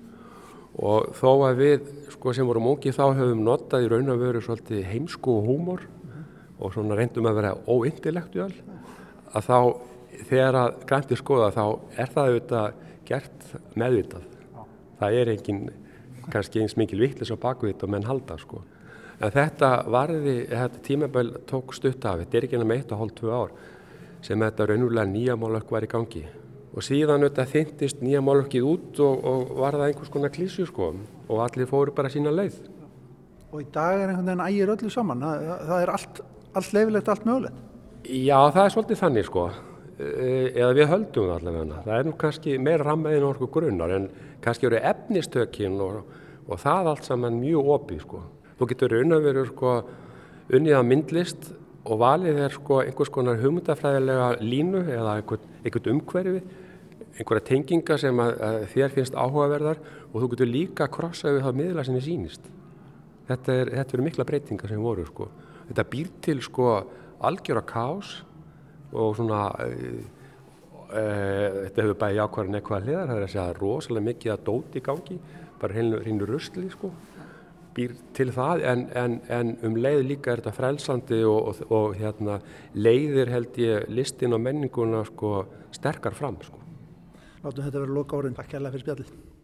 Og 0.81 1.11
þó 1.21 1.29
að 1.51 1.61
við 1.61 1.91
sko, 2.15 2.33
sem 2.33 2.49
vorum 2.49 2.71
ungi 2.73 2.95
þá 2.97 3.11
höfum 3.13 3.45
notað 3.45 3.85
í 3.85 3.93
raun 3.93 4.09
og 4.09 4.25
veru 4.25 4.41
svolítið 4.41 4.87
heimsku 4.89 5.37
og 5.37 5.51
húmor 5.51 5.85
og 6.57 6.73
svona 6.73 6.97
reyndum 6.97 7.29
að 7.29 7.43
vera 7.43 7.53
óintellektuál 7.69 8.55
að 9.35 9.49
þá 9.49 9.59
þegar 10.29 10.59
að 10.59 10.77
græntið 10.89 11.21
skoða 11.21 11.49
þá 11.55 11.65
er 11.99 12.13
það 12.13 12.29
auðvitað 12.29 12.77
gert 13.05 13.49
meðvitað. 13.75 14.29
Það 14.99 15.17
er 15.19 15.33
engin 15.33 15.65
kannski 16.31 16.63
eins 16.63 16.77
mikil 16.79 17.01
vittlis 17.03 17.33
á 17.33 17.37
bakvið 17.37 17.83
og 17.85 17.91
menn 17.93 18.07
halda 18.07 18.37
sko. 18.41 18.63
En 19.19 19.31
þetta 19.31 19.69
varði, 19.91 20.37
þetta 20.49 20.81
tímabæl 20.83 21.27
tók 21.47 21.75
stutt 21.75 22.05
af, 22.07 22.23
þetta 22.23 22.37
er 22.37 22.47
ekki 22.47 22.57
enn 22.57 22.67
með 22.67 22.81
eitt 22.81 22.95
og 22.95 23.03
hálf 23.03 23.13
tvö 23.19 23.35
ár 23.35 23.53
sem 24.25 24.41
þetta 24.41 24.65
raunulega 24.71 25.05
nýja 25.07 25.35
málökk 25.39 25.69
var 25.71 25.85
í 25.85 25.91
gangi 25.91 26.23
og 26.75 26.83
síðan 26.83 27.23
auðvitað 27.23 27.51
þyntist 27.53 28.01
nýja 28.03 28.23
málökkið 28.25 28.65
út 28.67 28.99
og, 29.05 29.27
og 29.29 29.53
var 29.61 29.77
það 29.77 29.85
einhvers 29.91 30.11
konar 30.11 30.33
klísju 30.35 30.65
sko 30.67 30.89
og 30.95 31.43
allir 31.45 31.69
fóru 31.69 31.93
bara 31.95 32.11
sína 32.11 32.33
leið. 32.33 32.57
Og 33.53 33.61
í 33.63 33.69
dag 33.71 34.01
er 34.01 34.11
einhvern 34.11 34.27
veginn 34.33 34.43
ægir 34.49 34.73
öllu 34.73 34.91
saman, 34.91 35.23
það, 35.23 35.53
það 35.69 35.85
er 35.85 35.93
allt, 35.93 36.21
allt 36.59 36.75
leifilegt, 36.75 37.13
allt 37.13 37.29
mögulegt? 37.29 37.63
Já, 38.05 38.37
það 38.53 38.61
er 38.61 38.73
svolítið 38.73 38.99
þannig 38.99 39.25
sko, 39.25 39.43
e, 39.97 40.07
eða 40.53 40.73
við 40.77 40.89
höldum 40.91 41.27
það 41.29 41.35
allavega. 41.39 41.77
Það 41.85 41.95
er 41.97 42.05
nú 42.05 42.15
kannski 42.21 42.57
meir 42.61 42.83
rammeðin 42.85 43.25
orku 43.25 43.47
grunnar 43.49 43.93
en 43.95 44.09
kannski 44.43 44.67
eru 44.69 44.77
efnistökin 44.77 45.79
og, 45.81 46.03
og 46.45 46.59
það 46.61 46.89
allt 46.91 47.07
saman 47.07 47.39
mjög 47.39 47.71
opið 47.75 48.03
sko. 48.03 48.19
Þú 48.59 48.67
getur 48.71 48.97
vera 49.25 49.45
sko 49.49 49.71
unnið 50.53 50.77
að 50.77 50.85
myndlist 50.91 51.47
og 51.85 51.99
valið 52.01 52.43
er 52.45 52.53
sko 52.53 52.81
einhvers 52.83 53.11
konar 53.13 53.41
hugmyndafræðilega 53.41 54.27
línu 54.41 54.83
eða 54.85 55.15
einhvern 55.17 55.89
umhverfi, 55.95 56.43
einhverja 57.17 57.45
tenginga 57.47 57.97
sem 57.97 58.21
að, 58.21 58.35
að 58.37 58.59
þér 58.75 58.93
finnst 58.99 59.17
áhugaverðar 59.17 59.81
og 60.11 60.19
þú 60.19 60.29
getur 60.33 60.51
líka 60.51 60.85
að 60.85 60.93
krossa 60.99 61.33
við 61.33 61.41
það 61.47 61.57
miðla 61.61 61.87
sem 61.87 61.97
þið 61.97 62.05
sýnist. 62.05 62.53
Þetta 63.25 63.57
er, 63.57 63.73
þetta 63.79 63.97
er 63.97 64.05
mikla 64.05 64.27
breytingar 64.29 64.69
sem 64.69 64.85
voru 64.85 65.07
sko. 65.07 65.29
Þetta 65.65 65.87
býr 65.89 66.13
til 66.21 66.37
sko 66.45 66.69
algjöra 67.29 67.65
kás 67.67 68.11
og 68.95 69.17
svona, 69.17 69.41
e, 69.65 69.89
e, 70.89 71.03
þetta 71.65 71.83
hefur 71.83 71.99
bæði 72.05 72.23
ákvarðan 72.23 72.59
eitthvað 72.59 72.87
hliðar, 72.87 73.09
það 73.09 73.17
er 73.17 73.27
að 73.27 73.33
segja 73.33 73.57
rosalega 73.59 74.09
mikið 74.11 74.35
að 74.35 74.45
dóti 74.49 74.81
í 74.81 74.85
gangi, 74.85 75.19
bara 75.59 75.75
hreinu 75.75 76.29
rusli 76.29 76.69
sko 76.73 76.93
býr 77.75 77.95
til 78.15 78.31
það 78.31 78.63
en, 78.69 78.83
en, 78.95 79.15
en 79.31 79.53
um 79.67 79.77
leið 79.79 80.03
líka 80.07 80.31
er 80.31 80.41
þetta 80.41 80.55
frelsandi 80.55 81.21
og, 81.27 81.51
og, 81.51 81.61
og 81.75 81.95
hérna, 81.99 82.39
leiðir 82.77 83.31
held 83.33 83.59
ég 83.59 83.89
listin 83.91 84.35
og 84.35 84.43
menninguna 84.45 85.03
sko, 85.09 85.37
sterkar 85.75 86.15
fram. 86.15 86.39
Sko. 86.43 86.61
Látum 87.43 87.65
þetta 87.65 87.81
vera 87.81 87.97
loka 87.99 88.19
orðin. 88.19 88.37
Takk 88.37 88.55
kærlega 88.55 88.77
fyrir 88.77 88.85
spjallið. 88.87 89.34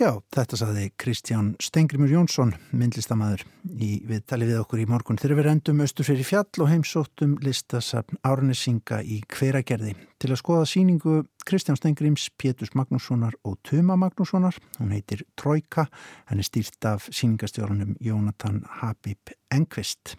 Já, 0.00 0.14
þetta 0.32 0.56
saði 0.56 0.86
Kristján 0.96 1.48
Stengrimur 1.60 2.08
Jónsson, 2.08 2.54
myndlistamæður 2.72 3.42
í 3.84 3.90
viðtali 4.08 4.46
við 4.48 4.62
okkur 4.62 4.80
í 4.80 4.86
morgun. 4.88 5.18
Þegar 5.20 5.36
við 5.36 5.44
rendum 5.44 5.82
austur 5.84 6.08
fyrir 6.08 6.24
fjall 6.24 6.64
og 6.64 6.70
heimsóttum 6.70 7.34
listasafn 7.44 8.16
Árnesinga 8.24 9.02
í 9.04 9.18
hveragerði 9.28 9.92
til 10.16 10.30
að 10.30 10.40
skoða 10.40 10.70
síningu 10.72 11.18
Kristján 11.44 11.76
Stengrims, 11.76 12.30
Pétus 12.40 12.72
Magnússonar 12.72 13.36
og 13.44 13.58
Tuma 13.60 13.98
Magnússonar. 14.00 14.56
Hún 14.80 14.96
heitir 14.96 15.26
Trojka, 15.36 15.90
henni 16.32 16.48
stýrt 16.48 16.88
af 16.88 17.10
síningastjórnum 17.12 17.98
Jónatan 18.00 18.64
Habib 18.80 19.36
Engvist. 19.52 20.16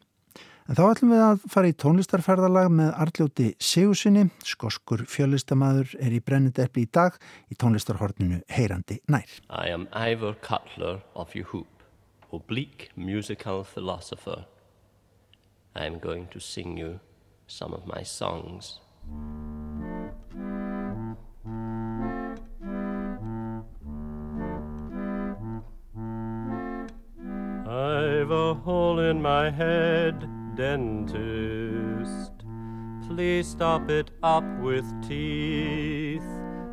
En 0.72 0.78
þá 0.78 0.86
ætlum 0.88 1.10
við 1.12 1.22
að 1.26 1.42
fara 1.52 1.68
í 1.68 1.74
tónlistarferðalag 1.84 2.70
með 2.72 2.94
Arljóti 3.04 3.48
Sigursinni, 3.60 4.22
skoskur 4.48 5.02
fjöllistamæður 5.04 5.98
er 6.00 6.16
í 6.16 6.22
brennendepli 6.24 6.86
í 6.86 6.90
dag 6.96 7.18
í 7.52 7.58
tónlistarhorninu 7.60 8.38
Heyrandi 8.48 9.02
nær. 9.12 9.28
I 9.52 9.68
am 9.68 9.90
Ivor 9.92 10.40
Cutler 10.40 11.02
of 11.12 11.36
Yehoop, 11.36 11.84
oblique 12.32 12.88
musical 12.96 13.66
philosopher. 13.68 14.46
I 15.76 15.92
am 15.92 16.00
going 16.00 16.32
to 16.32 16.40
sing 16.40 16.78
you 16.80 17.02
some 17.48 17.76
of 17.76 17.84
my 17.84 18.04
songs. 18.08 18.80
I 27.68 28.12
I've 28.22 28.32
a 28.32 28.54
hole 28.54 29.00
in 29.00 29.22
my 29.22 29.50
head, 29.50 30.31
dentist. 30.56 32.32
Please 33.08 33.48
stop 33.48 33.90
it 33.90 34.12
up 34.24 34.44
with 34.60 34.86
teeth. 35.08 36.24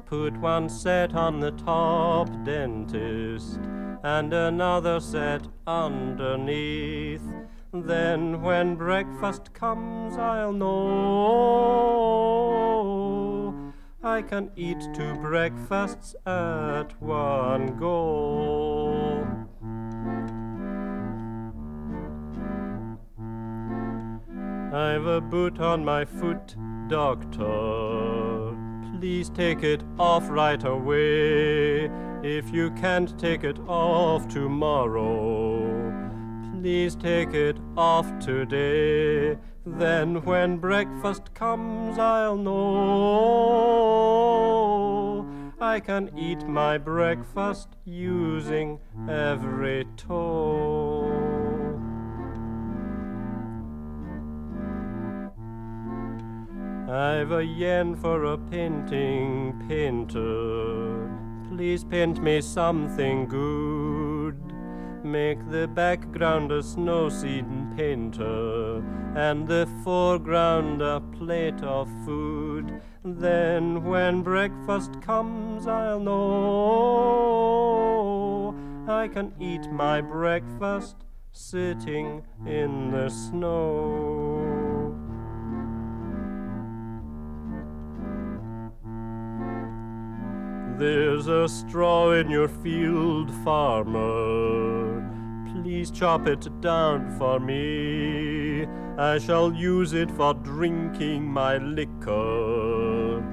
Put 0.06 0.36
one 0.38 0.68
set 0.68 1.14
on 1.14 1.40
the 1.40 1.50
top, 1.52 2.28
dentist, 2.44 3.58
and 4.02 4.32
another 4.32 5.00
set 5.00 5.48
underneath. 5.66 7.22
Then 7.72 8.40
when 8.40 8.76
breakfast 8.76 9.52
comes, 9.52 10.16
I'll 10.16 10.52
know 10.52 11.28
I 14.02 14.22
can 14.22 14.50
eat 14.56 14.78
two 14.94 15.14
breakfasts 15.16 16.14
at 16.24 16.94
one 17.02 17.76
go. 17.78 18.67
I've 24.72 25.06
a 25.06 25.20
boot 25.22 25.60
on 25.60 25.82
my 25.82 26.04
foot, 26.04 26.54
doctor. 26.88 28.54
Please 28.98 29.30
take 29.30 29.62
it 29.62 29.82
off 29.98 30.28
right 30.28 30.62
away. 30.62 31.90
If 32.22 32.52
you 32.52 32.70
can't 32.72 33.18
take 33.18 33.44
it 33.44 33.58
off 33.66 34.28
tomorrow, 34.28 35.58
please 36.52 36.94
take 36.94 37.32
it 37.32 37.56
off 37.78 38.18
today. 38.18 39.38
Then 39.64 40.22
when 40.24 40.58
breakfast 40.58 41.32
comes, 41.32 41.98
I'll 41.98 42.36
know 42.36 43.68
I 45.58 45.80
can 45.80 46.10
eat 46.14 46.46
my 46.46 46.76
breakfast 46.76 47.68
using 47.86 48.80
every 49.08 49.86
toe. 49.96 51.07
I've 56.88 57.32
a 57.32 57.44
yen 57.44 57.96
for 57.96 58.24
a 58.24 58.38
painting 58.38 59.62
painter. 59.68 61.10
Please 61.50 61.84
paint 61.84 62.22
me 62.22 62.40
something 62.40 63.26
good. 63.28 64.36
Make 65.04 65.50
the 65.50 65.68
background 65.68 66.50
a 66.50 66.62
snow 66.62 67.10
seed 67.10 67.44
painter, 67.76 68.82
and 69.14 69.46
the 69.46 69.68
foreground 69.84 70.80
a 70.80 71.00
plate 71.00 71.62
of 71.62 71.90
food. 72.06 72.80
Then 73.04 73.84
when 73.84 74.22
breakfast 74.22 75.02
comes, 75.02 75.66
I'll 75.66 76.00
know 76.00 76.14
I 78.88 79.08
can 79.08 79.34
eat 79.38 79.70
my 79.70 80.00
breakfast 80.00 81.04
sitting 81.32 82.22
in 82.46 82.90
the 82.92 83.10
snow. 83.10 84.57
There's 90.78 91.26
a 91.26 91.48
straw 91.48 92.12
in 92.12 92.30
your 92.30 92.46
field, 92.46 93.34
farmer. 93.42 95.02
Please 95.50 95.90
chop 95.90 96.28
it 96.28 96.60
down 96.60 97.18
for 97.18 97.40
me. 97.40 98.64
I 98.96 99.18
shall 99.18 99.52
use 99.52 99.92
it 99.92 100.08
for 100.12 100.34
drinking 100.34 101.24
my 101.24 101.56
liquor. 101.58 103.24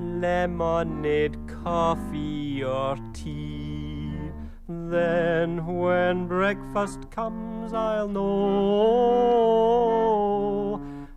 Lemonade, 0.00 1.36
coffee, 1.62 2.64
or 2.64 2.96
tea. 3.12 4.14
Then, 4.66 5.66
when 5.66 6.26
breakfast 6.26 7.10
comes, 7.10 7.74
I'll 7.74 8.08
know 8.08 8.40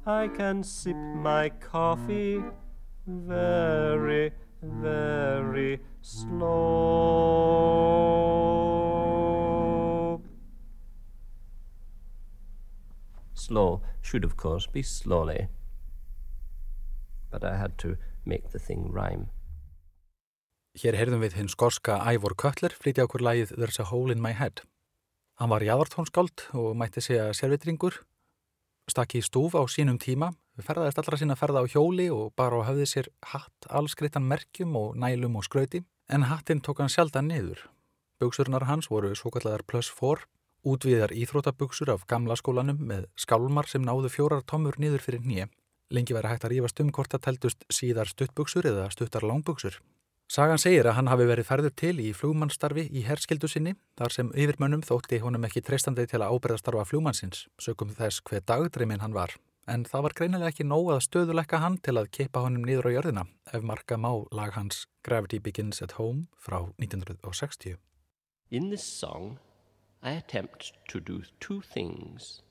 I 0.05 0.27
can 0.27 0.61
sip 0.61 0.97
my 0.97 1.47
coffee 1.47 2.43
very 3.07 4.33
very 4.61 5.79
slow. 6.01 6.59
Slow 13.33 13.81
should, 14.01 14.23
of 14.25 14.37
course, 14.37 14.67
be 14.67 14.83
slowly, 14.83 15.47
but 17.31 17.43
I 17.43 17.57
had 17.57 17.77
to 17.79 17.97
make 18.25 18.49
the 18.51 18.59
thing 18.59 18.91
rhyme. 18.91 19.29
Hér 20.77 20.93
heyrðum 20.95 21.23
við 21.25 21.33
hinn 21.39 21.49
skorska 21.49 21.97
Ivor 22.13 22.35
Cutler 22.37 22.69
flytja 22.77 23.03
okkur 23.07 23.21
lagið 23.25 23.55
There's 23.57 23.79
a 23.81 23.89
Hole 23.89 24.11
in 24.13 24.21
My 24.21 24.33
Head. 24.37 24.61
Hann 25.41 25.49
var 25.49 25.63
jáðartónskáld 25.65 26.45
og 26.53 26.75
mætti 26.77 27.01
segja 27.01 27.33
sérvitringur, 27.33 27.95
stakki 28.91 29.21
í 29.21 29.25
stúf 29.25 29.55
á 29.57 29.63
sínum 29.69 29.99
tíma 30.01 30.33
ferðaðist 30.65 30.99
allra 30.99 31.19
sína 31.19 31.37
ferða 31.39 31.63
á 31.63 31.71
hjóli 31.71 32.09
og 32.11 32.33
bara 32.37 32.59
á 32.59 32.67
höfði 32.69 32.87
sér 32.89 33.09
hatt 33.31 33.67
allskrittan 33.69 34.27
merkjum 34.27 34.75
og 34.75 34.97
nælum 34.99 35.37
og 35.39 35.45
skrauti, 35.47 35.83
en 36.09 36.27
hattinn 36.27 36.61
tók 36.61 36.81
hann 36.81 36.91
sjaldan 36.91 37.29
niður. 37.29 37.61
Böksurnar 38.19 38.67
hans 38.67 38.89
voru 38.91 39.13
svo 39.15 39.31
kallar 39.31 39.63
plus 39.63 39.89
4, 39.89 40.25
útviðar 40.67 41.13
íþrótaböksur 41.15 41.91
af 41.93 42.05
gamla 42.07 42.35
skólanum 42.35 42.81
með 42.91 43.07
skálmar 43.15 43.69
sem 43.71 43.85
náðu 43.85 44.11
fjórar 44.11 44.43
tómur 44.43 44.79
niður 44.79 45.05
fyrir 45.05 45.23
nýje. 45.23 45.47
Lengi 45.89 46.13
væri 46.13 46.33
hægt 46.33 46.45
að 46.45 46.53
rífast 46.53 46.81
um 46.83 46.91
hvort 46.93 47.15
að 47.15 47.23
tældust 47.25 47.63
síðar 47.71 48.11
stuttböksur 48.11 48.67
eða 48.67 48.89
stuttar 48.93 49.25
langböksur. 49.25 49.79
Sagan 50.29 50.61
segir 50.61 50.85
að 50.85 50.99
hann 50.99 51.09
hafi 51.09 51.25
verið 51.25 51.47
ferður 51.47 51.75
til 51.81 51.95
í 52.03 52.11
flugmannstarfi 52.13 52.85
í 52.93 53.01
herskildu 53.07 53.49
sinni, 53.49 53.73
þar 53.97 54.13
sem 54.13 54.33
yfirmönnum 54.37 54.85
þótti 54.85 55.23
honum 55.23 55.47
ekki 55.49 55.65
treystandi 55.65 56.05
til 56.05 56.21
að 56.21 56.35
ábreyðastarfa 56.35 56.85
flugmannsins, 56.85 57.47
sökum 57.57 57.95
þess 57.97 58.21
hver 58.29 58.45
dagdreimin 58.45 59.01
hann 59.01 59.17
var 59.17 59.33
en 59.69 59.85
það 59.85 60.05
var 60.05 60.15
greinilega 60.17 60.51
ekki 60.53 60.65
nóg 60.65 60.89
að 60.93 61.03
stöðuleika 61.05 61.59
hann 61.61 61.77
til 61.85 61.95
að 61.99 62.09
keipa 62.15 62.41
honum 62.45 62.65
nýður 62.65 62.89
á 62.89 62.95
jörðina 62.95 63.25
ef 63.53 63.65
marka 63.65 63.97
má 64.01 64.09
lag 64.33 64.55
hans 64.57 64.87
Gravity 65.05 65.39
Begins 65.39 65.81
at 65.85 65.97
Home 65.99 66.27
frá 66.41 66.57
1960. 66.81 67.77
In 68.49 68.69
this 68.69 68.83
song 68.83 69.37
I 70.01 70.15
attempt 70.17 70.73
to 70.89 70.99
do 70.99 71.21
two 71.39 71.61
things. 71.61 72.41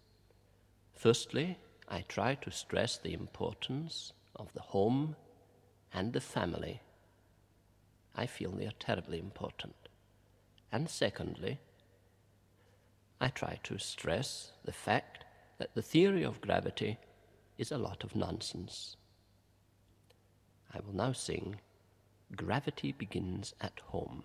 Firstly, 0.95 1.59
I 1.89 2.05
try 2.09 2.35
to 2.43 2.51
stress 2.51 2.99
the 2.99 3.15
importance 3.15 4.13
of 4.37 4.53
the 4.53 4.67
home 4.75 5.17
and 5.93 6.13
the 6.13 6.21
family. 6.21 6.81
I 8.19 8.27
feel 8.27 8.51
they 8.51 8.67
are 8.67 8.81
terribly 8.81 9.21
important. 9.21 9.77
And 10.73 10.91
secondly, 10.91 11.61
I 13.21 13.29
try 13.29 13.61
to 13.63 13.79
stress 13.79 14.51
the 14.65 14.73
fact 14.73 15.25
that 15.59 15.77
the 15.77 15.83
theory 15.83 16.25
of 16.25 16.41
gravity 16.41 16.99
is 17.59 17.71
a 17.71 17.79
lot 17.79 18.03
of 18.03 18.17
nonsense. 18.17 18.97
I 20.75 20.81
will 20.81 20.95
now 20.95 21.13
sing 21.13 21.61
Gravity 22.35 22.91
Begins 22.91 23.55
at 23.61 23.79
Home. 23.87 24.25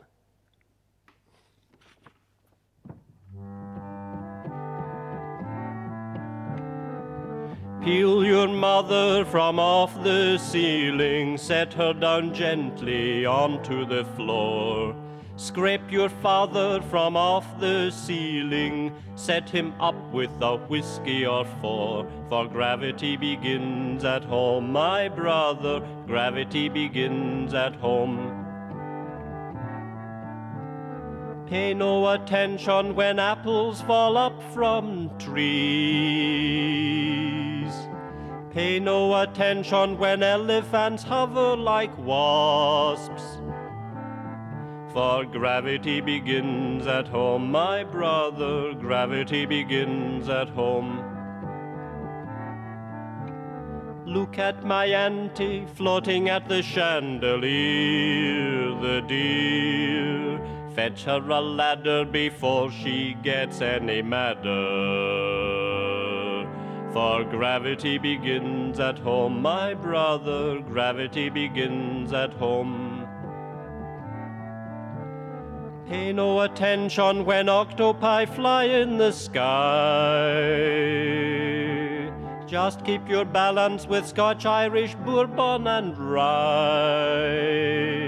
Peel 7.83 8.23
your 8.23 8.47
mother 8.47 9.25
from 9.25 9.59
off 9.59 9.93
the 10.03 10.37
ceiling, 10.37 11.37
set 11.37 11.73
her 11.73 11.91
down 11.91 12.33
gently 12.33 13.25
onto 13.25 13.85
the 13.85 14.05
floor. 14.15 14.95
Scrape 15.35 15.91
your 15.91 16.07
father 16.07 16.81
from 16.83 17.17
off 17.17 17.59
the 17.59 17.91
ceiling, 17.91 18.93
set 19.15 19.49
him 19.49 19.73
up 19.81 19.97
with 20.13 20.31
a 20.39 20.55
whiskey 20.55 21.25
or 21.25 21.43
four. 21.59 22.07
For 22.29 22.47
gravity 22.47 23.17
begins 23.17 24.05
at 24.05 24.23
home, 24.23 24.71
my 24.71 25.09
brother, 25.09 25.85
gravity 26.07 26.69
begins 26.69 27.53
at 27.53 27.75
home. 27.75 28.42
Pay 31.47 31.73
no 31.73 32.09
attention 32.09 32.95
when 32.95 33.19
apples 33.19 33.81
fall 33.81 34.15
up 34.17 34.41
from 34.53 35.11
trees. 35.19 35.33
Pay 38.51 38.79
no 38.79 39.21
attention 39.21 39.97
when 39.97 40.23
elephants 40.23 41.03
hover 41.03 41.57
like 41.57 41.97
wasps. 41.97 43.39
For 44.93 45.25
gravity 45.25 45.99
begins 46.01 46.87
at 46.87 47.07
home, 47.07 47.51
my 47.51 47.83
brother, 47.83 48.73
gravity 48.75 49.45
begins 49.45 50.29
at 50.29 50.49
home. 50.49 51.03
Look 54.05 54.37
at 54.37 54.63
my 54.63 54.85
auntie 54.85 55.65
floating 55.65 56.29
at 56.29 56.47
the 56.47 56.61
chandelier, 56.61 57.33
the 58.79 59.01
dear. 59.07 60.39
Fetch 60.75 61.03
her 61.03 61.21
a 61.29 61.39
ladder 61.39 62.03
before 62.03 62.71
she 62.71 63.15
gets 63.21 63.61
any 63.61 64.01
madder. 64.01 64.41
For 66.91 67.23
gravity 67.23 67.99
begins 67.99 68.79
at 68.79 68.97
home, 68.97 69.39
my 69.41 69.75
brother, 69.75 70.59
gravity 70.61 71.29
begins 71.29 72.11
at 72.11 72.33
home. 72.33 73.07
Pay 75.87 76.13
no 76.13 76.41
attention 76.41 77.23
when 77.23 77.49
octopi 77.49 78.25
fly 78.25 78.63
in 78.63 78.97
the 78.97 79.11
sky. 79.11 80.31
Just 82.47 82.83
keep 82.83 83.07
your 83.07 83.25
balance 83.25 83.85
with 83.85 84.07
Scotch, 84.07 84.47
Irish, 84.47 84.95
Bourbon, 84.95 85.67
and 85.67 85.95
rye. 85.97 88.02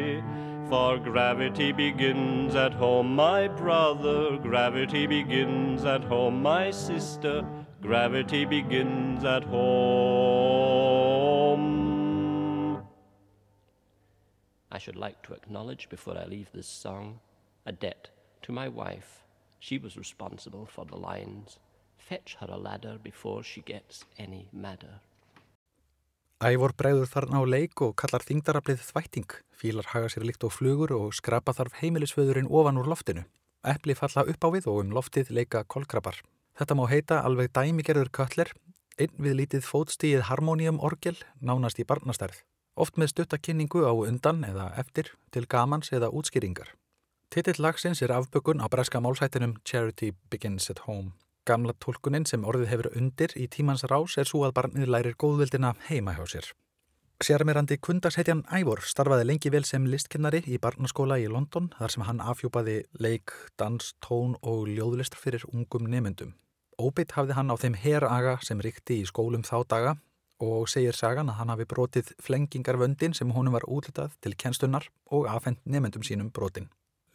For 0.70 0.98
gravity 0.98 1.72
begins 1.72 2.56
at 2.56 2.74
home, 2.74 3.16
my 3.16 3.48
brother. 3.48 4.38
Gravity 4.38 5.06
begins 5.06 5.86
at 5.86 6.04
home, 6.04 6.42
my 6.42 6.72
sister. 6.72 7.48
Gravity 7.84 8.46
begins 8.46 9.24
at 9.24 9.44
home. 9.44 10.46
I 14.72 14.80
should 14.80 14.96
like 14.96 15.22
to 15.24 15.34
acknowledge 15.34 15.88
before 15.88 16.18
I 16.18 16.26
leave 16.26 16.50
this 16.52 16.68
song 16.68 17.20
a 17.64 17.72
debt 17.72 18.10
to 18.42 18.52
my 18.52 18.68
wife. 18.68 19.24
She 19.60 19.78
was 19.78 19.96
responsible 19.98 20.66
for 20.66 20.84
the 20.84 20.98
lines. 20.98 21.60
Fetch 21.96 22.38
her 22.40 22.48
a 22.50 22.58
ladder 22.58 22.98
before 23.04 23.44
she 23.44 23.62
gets 23.62 24.04
any 24.18 24.50
madder. 24.52 25.00
Ævor 26.46 26.76
bregður 26.78 27.08
þarna 27.10 27.40
á 27.42 27.44
leik 27.50 27.82
og 27.82 27.96
kallar 27.98 28.22
þingdaraflið 28.22 28.84
þvætting. 28.86 29.32
Fílar 29.58 29.88
haga 29.90 30.12
sér 30.14 30.28
líkt 30.28 30.44
á 30.46 30.50
flugur 30.54 30.92
og 30.94 31.16
skrapa 31.18 31.56
þarf 31.58 31.80
heimilisföðurinn 31.80 32.52
ofan 32.54 32.78
úr 32.78 32.90
loftinu. 32.92 33.24
Eppli 33.66 33.96
falla 33.98 34.28
upp 34.30 34.46
á 34.46 34.50
við 34.54 34.68
og 34.70 34.84
um 34.84 34.94
loftið 34.94 35.32
leika 35.34 35.64
kolkrabbar. 35.66 36.20
Þetta 36.54 36.78
má 36.78 36.84
heita 36.92 37.24
alveg 37.26 37.50
dæmigerður 37.50 38.14
köttler, 38.14 38.54
einn 39.02 39.18
við 39.18 39.40
lítið 39.40 39.66
fótstíið 39.66 40.28
harmónium 40.30 40.78
orgel, 40.86 41.18
nánast 41.42 41.82
í 41.82 41.88
barnastærð. 41.90 42.44
Oft 42.78 43.02
með 43.02 43.16
stuttakynningu 43.16 43.82
á 43.82 43.94
undan 44.06 44.46
eða 44.46 44.70
eftir 44.78 45.16
til 45.34 45.48
gamans 45.50 45.90
eða 45.90 46.14
útskýringar. 46.14 46.76
Titill 47.34 47.58
lagsins 47.58 48.06
er 48.06 48.14
afbökun 48.14 48.62
á 48.62 48.70
breska 48.70 49.02
málsættinum 49.02 49.58
Charity 49.66 50.14
Begins 50.30 50.70
at 50.70 50.86
Home. 50.86 51.16
Gamla 51.46 51.76
tólkunin 51.78 52.24
sem 52.26 52.42
orðið 52.42 52.72
hefur 52.72 52.88
undir 52.98 53.34
í 53.38 53.44
tímans 53.54 53.84
rás 53.86 54.16
er 54.18 54.26
svo 54.26 54.48
að 54.48 54.56
barnið 54.58 54.90
lærir 54.90 55.18
góðvildina 55.22 55.76
heima 55.92 56.16
hjá 56.18 56.24
sér. 56.32 56.48
Sérmerandi 57.22 57.78
kundashetjan 57.78 58.42
Ævor 58.50 58.82
starfaði 58.82 59.28
lengi 59.30 59.52
vel 59.54 59.62
sem 59.70 59.86
listkennari 59.86 60.42
í 60.50 60.58
barnaskóla 60.64 61.20
í 61.22 61.30
London 61.30 61.70
þar 61.78 61.94
sem 61.94 62.08
hann 62.08 62.24
afhjúpaði 62.34 62.80
leik, 62.98 63.32
dans, 63.62 63.94
tón 64.02 64.34
og 64.42 64.66
ljóðlist 64.74 65.14
fyrir 65.22 65.46
ungum 65.54 65.86
nemyndum. 65.86 66.34
Óbeitt 66.82 67.14
hafði 67.14 67.38
hann 67.38 67.54
á 67.54 67.56
þeim 67.62 67.78
heraga 67.78 68.40
sem 68.42 68.60
ríkti 68.60 69.04
í 69.04 69.08
skólum 69.08 69.46
þá 69.46 69.58
daga 69.70 69.96
og 70.42 70.66
segir 70.68 70.98
sagan 70.98 71.30
að 71.30 71.44
hann 71.44 71.54
hafi 71.54 71.70
brotið 71.70 72.16
flengingarvöndin 72.26 73.14
sem 73.14 73.32
honum 73.38 73.54
var 73.54 73.70
útlitað 73.70 74.18
til 74.26 74.34
kennstunnar 74.34 74.90
og 75.14 75.30
afhengt 75.30 75.62
nemyndum 75.64 76.04
sínum 76.04 76.34
brotin. 76.34 76.72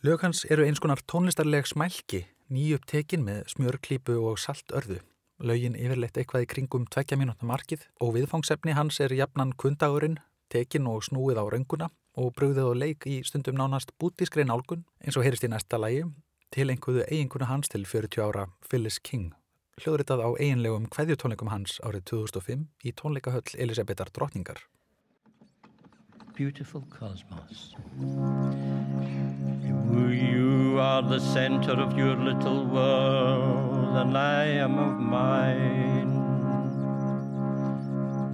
Lög 0.06 0.22
hans 0.22 0.46
eru 0.46 0.62
eins 0.64 0.78
konar 0.78 1.02
tónlistarleg 1.02 1.66
smælki 1.66 2.28
nýjupptekin 2.50 3.22
með 3.24 3.44
smjörklípu 3.54 4.18
og 4.26 4.38
saltörðu. 4.42 4.98
Laugin 5.40 5.76
yfirleitt 5.78 6.18
eitthvað 6.20 6.44
í 6.44 6.48
kringum 6.52 6.84
tvekja 6.90 7.16
mínútna 7.16 7.48
markið 7.48 7.86
og 8.04 8.12
viðfangsefni 8.18 8.74
hans 8.76 9.00
er 9.00 9.14
jafnan 9.16 9.54
kundagurinn, 9.56 10.18
tekin 10.52 10.88
og 10.90 11.04
snúið 11.06 11.40
á 11.40 11.44
rönguna 11.48 11.88
og 12.20 12.34
brugðið 12.36 12.66
og 12.66 12.80
leik 12.82 13.06
í 13.08 13.20
stundum 13.24 13.56
nánast 13.56 13.94
bútískrein 14.02 14.52
álgun 14.52 14.84
eins 15.00 15.16
og 15.16 15.24
heyrist 15.24 15.46
í 15.46 15.52
næsta 15.52 15.78
lægi 15.80 16.04
til 16.50 16.68
einhverju 16.72 17.06
eiginkuna 17.06 17.48
hans 17.48 17.70
til 17.70 17.86
40 17.86 18.26
ára 18.26 18.48
Phyllis 18.68 18.98
King. 18.98 19.30
Hljóðritað 19.80 20.20
á 20.26 20.28
eiginlegum 20.36 20.90
kveðjutónleikum 20.92 21.48
hans 21.54 21.78
árið 21.80 22.04
2005 22.12 22.66
í 22.84 22.92
tónleikahöll 22.92 23.56
Elisabetar 23.56 24.10
Drottningar. 24.12 24.60
Beautiful 26.36 26.82
cosmos. 26.90 27.74
You 30.10 30.59
are 30.78 31.02
the 31.02 31.18
center 31.18 31.72
of 31.72 31.96
your 31.96 32.14
little 32.16 32.64
world, 32.64 33.96
and 33.96 34.16
I 34.16 34.44
am 34.44 34.78
of 34.78 34.98
mine. 34.98 36.12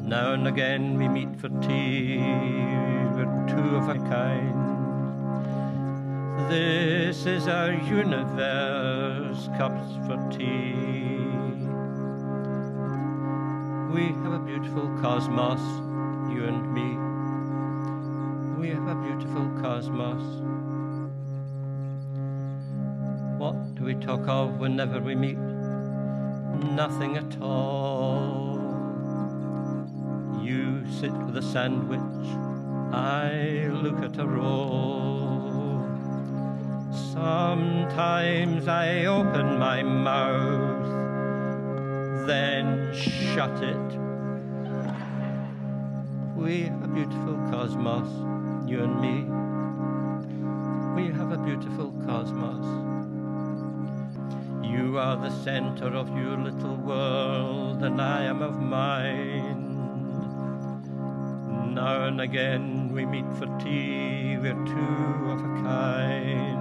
Now 0.09 0.33
and 0.35 0.47
again 0.47 0.97
we 0.99 1.09
meet 1.09 1.35
for 1.41 1.49
tea, 1.61 2.19
we're 2.19 3.47
two 3.49 3.77
of 3.77 3.89
a 3.89 3.99
kind. 4.09 4.67
This 6.51 7.27
is 7.27 7.49
our 7.49 7.73
universe, 7.73 9.49
cups 9.57 9.97
for 10.07 10.17
tea. 10.31 11.17
We 13.93 14.13
have 14.23 14.33
a 14.33 14.39
beautiful 14.39 14.89
cosmos, 15.01 15.61
you 16.31 16.45
and 16.45 16.73
me. 16.73 16.97
We 18.61 18.69
have 18.75 18.87
a 18.87 18.95
beautiful 18.95 19.49
cosmos. 19.63 20.56
What 23.39 23.75
do 23.75 23.85
we 23.85 23.95
talk 23.95 24.27
of 24.29 24.59
whenever 24.59 24.99
we 24.99 25.15
meet? 25.15 25.37
Nothing 26.75 27.19
at 27.19 27.39
all. 27.43 28.57
You 30.43 30.87
sit 30.91 31.13
with 31.13 31.37
a 31.37 31.43
sandwich, 31.43 32.01
I 32.95 33.69
look 33.71 34.03
at 34.03 34.19
a 34.19 34.27
roll. 34.27 35.85
Sometimes 37.13 38.69
I 38.69 39.05
open 39.05 39.59
my 39.59 39.83
mouth, 39.83 40.87
then 42.27 42.91
shut 42.95 43.63
it. 43.63 43.99
We 46.35 46.63
have 46.63 46.83
a 46.85 46.89
beautiful 46.89 47.37
cosmos, 47.51 48.09
you 48.67 48.83
and 48.83 48.99
me. 48.99 49.25
We 50.95 51.09
have 51.13 51.33
a 51.33 51.39
beautiful 51.39 51.93
cosmos. 52.07 52.96
You 54.77 54.99
are 54.99 55.17
the 55.17 55.31
center 55.43 55.87
of 55.97 56.09
your 56.15 56.37
little 56.37 56.77
world, 56.77 57.83
and 57.83 57.99
I 57.99 58.25
am 58.25 58.43
of 58.43 58.61
mine. 58.61 59.73
Now 61.73 62.05
and 62.09 62.21
again 62.21 62.93
we 62.93 63.07
meet 63.07 63.25
for 63.39 63.47
tea, 63.59 64.37
we're 64.37 64.65
two 64.67 65.31
of 65.33 65.41
a 65.41 65.63
kind. 65.63 66.61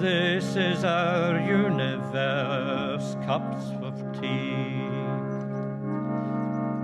This 0.00 0.54
is 0.54 0.84
our 0.84 1.40
universe, 1.40 3.16
cups 3.26 3.64
of 3.82 3.94
tea. 4.20 4.86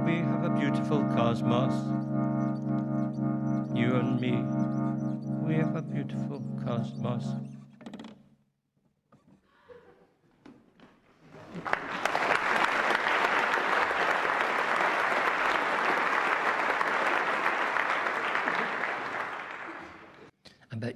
We 0.05 0.19
have 0.31 0.43
a 0.45 0.51
beautiful 0.59 1.05
cosmos, 1.15 1.75
you 3.73 3.95
and 3.95 4.21
me. 4.21 4.43
We 5.47 5.55
have 5.63 5.77
a 5.77 5.83
beautiful 5.83 6.43
cosmos. 6.65 7.25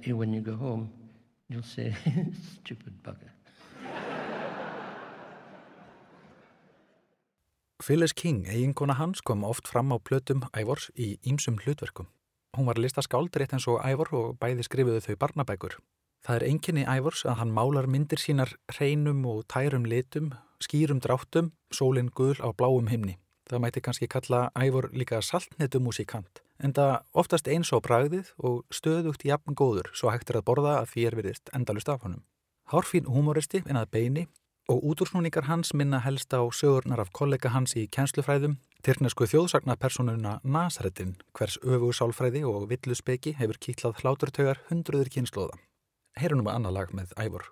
You 0.05 0.17
when 0.17 0.33
you 0.33 0.41
go 0.41 0.55
home, 0.55 0.89
you'll 1.47 1.63
say, 1.63 1.95
stupid 2.55 2.93
bugger. 3.03 3.31
Phyllis 7.83 8.13
King, 8.13 8.45
eiginkona 8.47 8.93
hans, 8.93 9.21
kom 9.21 9.43
oft 9.43 9.67
fram 9.67 9.95
á 9.95 9.97
plötum 10.03 10.43
Ævors 10.55 10.89
í 10.95 11.17
ýmsum 11.23 11.55
hlutverkum. 11.63 12.07
Hún 12.55 12.67
var 12.67 12.79
listaskáld 12.79 13.35
rétt 13.39 13.55
eins 13.55 13.67
og 13.71 13.79
Ævor 13.83 14.11
og 14.11 14.35
bæði 14.43 14.67
skrifuðu 14.67 14.99
þau 15.07 15.15
barnabækur. 15.23 15.79
Það 16.23 16.35
er 16.35 16.47
enginni 16.49 16.83
Ævors 16.83 17.23
að 17.23 17.39
hann 17.39 17.55
málar 17.55 17.87
myndir 17.87 18.19
sínar 18.19 18.51
hreinum 18.75 19.23
og 19.27 19.47
tærum 19.47 19.87
litum, 19.87 20.33
skýrum 20.63 20.99
dráttum, 21.03 21.53
sólinn 21.71 22.11
gul 22.11 22.35
á 22.43 22.51
bláum 22.51 22.91
himni. 22.91 23.17
Það 23.47 23.63
mæti 23.63 23.83
kannski 23.83 24.07
kalla 24.11 24.49
Ævor 24.55 24.91
líka 24.91 25.23
saltnetumúsikant, 25.23 26.43
en 26.63 26.73
það 26.75 26.93
oftast 27.13 27.49
eins 27.51 27.73
á 27.75 27.77
bragðið 27.83 28.31
og 28.39 28.63
stöðugt 28.73 29.25
jafn 29.27 29.57
góður 29.59 29.91
svo 29.93 30.13
hægt 30.13 30.31
er 30.31 30.39
að 30.39 30.47
borða 30.47 30.77
að 30.79 30.93
því 30.93 31.07
er 31.07 31.17
veriðst 31.19 31.51
endalust 31.53 31.91
af 31.91 32.05
honum. 32.05 32.23
Hárfín 32.71 33.09
humoristi 33.11 33.61
en 33.67 33.79
að 33.79 33.91
beini 33.91 34.27
og 34.71 34.83
útúrsnúningar 34.87 35.49
hans 35.49 35.73
minna 35.73 35.99
helst 35.99 36.31
á 36.31 36.39
sögurnar 36.47 37.01
af 37.03 37.11
kollega 37.11 37.51
hans 37.51 37.75
í 37.75 37.87
kjenslufræðum, 37.91 38.55
Tyrknesku 38.83 39.27
þjóðsagnapersonuna 39.31 40.39
Nasaretin, 40.43 41.15
hvers 41.35 41.57
öfu 41.63 41.91
sálfræði 41.95 42.43
og 42.47 42.69
villu 42.71 42.95
speki 42.95 43.35
hefur 43.39 43.59
kýtlað 43.59 43.99
hláturtögar 44.01 44.59
hundruður 44.69 45.11
kynnslóða. 45.11 45.59
Heyrum 46.19 46.43
við 46.43 46.55
annað 46.55 46.77
lag 46.77 46.95
með 46.95 47.13
Ævor, 47.19 47.45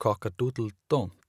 Cock-a-Doodle 0.00 0.72
Don't. 0.92 1.23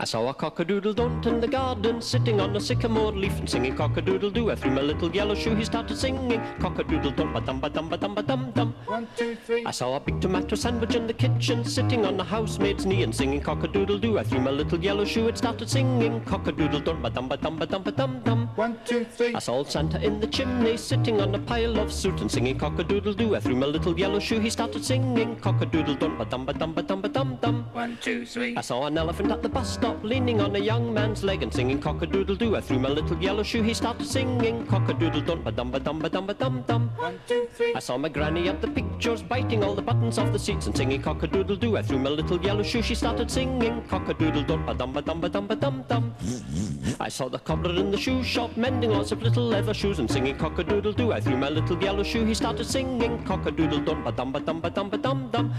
I 0.00 0.04
saw 0.04 0.30
a 0.30 0.32
cock-a-doodle-don't 0.32 1.26
in 1.26 1.40
the 1.42 1.46
garden, 1.46 2.00
sitting 2.00 2.40
on 2.40 2.56
a 2.56 2.60
sycamore 2.60 3.12
leaf 3.12 3.38
and 3.38 3.46
singing 3.46 3.76
cock-a-doodle-doo. 3.76 4.50
I 4.50 4.54
threw 4.54 4.70
my 4.70 4.80
little 4.80 5.14
yellow 5.14 5.34
shoe, 5.34 5.54
he 5.54 5.62
started 5.62 5.94
singing 5.98 6.40
cock-a-doodle-don't, 6.58 7.34
ba-dum-ba-dum-ba-dum-ba-dum-dum. 7.34 8.74
One, 8.86 9.06
two, 9.14 9.36
three. 9.44 9.62
I 9.66 9.70
saw 9.70 9.96
a 9.96 10.00
big 10.00 10.18
tomato 10.18 10.56
sandwich 10.56 10.94
in 10.94 11.06
the 11.06 11.12
kitchen, 11.12 11.66
sitting 11.66 12.06
on 12.06 12.16
the 12.16 12.24
housemaid's 12.24 12.86
knee 12.86 13.02
and 13.02 13.14
singing 13.14 13.42
cock-a-doodle-doo. 13.42 14.18
I 14.18 14.22
threw 14.22 14.40
my 14.40 14.50
little 14.50 14.82
yellow 14.82 15.04
shoe, 15.04 15.28
it 15.28 15.36
started 15.36 15.68
singing 15.68 16.24
cock-a-doodle-don't, 16.24 17.02
ba-dum-ba-dum-ba-dum-ba-dum-dum. 17.02 18.48
One, 18.56 18.78
two, 18.86 19.04
three. 19.04 19.34
I 19.34 19.38
saw 19.38 19.62
Santa 19.64 20.02
in 20.02 20.18
the 20.18 20.28
chimney, 20.28 20.78
sitting 20.78 21.20
on 21.20 21.34
a 21.34 21.38
pile 21.38 21.78
of 21.78 21.92
soot 21.92 22.22
and 22.22 22.30
singing 22.30 22.56
cock-a-doodle-doo. 22.56 23.36
I 23.36 23.40
threw 23.40 23.54
my 23.54 23.66
little 23.66 23.98
yellow 23.98 24.18
shoe, 24.18 24.40
he 24.40 24.48
started 24.48 24.82
singing 24.82 25.36
cock-a-doodle-dum, 25.36 26.16
ba-dum-ba-dum-ba-dum-ba-dum-dum. 26.16 27.66
One, 27.74 27.98
two, 28.00 28.24
three. 28.24 28.56
I 28.56 28.62
saw 28.62 28.86
an 28.86 28.96
elephant 28.96 29.30
at 29.30 29.42
the 29.42 29.50
bus 29.50 29.74
stop 29.74 29.89
leaning 30.02 30.40
on 30.40 30.54
a 30.56 30.58
young 30.58 30.92
man's 30.92 31.22
leg 31.22 31.42
and 31.42 31.52
singing 31.52 31.80
cock-a-doodle-doo. 31.80 32.56
I 32.56 32.60
threw 32.60 32.78
my 32.78 32.88
little 32.88 33.16
yellow 33.22 33.42
shoe, 33.42 33.62
he 33.62 33.74
started 33.74 34.06
singing 34.06 34.66
cock-a-doodle-dum, 34.66 35.42
ba-dum-ba-dum-ba-dum-ba-dum-dum. 35.42 36.90
One, 36.96 37.20
two, 37.26 37.48
three. 37.52 37.74
I 37.74 37.78
saw 37.78 37.96
my 37.98 38.08
granny 38.08 38.48
at 38.48 38.60
the 38.60 38.68
pictures 38.68 39.22
biting 39.22 39.64
all 39.64 39.74
the 39.74 39.82
buttons 39.82 40.18
off 40.18 40.32
the 40.32 40.38
seats 40.38 40.66
and 40.66 40.76
singing 40.76 41.02
cock-a-doodle-doo. 41.02 41.76
I 41.76 41.82
threw 41.82 41.98
my 41.98 42.10
little 42.10 42.40
yellow 42.42 42.62
shoe, 42.62 42.82
she 42.82 42.94
started 42.94 43.30
singing 43.30 43.82
cock-a-doodle-dum, 43.88 44.66
ba-dum-ba-dum-ba-dum-ba-dum-dum. 44.66 46.14
I 46.98 47.08
saw 47.08 47.28
the 47.28 47.38
cobbler 47.38 47.74
in 47.80 47.90
the 47.90 47.98
shoe 47.98 48.22
shop 48.22 48.56
mending 48.56 48.90
lots 48.90 49.12
of 49.12 49.22
little 49.22 49.44
leather 49.44 49.74
shoes 49.74 49.98
and 49.98 50.10
singing 50.10 50.36
cock-a-doodle-doo. 50.36 51.12
I 51.12 51.20
threw 51.20 51.36
my 51.36 51.48
little 51.48 51.82
yellow 51.82 52.02
shoe, 52.02 52.24
he 52.24 52.34
started 52.34 52.64
singing 52.66 53.22
cock-a-doodle-dum, 53.24 54.04
ba-dum-ba-dum-ba-dum-ba-dum-dum. 54.04 55.52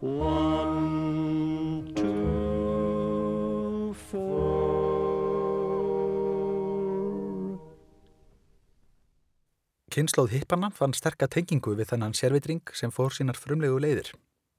One, 0.00 1.92
two. 1.96 2.13
Kynnslóð 9.94 10.32
hippanna 10.34 10.72
fann 10.74 10.90
sterka 10.90 11.28
tengingu 11.30 11.76
við 11.78 11.92
þennan 11.92 12.16
sérvitring 12.18 12.72
sem 12.74 12.90
fór 12.90 13.14
sínar 13.14 13.38
frumlegu 13.38 13.76
leiðir. 13.78 14.08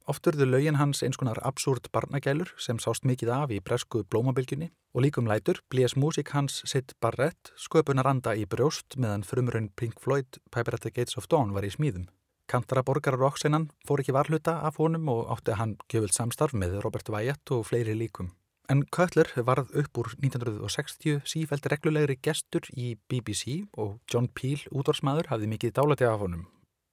Oft 0.08 0.30
urðu 0.30 0.46
lögin 0.48 0.78
hans 0.80 1.02
eins 1.04 1.18
konar 1.20 1.42
absúrt 1.44 1.90
barnagælur 1.92 2.54
sem 2.62 2.78
sást 2.80 3.04
mikið 3.10 3.32
af 3.36 3.52
í 3.52 3.58
bresku 3.60 4.06
blómabilgjunni 4.08 4.70
og 4.96 5.04
líkum 5.04 5.28
lætur 5.28 5.60
blés 5.68 5.98
músík 6.00 6.32
hans 6.38 6.62
sitt 6.64 6.94
barrett 7.04 7.52
sköpunar 7.60 8.08
anda 8.08 8.32
í 8.32 8.46
brjóst 8.48 8.96
meðan 8.96 9.28
frumrun 9.28 9.72
Pink 9.76 10.00
Floyd 10.00 10.40
Piper 10.56 10.80
at 10.80 10.86
the 10.88 10.94
Gates 10.96 11.18
of 11.18 11.28
Dawn 11.28 11.52
var 11.58 11.68
í 11.68 11.74
smíðum. 11.74 12.08
Kantara 12.48 12.86
borgarar 12.86 13.20
rocksennan 13.20 13.72
fór 13.84 14.06
ekki 14.06 14.16
varhluta 14.16 14.60
af 14.64 14.80
honum 14.80 15.10
og 15.10 15.28
átti 15.36 15.60
hann 15.60 15.76
gjöfult 15.90 16.16
samstarf 16.16 16.56
með 16.56 16.80
Robert 16.86 17.10
Wyatt 17.10 17.52
og 17.52 17.68
fleiri 17.68 17.98
líkum. 17.98 18.32
En 18.66 18.82
Cutler 18.90 19.30
varð 19.46 19.70
upp 19.78 19.98
úr 20.02 20.08
1960 20.18 21.20
sífældi 21.30 21.70
reglulegri 21.70 22.16
gestur 22.18 22.66
í 22.74 22.96
BBC 23.10 23.60
og 23.78 24.00
John 24.10 24.26
Peel, 24.34 24.64
útvarsmaður, 24.74 25.30
hafði 25.30 25.50
mikið 25.52 25.74
dálæti 25.78 26.08
af 26.10 26.24
honum. 26.24 26.48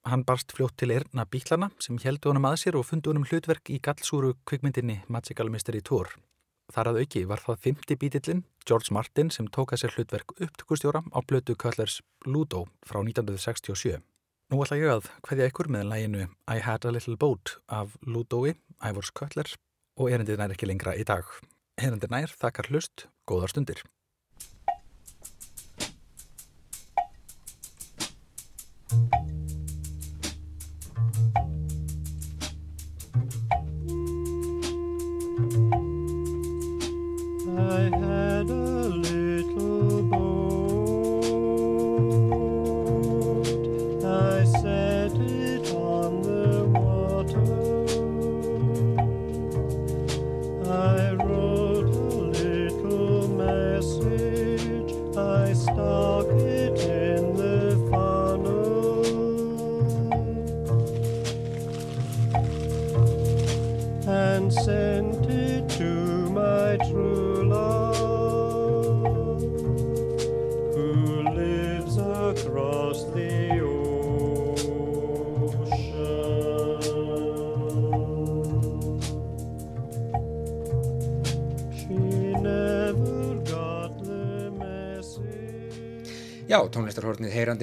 Hann 0.05 0.25
barst 0.29 0.53
fljótt 0.53 0.77
til 0.83 0.93
erna 0.93 1.25
bíklana 1.25 1.71
sem 1.81 1.97
heldu 2.03 2.29
honum 2.29 2.49
að 2.51 2.59
sér 2.65 2.77
og 2.77 2.85
fundu 2.91 3.13
honum 3.13 3.25
hlutverk 3.25 3.71
í 3.73 3.79
gallsúru 3.81 4.35
kvikmyndinni 4.45 4.99
Magical 5.09 5.49
Mystery 5.49 5.81
Tour. 5.81 6.11
Þar 6.73 6.91
að 6.91 6.99
auki 7.05 7.23
var 7.31 7.41
það 7.41 7.63
fymti 7.65 7.97
bítillin, 7.97 8.43
George 8.69 8.93
Martin, 8.93 9.31
sem 9.33 9.49
tók 9.49 9.73
að 9.73 9.85
sér 9.85 9.97
hlutverk 9.97 10.35
upptökustjóra 10.37 11.01
á 11.09 11.19
blötu 11.25 11.57
Cutlers 11.57 12.03
Ludo 12.27 12.67
frá 12.85 13.01
1967. 13.01 13.97
Nú 14.53 14.61
ætla 14.61 14.77
ég 14.77 14.93
að 14.93 15.09
hvaðja 15.25 15.49
ykkur 15.49 15.73
með 15.73 15.89
læginu 15.89 16.29
I 16.53 16.61
Had 16.61 16.85
a 16.85 16.93
Little 16.93 17.17
Boat 17.17 17.57
af 17.73 17.97
Ludoi, 18.05 18.59
Ivors 18.85 19.09
Cutler 19.17 19.49
og 19.97 20.13
erindið 20.13 20.43
nær 20.43 20.53
ekki 20.53 20.69
lengra 20.69 20.97
í 20.99 21.07
dag. 21.09 21.25
Erindið 21.81 22.11
nær 22.13 22.33
þakkar 22.37 22.69
hlust, 22.69 23.07
góðar 23.25 23.53
stundir. 23.53 23.79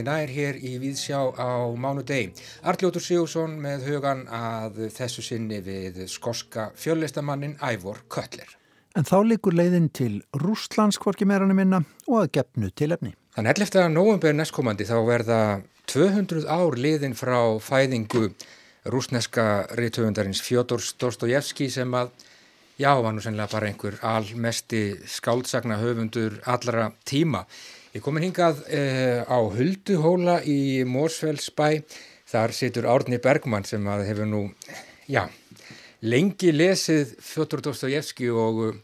Nær 0.10 0.34
hér 0.34 0.58
í 0.58 0.76
Víðsjá 0.82 1.22
á 1.38 1.70
mánudegi. 1.78 2.34
Arljótur 2.66 3.06
Sigursson 3.06 3.60
með 3.62 3.86
hugan 3.92 4.26
að 4.34 4.88
þessu 4.98 5.24
sinni 5.26 5.62
við 5.66 6.04
skoska 6.10 6.72
fjöllistamannin 6.80 7.60
Ævor 7.62 8.02
Köttler. 8.10 8.58
En 8.98 9.06
þá 9.06 9.20
likur 9.24 9.54
leiðin 9.54 9.92
til 9.94 10.16
Rústlands 10.42 10.98
hvorki 11.00 11.28
meiranu 11.30 11.54
minna 11.56 11.84
og 12.10 12.24
að 12.24 12.32
gefnu 12.40 12.72
til 12.74 12.90
efni. 12.96 13.14
Þann 13.38 13.52
11. 13.54 13.84
november 13.94 14.34
næstkomandi 14.34 14.88
þá 14.90 14.98
verða 15.08 15.42
200 15.90 16.48
ár 16.50 16.76
liðin 16.78 17.16
frá 17.18 17.38
fæðingu 17.62 18.32
rúsneska 18.90 19.68
rithöfundarins 19.78 20.42
Fjodor 20.42 20.82
Dostojevski 21.02 21.70
sem 21.72 21.94
að, 21.94 22.12
já, 22.82 22.92
var 22.98 23.14
nú 23.14 23.24
sennilega 23.24 23.54
bara 23.54 23.70
einhver 23.70 24.00
almesti 24.06 24.84
skáldsagna 25.08 25.80
höfundur 25.82 26.40
allra 26.50 26.90
tíma. 27.06 27.46
Ég 27.90 28.04
komin 28.06 28.28
hingað 28.28 28.60
eh, 28.70 29.26
á 29.26 29.40
Hulduhóla 29.42 30.36
í 30.46 30.86
Mósfellsbæ. 30.86 31.80
Þar 32.30 32.54
situr 32.54 32.86
Árni 32.86 33.18
Bergmann 33.18 33.66
sem 33.66 33.88
hefur 33.90 34.28
nú, 34.30 34.42
já, 35.10 35.24
lengi 36.06 36.52
lesið 36.54 37.16
Fjodor 37.26 37.64
Dostojevski 37.66 38.30
og 38.30 38.60
uh, 38.68 38.76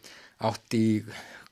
átt 0.50 0.74
í, 0.74 1.04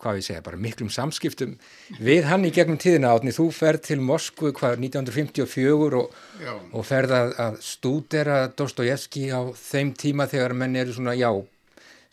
hvað 0.01 0.17
við 0.17 0.25
segja, 0.25 0.41
bara 0.47 0.57
miklum 0.65 0.89
samskiptum 0.89 1.53
við 2.01 2.25
hann 2.31 2.47
í 2.49 2.51
gegnum 2.55 2.81
tíðina 2.81 3.13
átni. 3.13 3.35
Þú 3.37 3.45
ferð 3.53 3.85
til 3.91 3.99
Moskvu 4.01 4.49
hvað 4.57 4.81
1954 4.89 6.01
og, 6.01 6.17
og 6.73 6.89
ferð 6.89 7.13
að, 7.19 7.35
að 7.45 7.61
stúdera 7.69 8.39
Dostojevski 8.49 9.27
á 9.29 9.45
þeim 9.53 9.93
tíma 9.93 10.25
þegar 10.33 10.57
menn 10.57 10.81
eru 10.81 10.97
svona, 10.97 11.13
já, 11.13 11.29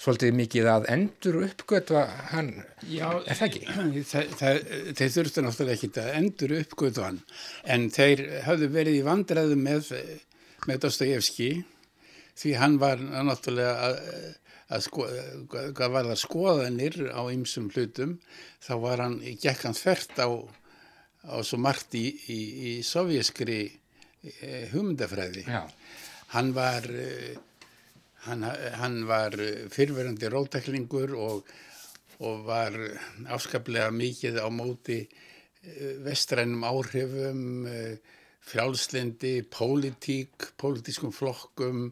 svolítið 0.01 0.37
mikið 0.39 0.69
að 0.73 0.87
endur 0.95 1.39
uppgötva 1.45 2.05
hann, 2.31 2.53
Já, 2.89 3.09
er 3.21 3.37
það 3.37 3.47
ekki? 3.49 3.65
þeir 4.99 5.13
þurftu 5.17 5.45
náttúrulega 5.45 5.77
ekki 5.77 5.91
að 6.01 6.13
endur 6.21 6.55
uppgötu 6.61 7.05
hann 7.05 7.19
en 7.75 7.89
þeir 7.93 8.23
hafðu 8.47 8.71
verið 8.73 9.01
í 9.01 9.05
vandræðu 9.07 9.59
með, 9.61 9.91
með 10.71 10.87
Dostojevski 10.87 11.51
því 12.41 12.55
hann 12.57 12.79
var 12.81 13.03
náttúrulega 13.03 13.91
að, 13.91 14.01
að 14.73 14.87
sko, 14.87 15.11
hvað 15.77 15.99
var 15.99 16.11
skoðanir 16.17 16.97
á 17.13 17.23
ymsum 17.35 17.69
hlutum 17.75 18.17
þá 18.65 18.73
var 18.87 19.05
hann, 19.05 19.21
gekk 19.43 19.69
hann 19.69 19.77
þvert 19.77 20.25
á, 20.25 20.29
á 21.29 21.37
svo 21.45 21.61
margt 21.61 21.99
í, 21.99 22.07
í, 22.33 22.41
í 22.71 22.75
sovjeskri 22.87 23.61
eh, 23.69 24.65
hugmyndafræði 24.73 25.45
Já. 25.45 25.67
hann 26.33 26.55
var 26.57 26.89
eh, 26.89 27.37
hann, 28.27 28.45
hann 28.81 29.03
var 29.09 29.35
fyrverandi 29.73 30.31
rótæklingur 30.33 31.15
og, 31.17 31.45
og 32.21 32.47
var 32.47 32.77
afskaplega 33.33 33.91
mikið 33.95 34.41
á 34.45 34.49
móti 34.53 35.03
eh, 35.05 35.95
vestrænum 36.05 36.65
áhrifum 36.69 37.67
eh, 37.71 37.97
frjálslindi, 38.51 39.45
pólitík 39.53 40.53
pólitískum 40.59 41.13
flokkum 41.15 41.91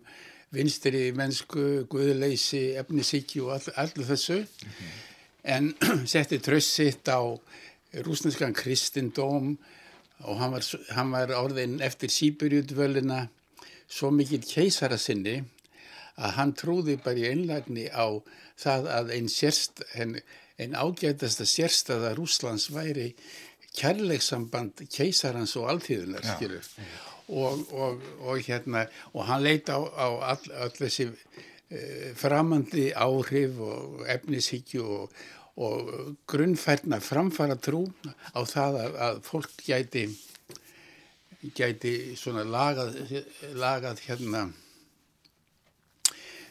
vinstri 0.55 1.11
mennsku, 1.13 1.85
guðleysi 1.93 2.73
efnisíki 2.81 3.43
og 3.45 3.59
all, 3.59 3.73
allu 3.85 4.07
þessu. 4.09 4.41
En 5.45 5.75
setti 6.13 6.41
tröst 6.41 6.73
sitt 6.77 7.09
á 7.09 7.21
rúsneskan 8.05 8.57
kristindóm 8.57 9.57
og 10.25 10.41
hann 10.41 10.53
var, 10.57 10.65
hann 10.97 11.13
var 11.15 11.33
orðin 11.39 11.79
eftir 11.85 12.11
Sýbyrjudvölina 12.13 13.29
svo 13.89 14.11
mikill 14.13 14.45
keisara 14.45 14.99
sinni 15.01 15.39
að 16.19 16.35
hann 16.39 16.55
trúði 16.59 16.99
bara 17.03 17.23
í 17.23 17.29
einlægni 17.31 17.87
á 17.95 18.19
það 18.59 18.89
að 18.95 19.13
einn 19.17 19.31
sérst, 19.31 19.85
ágætasta 20.59 21.47
sérstaða 21.47 22.15
Rúslands 22.19 22.69
væri 22.75 23.13
kærleiksamband 23.79 24.83
keisarans 24.91 25.55
og 25.61 25.69
alltíðunar. 25.73 26.27
Og, 27.29 27.67
og, 27.77 28.05
og 28.25 28.41
hérna, 28.47 28.87
og 29.13 29.27
hann 29.29 29.45
leit 29.45 29.69
á, 29.69 29.79
á 29.79 30.09
all, 30.33 30.47
all 30.65 30.73
þessi 30.73 31.11
eh, 31.13 32.15
framandi 32.17 32.89
áhrif 32.97 33.61
og 33.61 34.07
efnishyggju 34.09 34.87
og, 34.97 35.19
og 35.61 35.93
grunnfærna 36.31 37.03
framfara 37.05 37.59
trú 37.61 37.85
á 38.33 38.41
það 38.49 38.81
að, 38.81 38.97
að 39.09 39.21
fólk 39.29 39.61
gæti 39.67 40.09
gæti 41.55 42.17
svona 42.19 42.43
lagað, 42.43 42.97
lagað 43.61 44.01
hérna 44.09 44.49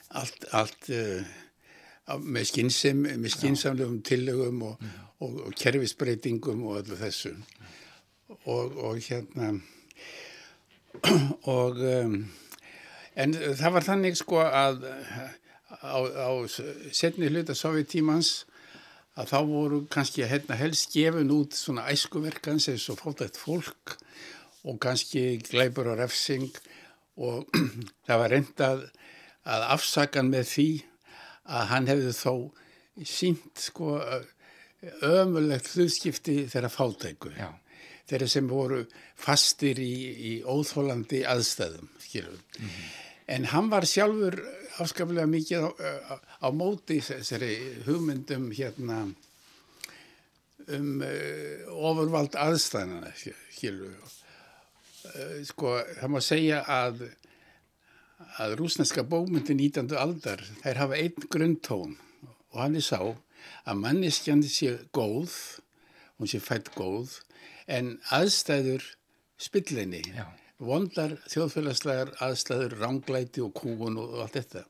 allt, 0.10 0.48
allt 0.56 0.90
uh, 0.96 2.18
með 2.24 2.50
skynsem, 2.52 3.04
með 3.20 3.34
skynsamlegum 3.36 4.02
tillögum 4.08 4.64
og, 4.70 4.84
og, 5.20 5.40
og 5.48 5.56
kerfisbreytingum 5.60 6.64
og 6.68 6.82
öllu 6.82 7.00
þessu. 7.00 7.34
Og, 8.48 8.78
og 8.78 9.00
hérna 9.04 9.54
og 11.58 11.80
um, 11.84 12.20
en 13.18 13.34
það 13.36 13.74
var 13.76 13.86
þannig 13.86 14.18
sko 14.20 14.42
að 14.46 14.86
á, 15.84 15.98
á 16.00 16.32
setni 16.48 17.30
hluta 17.32 17.56
sovjetímans 17.58 18.46
að 19.18 19.32
þá 19.32 19.38
voru 19.50 19.80
kannski 19.92 20.28
hérna 20.30 20.58
helst 20.60 20.94
gefin 20.94 21.34
út 21.34 21.56
svona 21.58 21.88
æskuverkans 21.92 22.70
eins 22.72 22.88
og 22.94 23.00
fótætt 23.02 23.40
fólk 23.40 23.98
og 24.68 24.80
kannski 24.84 25.40
glæpur 25.48 25.94
og 25.94 26.02
refsing 26.02 26.50
og 27.18 27.48
það 28.08 28.22
var 28.22 28.34
reyndað 28.34 28.86
að 29.48 29.68
afsakan 29.78 30.32
með 30.34 30.50
því 30.52 30.70
að 31.48 31.70
hann 31.72 31.88
hefði 31.88 32.14
þó 32.18 32.34
sínt 33.08 33.62
sko 33.62 33.96
ömulegt 35.06 35.72
hlutskipti 35.74 36.44
þeirra 36.52 36.70
fátæku. 36.72 37.32
Já. 37.38 37.50
Þeirra 38.08 38.28
sem 38.32 38.48
voru 38.48 38.84
fastir 39.20 39.80
í, 39.84 39.94
í 40.32 40.34
óþólandi 40.48 41.24
aðstæðum, 41.28 41.90
skilur. 42.00 42.40
En 43.28 43.48
hann 43.52 43.72
var 43.72 43.88
sjálfur 43.90 44.38
afskaplega 44.80 45.28
mikið 45.28 45.66
á, 45.68 45.70
á, 45.74 46.16
á 46.46 46.48
móti 46.56 47.02
þessari 47.04 47.56
hugmyndum 47.88 48.52
hérna 48.56 49.02
um 50.68 51.02
uh, 51.02 51.68
ofurvald 51.90 52.38
aðstæðana, 52.40 53.12
skilur. 53.56 53.96
Uh, 55.08 55.44
sko, 55.48 55.78
það 56.00 56.14
má 56.14 56.20
segja 56.24 56.62
að 56.64 57.08
að 58.18 58.56
rúsneska 58.58 59.04
bókmyndi 59.06 59.54
19. 59.54 59.94
aldar, 59.98 60.42
þær 60.64 60.82
hafa 60.82 60.98
einn 60.98 61.28
grundtón 61.30 61.96
og 62.54 62.60
hann 62.64 62.78
er 62.80 62.86
sá 62.86 63.00
að 63.68 63.82
manneskjan 63.82 64.42
sé 64.46 64.74
góð, 64.96 65.34
hún 66.18 66.30
sé 66.32 66.40
fætt 66.42 66.72
góð, 66.74 67.20
en 67.70 67.98
aðstæður 68.16 68.86
spillinni, 69.38 70.02
vondar 70.58 71.18
þjóðfélagslegar 71.30 72.16
aðstæður, 72.24 72.78
ránglæti 72.82 73.44
og 73.46 73.54
kúun 73.58 74.00
og, 74.02 74.16
allt 74.24 74.40
þetta. 74.40 74.64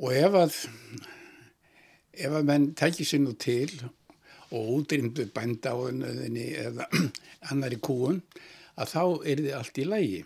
Og 0.00 0.14
ef 0.16 0.38
að, 0.40 0.56
ef 2.16 2.38
að 2.38 2.48
menn 2.48 2.70
tækir 2.78 3.10
sér 3.10 3.24
nú 3.24 3.34
til 3.36 3.68
og 4.54 4.72
útrýmdu 4.78 5.26
bændáðunni 5.34 6.46
eða 6.62 6.88
annari 7.50 7.80
kúun, 7.82 8.22
að 8.76 8.92
þá 8.94 9.02
er 9.26 9.44
þið 9.44 9.52
allt 9.58 9.82
í 9.82 9.86
lægi. 9.90 10.24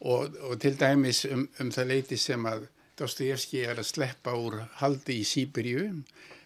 Og, 0.00 0.34
og 0.42 0.60
til 0.60 0.76
dæmis 0.80 1.24
um, 1.30 1.46
um 1.60 1.70
það 1.72 1.86
leiti 1.92 2.16
sem 2.20 2.46
að 2.46 2.66
Dostoyevski 2.98 3.64
er 3.66 3.80
að 3.80 3.88
sleppa 3.88 4.34
úr 4.38 4.60
haldi 4.78 5.16
í 5.18 5.24
Sýberíu, 5.26 5.88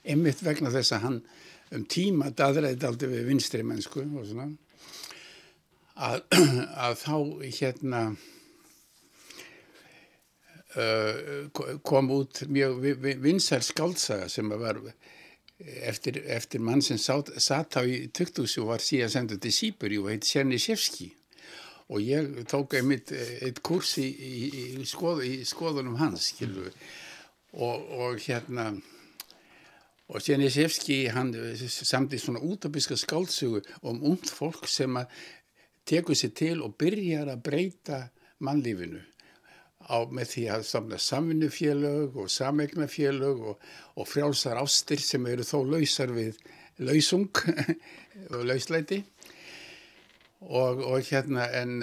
einmitt 0.08 0.40
vegna 0.44 0.70
þess 0.72 0.94
að 0.96 1.02
hann 1.04 1.18
um 1.76 1.84
tíma 1.84 2.30
daðræði 2.32 2.86
aldrei 2.88 3.10
við 3.12 3.26
vinstri 3.28 3.64
mennsku 3.66 4.00
og 4.06 4.24
svona, 4.30 4.46
að, 6.08 6.22
að 6.86 6.96
þá 7.02 7.16
hérna 7.58 8.00
uh, 10.78 11.78
kom 11.84 12.10
út 12.16 12.42
mjög 12.48 12.80
vi- 12.86 12.96
vi- 13.04 13.18
vinsæl 13.28 13.60
skáltsaga 13.66 14.28
sem 14.32 14.48
að 14.54 14.64
var 14.64 14.80
eftir, 15.82 16.22
eftir 16.24 16.60
mann 16.64 16.80
sem 16.82 16.96
sat, 16.98 17.34
sat 17.42 17.76
á 17.76 17.82
í 17.84 18.06
tukthúsi 18.14 18.62
og 18.62 18.72
var 18.72 18.84
síðan 18.84 19.12
sendur 19.18 19.40
til 19.42 19.52
Sýberíu 19.52 20.06
og 20.06 20.12
heit 20.14 20.24
Sjernisjevski 20.28 21.12
og 21.88 22.04
ég 22.04 22.44
tók 22.48 22.76
einmitt 22.76 23.12
eh, 23.16 23.38
eitt 23.48 23.62
kurs 23.64 23.96
í, 24.00 24.06
í, 24.06 24.36
í, 24.76 24.86
skoð, 24.88 25.24
í 25.24 25.40
skoðunum 25.48 25.98
hans 26.00 26.32
skilur 26.34 26.70
og, 27.56 27.76
og 27.98 28.20
hérna 28.22 28.70
og 30.08 30.22
Sjenisevski 30.24 31.02
hann 31.12 31.34
samti 31.68 32.18
svona 32.20 32.40
útopiska 32.40 32.96
skáldsögu 32.96 33.60
um 33.82 34.00
umt 34.12 34.30
fólk 34.32 34.64
sem 34.68 34.96
að 34.96 35.12
tekur 35.88 36.16
sér 36.16 36.32
til 36.36 36.62
og 36.64 36.76
byrjar 36.80 37.28
að 37.32 37.42
breyta 37.44 37.98
mannlífinu. 38.44 39.02
Á, 39.88 40.04
með 40.08 40.32
því 40.32 40.44
að 40.52 40.64
samla 40.68 40.98
samvinnufélög 41.00 42.16
og 42.20 42.32
samegnafélög 42.32 43.44
og, 43.52 43.68
og 43.96 44.08
frjálsar 44.08 44.60
ástir 44.60 45.00
sem 45.00 45.24
eru 45.28 45.46
þó 45.46 45.62
lausar 45.64 46.12
við 46.12 46.40
lausung 46.84 47.30
og 48.34 48.42
lauslæti 48.48 49.02
og, 50.40 50.84
og 50.86 51.02
hérna 51.08 51.48
en, 51.60 51.82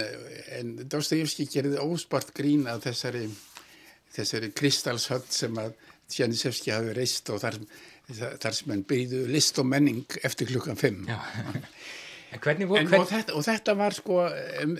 en 0.59 0.71
Dostoyevski 0.91 1.47
gerði 1.51 1.81
óspart 1.83 2.31
grín 2.35 2.65
að 2.71 2.87
þessari, 2.89 3.25
þessari 4.15 4.51
kristalshöld 4.55 5.27
sem 5.33 5.59
að 5.59 5.75
Janisevski 6.15 6.71
hafi 6.71 6.93
reist 6.95 7.29
og 7.33 7.41
þar, 7.41 7.59
þar 8.13 8.55
sem 8.55 8.73
hann 8.73 8.83
byrjuðu 8.87 9.29
list 9.33 9.59
og 9.61 9.69
menning 9.69 10.17
eftir 10.23 10.49
klukkan 10.51 10.79
fimm. 10.79 11.05
Já. 11.09 11.19
En 12.35 12.41
hvernig 12.43 12.67
voru, 12.67 12.83
En, 12.83 12.93
og, 12.99 13.07
þetta, 13.07 13.35
og 13.37 13.45
þetta 13.45 13.73
var 13.79 13.95
sko, 13.95 14.19
um, 14.63 14.75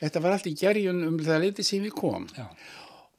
þetta 0.00 0.22
var 0.24 0.36
allt 0.36 0.48
í 0.48 0.54
gerjun 0.56 1.02
um 1.04 1.18
það 1.20 1.42
leiti 1.42 1.66
sem 1.66 1.84
við 1.84 1.94
kom. 1.98 2.26
Já. 2.36 2.46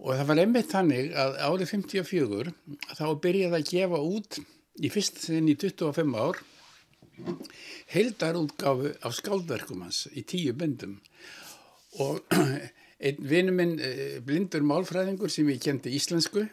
Og 0.02 0.12
það 0.12 0.30
var 0.32 0.42
einmitt 0.42 0.72
þannig 0.72 1.14
að 1.16 1.38
árið 1.46 1.72
54 1.72 2.54
þá 2.98 3.06
byrjaði 3.24 3.60
að 3.60 3.70
gefa 3.70 4.02
út 4.04 4.40
í 4.84 4.92
fyrst 4.92 5.22
sinn 5.24 5.48
í 5.52 5.56
25 5.60 6.18
ár 6.20 6.42
heildarútgáfu 7.94 8.94
af 9.06 9.16
skáldverkum 9.18 9.86
hans 9.86 10.06
í 10.14 10.26
tíu 10.28 10.56
bindum. 10.58 11.00
Og 12.04 12.22
einn 13.06 13.24
vinnu 13.32 13.56
minn 13.56 13.80
eh, 13.80 14.20
blindur 14.26 14.66
málfræðingur 14.68 15.32
sem 15.32 15.50
ég 15.52 15.64
kendi 15.64 15.96
íslensku 15.96 16.46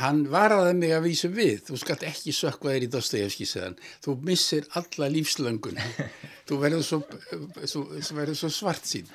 hann 0.00 0.24
varaði 0.32 0.72
mig 0.74 0.92
að 0.96 1.04
vísu 1.06 1.28
við. 1.30 1.60
Þú 1.68 1.76
skalt 1.78 2.02
ekki 2.08 2.34
sökva 2.34 2.72
þér 2.74 2.86
í 2.88 2.90
Dostoyevski 2.90 3.46
þú 4.02 4.16
missir 4.26 4.66
alla 4.74 5.06
lífslöngun. 5.14 5.78
Þú 6.48 6.58
verður 6.62 6.82
svo, 6.86 6.98
svo, 7.64 7.84
svo, 8.02 8.26
svo 8.34 8.50
svart 8.50 8.88
sín 8.88 9.06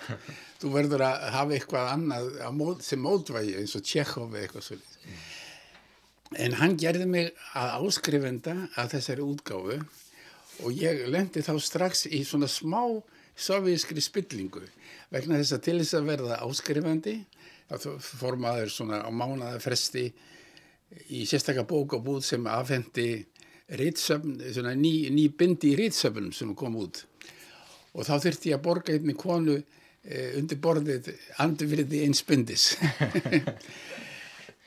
þú 0.62 0.72
verður 0.76 1.06
að 1.08 1.28
hafa 1.36 1.56
eitthvað 1.58 1.92
annað 1.96 2.30
mót, 2.54 2.84
sem 2.86 3.02
mótvægi 3.02 3.58
eins 3.62 3.76
og 3.78 3.86
Tjekov 3.88 4.36
eitthvað 4.38 4.68
svo 4.68 4.80
en 6.40 6.56
hann 6.62 6.78
gerði 6.80 7.08
mig 7.10 7.32
að 7.58 7.74
áskrifenda 7.82 8.54
að 8.80 8.94
þessari 8.96 9.26
útgáfu 9.26 9.80
og 10.62 10.78
ég 10.78 11.06
lendi 11.10 11.44
þá 11.46 11.56
strax 11.62 12.06
í 12.10 12.24
svona 12.28 12.50
smá 12.52 12.84
sovjískri 13.38 14.04
spillingu 14.04 14.64
vegna 15.12 15.40
þess 15.40 15.56
að 15.58 15.64
til 15.68 15.78
þess 15.82 15.98
að 15.98 16.10
verða 16.12 16.40
áskrifandi 16.46 17.16
þá 17.72 17.88
fór 18.04 18.38
maður 18.40 18.74
svona 18.74 19.02
á 19.04 19.10
mánaða 19.10 19.62
fresti 19.64 20.06
í 21.16 21.24
sérstakka 21.28 21.64
bók 21.68 21.96
og 21.98 22.04
búð 22.06 22.26
sem 22.28 22.48
afhendi 22.52 23.26
ritsöfn, 23.80 24.36
svona 24.52 24.74
ný, 24.76 25.08
ný 25.16 25.30
bindi 25.32 25.72
í 25.72 25.78
ritsöfnum 25.80 26.34
sem 26.36 26.52
kom 26.60 26.76
út. 26.76 27.06
Og 27.96 28.04
þá 28.04 28.18
þurfti 28.26 28.52
ég 28.52 28.60
að 28.60 28.66
borga 28.66 28.96
einni 28.98 29.16
konu 29.16 29.56
eh, 29.56 30.34
undir 30.40 30.60
borðið 30.60 31.08
andurfyrði 31.40 32.04
eins 32.04 32.24
bindis. 32.28 32.74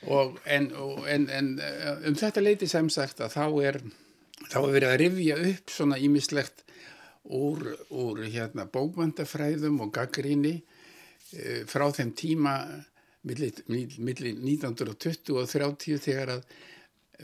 Og 0.05 0.39
en, 0.45 0.67
og, 0.77 1.05
en, 1.09 1.29
en 1.33 1.53
eh, 1.61 2.07
um 2.09 2.17
þetta 2.17 2.43
leiti 2.43 2.67
sem 2.69 2.89
sagt 2.93 3.21
að 3.25 3.37
þá 3.37 3.45
er 3.65 3.79
þá 4.51 4.59
er 4.61 4.73
verið 4.75 4.91
að 4.91 4.99
rifja 5.01 5.37
upp 5.51 5.73
svona 5.73 5.99
ímislegt 6.01 6.63
úr, 7.25 7.63
úr 7.89 8.21
hérna 8.29 8.67
bókmöndafræðum 8.69 9.81
og 9.85 9.93
gaggríni 9.95 10.55
eh, 10.59 11.63
frá 11.69 11.87
þeim 11.93 12.13
tíma 12.17 12.55
millir 13.25 13.63
milli 13.65 14.35
1920 14.37 15.39
og 15.39 15.49
30 15.49 16.01
þegar 16.03 16.35
að 16.35 16.43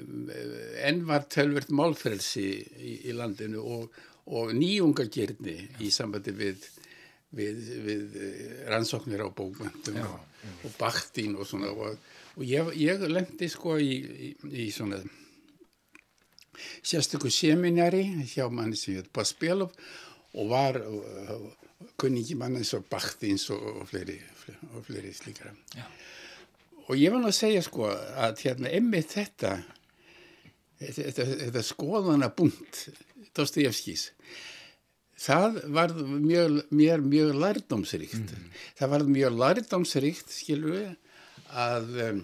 um, 0.01 0.29
enn 0.81 1.03
var 1.05 1.27
tölvert 1.29 1.69
málfrelsi 1.75 2.47
í, 2.49 2.95
í 3.11 3.15
landinu 3.17 3.61
og, 3.61 3.99
og 4.33 4.53
nýjungagirni 4.57 5.57
í 5.85 5.91
sambandi 5.93 6.33
við, 6.33 6.65
við, 7.37 7.61
við 7.85 8.17
eh, 8.17 8.57
rannsóknir 8.71 9.21
á 9.21 9.29
bókmöndum 9.29 10.01
og, 10.07 10.17
og 10.65 10.77
baktín 10.79 11.37
og 11.37 11.45
svona. 11.49 11.69
Og, 11.69 11.97
og 12.37 12.45
ég, 12.47 12.73
ég 12.81 13.05
lendi 13.05 13.49
sko 13.51 13.77
í, 13.77 13.93
í, 14.01 14.33
í 14.65 14.69
svona 14.73 15.03
sérstöku 16.83 17.31
seminari 17.33 18.03
hjá 18.33 18.47
manni 18.51 18.79
sem 18.79 18.99
hétt 18.99 19.11
Baspelov 19.13 19.73
og 20.37 20.49
var 20.51 20.79
uh, 20.81 21.49
kunningi 21.99 22.37
mann 22.39 22.57
eins 22.59 22.73
og 22.77 22.85
Baktins 22.91 23.47
og, 23.53 23.61
og 23.81 23.89
fleiri, 23.89 24.17
fleiri, 24.87 25.13
slíkara. 25.15 25.53
Já. 25.75 25.85
og 26.87 26.97
ég 26.99 27.13
var 27.13 27.21
nú 27.21 27.29
að 27.29 27.37
segja 27.37 27.61
sko 27.65 27.87
að 27.89 28.41
hérna 28.45 28.71
emmitt 28.75 29.15
þetta 29.15 29.55
þetta, 30.81 31.01
þetta, 31.01 31.27
þetta 31.45 31.63
skoðana 31.65 32.31
búnt 32.35 32.81
Dostoyevskis 33.37 34.09
það 35.21 35.61
var 35.71 35.93
mjög, 35.95 36.61
mjög, 36.73 37.05
mjög 37.05 37.33
lærdómsríkt 37.43 38.35
það 38.79 38.93
var 38.95 39.07
mjög 39.07 39.39
lærdómsríkt 39.43 40.33
skilur 40.33 40.77
við 40.77 40.91
að 41.51 41.97
um, 42.07 42.21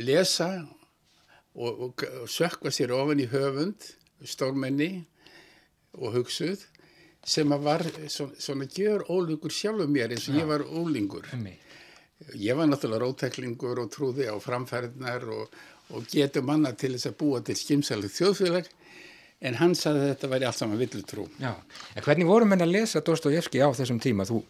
lesa 0.00 0.48
og, 1.54 1.80
og, 1.88 2.06
og 2.22 2.30
sökva 2.30 2.72
sér 2.74 2.94
ofan 2.94 3.22
í 3.22 3.28
höfund 3.30 3.90
stórmenni 4.24 5.04
og 5.98 6.16
hugsuð 6.18 6.64
sem 7.24 7.52
að 7.54 7.64
var 7.64 7.84
svona, 8.12 8.36
svona 8.38 8.66
gjör 8.68 9.06
ólíkur 9.08 9.52
sjálfur 9.54 9.88
mér 9.90 10.12
eins 10.12 10.28
og 10.28 10.38
ég 10.40 10.48
var 10.48 10.64
ólingur 10.66 11.28
Einmitt. 11.32 11.60
ég 12.34 12.56
var 12.56 12.68
náttúrulega 12.68 13.04
rótæklingur 13.04 13.80
og 13.84 13.92
trúði 13.94 14.28
á 14.28 14.36
framfæriðnar 14.40 15.28
og, 15.32 15.54
og 15.94 16.08
getur 16.10 16.44
manna 16.44 16.74
til 16.76 16.94
þess 16.96 17.12
að 17.12 17.18
búa 17.22 17.40
til 17.44 17.56
skimsaleg 17.58 18.12
þjóðfélag 18.12 18.70
en 19.44 19.58
hann 19.60 19.74
sagði 19.78 20.04
að 20.04 20.12
þetta 20.12 20.30
væri 20.34 20.48
allt 20.48 20.60
saman 20.60 20.80
villutrú 20.80 21.26
Já, 21.40 21.52
en 21.94 22.04
hvernig 22.06 22.28
voru 22.28 22.48
menn 22.48 22.64
að 22.64 22.74
lesa 22.76 23.02
Dostojevski 23.04 23.62
á 23.62 23.68
þessum 23.76 24.00
tíma? 24.02 24.26
Þú, 24.28 24.42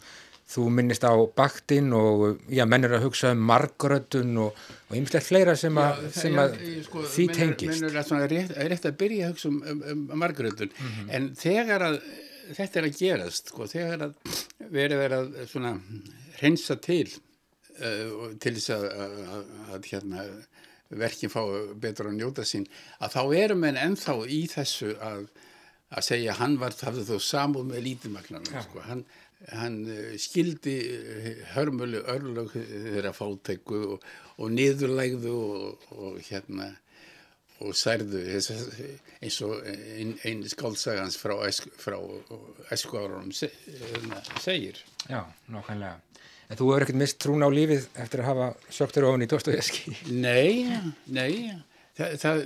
þú 0.49 0.67
minnist 0.77 1.05
á 1.05 1.13
Bakhtin 1.37 1.89
og 1.97 2.41
já, 2.53 2.65
menn 2.69 2.85
eru 2.85 2.99
að 2.99 3.07
hugsa 3.07 3.31
um 3.33 3.41
Margarötun 3.49 4.35
og, 4.43 4.59
ymslegt 4.93 5.25
fleira 5.25 5.55
sem, 5.57 5.77
a, 5.81 5.87
sem 6.13 6.37
að 6.39 6.59
sko, 6.85 7.05
því 7.15 7.25
tengist. 7.33 7.71
Mennur 7.73 7.97
er 7.97 8.07
svona 8.07 8.29
rétt, 8.29 8.53
rétt 8.69 8.85
að 8.85 8.99
byrja 9.01 9.27
að 9.27 9.33
hugsa 9.33 9.51
um, 9.51 9.61
um, 9.73 9.83
um 10.05 10.21
margröðun 10.21 10.73
en 11.09 11.31
þegar 11.39 11.87
að 11.89 11.99
þetta 12.53 12.81
er 12.81 12.89
að 12.89 12.99
gerast 12.99 13.53
sko, 13.53 13.69
þegar 13.69 14.09
að 14.09 14.35
verið 14.69 15.01
verið 15.01 15.17
að 15.21 15.47
svona 15.49 15.73
hreinsa 16.39 16.77
til 16.83 17.07
uh, 17.09 18.35
til 18.41 18.53
þess 18.57 18.75
að, 18.75 18.85
að, 18.91 19.17
að, 19.25 19.49
að 19.73 19.89
hérna 19.91 20.27
verkin 20.95 21.33
fá 21.33 21.41
betur 21.81 22.11
að 22.11 22.19
njóta 22.19 22.45
sín 22.45 22.67
að 23.01 23.17
þá 23.17 23.21
erum 23.41 23.65
en 23.67 23.79
ennþá 23.81 24.15
í 24.29 24.43
þessu 24.51 24.93
að, 25.01 25.25
að 25.89 26.07
segja 26.11 26.37
hann 26.39 26.59
var 26.61 26.75
hafði 26.85 27.07
þó 27.09 27.15
samúð 27.31 27.71
með 27.71 27.85
lítimagnarnum 27.89 28.67
sko. 28.67 28.83
hann, 28.85 29.05
hann 29.53 29.81
eh, 29.91 30.15
skildi 30.21 30.77
eh, 30.95 31.43
hörmölu 31.53 32.01
örlög 32.15 32.55
þeirra 32.55 33.13
fátæku 33.13 33.81
og, 33.95 34.09
og 34.41 34.51
niðurlegðu 34.55 35.35
og, 35.35 35.85
og 35.95 36.17
hérna 36.25 36.71
og 37.63 37.75
særðu 37.77 38.19
eins 38.35 39.37
og 39.45 39.61
einn 39.63 40.15
ein 40.27 40.41
skáldsagans 40.51 41.15
frá, 41.19 41.37
æsk, 41.47 41.69
frá 41.79 41.95
æsku 42.73 42.99
árunum 42.99 43.31
se, 43.31 43.47
hérna, 43.69 44.19
segir 44.43 44.81
Já, 45.07 45.21
nákvæmlega. 45.47 45.99
En 46.49 46.57
þú 46.59 46.67
hefur 46.69 46.85
ekkert 46.85 46.99
mist 46.99 47.19
trún 47.21 47.45
á 47.45 47.49
lífið 47.49 47.87
eftir 48.01 48.21
að 48.21 48.29
hafa 48.31 48.49
söktur 48.73 49.07
ofan 49.07 49.23
í 49.25 49.29
Dostojevski. 49.29 49.95
Nei, 50.25 50.67
nei, 51.05 51.53
það, 51.97 52.17
það, 52.21 52.41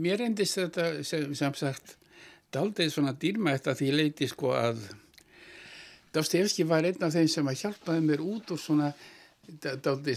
mér 0.00 0.24
endist 0.26 0.58
þetta 0.58 0.88
sem, 1.06 1.30
sem 1.38 1.56
sagt 1.56 1.94
daldið 2.52 2.92
svona 2.92 3.14
dýrmætt 3.20 3.68
að 3.68 3.82
því 3.82 3.92
leiti 3.94 4.28
sko 4.28 4.52
að 4.56 4.82
Dostoevski 6.18 6.66
var 6.66 6.88
einn 6.88 7.06
af 7.06 7.14
þeim 7.14 7.30
sem 7.30 7.50
að 7.50 7.62
hjálpaði 7.62 8.04
mér 8.04 8.24
út 8.26 8.52
úr 8.54 8.60
svona 8.60 8.92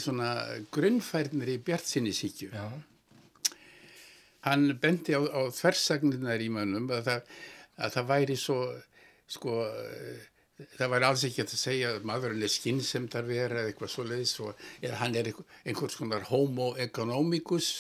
svona 0.02 0.32
grunnfærnir 0.76 1.54
í 1.54 1.62
bjartsinnisíkju. 1.64 2.49
Já, 2.52 2.66
Hann 4.41 4.72
bendi 4.82 5.14
á, 5.14 5.22
á 5.22 5.41
þversagninar 5.54 6.41
í 6.41 6.49
mönnum 6.49 6.89
að 6.89 7.06
það, 7.06 7.34
að 7.78 7.91
það 7.95 8.08
væri 8.10 8.38
svo 8.41 8.58
sko 9.30 9.58
það 10.78 10.91
væri 10.93 11.07
alls 11.07 11.24
ekki 11.28 11.43
að 11.45 11.53
segja 11.62 11.89
að 11.95 12.05
maðurinn 12.09 12.43
er 12.45 12.51
skynnsemdar 12.53 13.26
vera 13.30 13.62
eða 13.62 13.72
eitthvað 13.72 13.91
svo 13.93 14.05
leiðis 14.09 14.34
og 14.45 14.64
eða 14.82 14.99
hann 15.01 15.16
er 15.20 15.30
einhver- 15.32 15.57
einhvers 15.66 15.95
konar 15.99 16.26
homo 16.32 16.72
economicus 16.86 17.72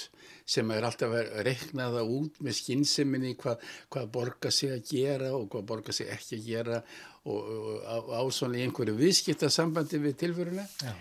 sem 0.51 0.71
er 0.75 0.83
alltaf 0.87 1.13
að 1.15 1.29
reknaða 1.47 2.01
út 2.03 2.39
með 2.43 2.57
skynnseminni 2.59 3.35
hvað, 3.39 3.61
hvað 3.93 4.07
borga 4.15 4.51
sig 4.51 4.71
að 4.73 4.81
gera 4.91 5.29
og 5.37 5.45
hvað 5.53 5.65
borga 5.69 5.93
sig 5.95 6.09
ekki 6.11 6.39
að 6.39 6.47
gera 6.49 6.79
og, 7.25 7.37
og 7.37 7.83
á, 7.85 7.95
á 8.19 8.21
svona 8.33 8.57
einhverju 8.63 8.97
viðskiptasambandi 8.99 10.01
við 10.07 10.17
tilföruna 10.25 10.67
já, 10.81 10.95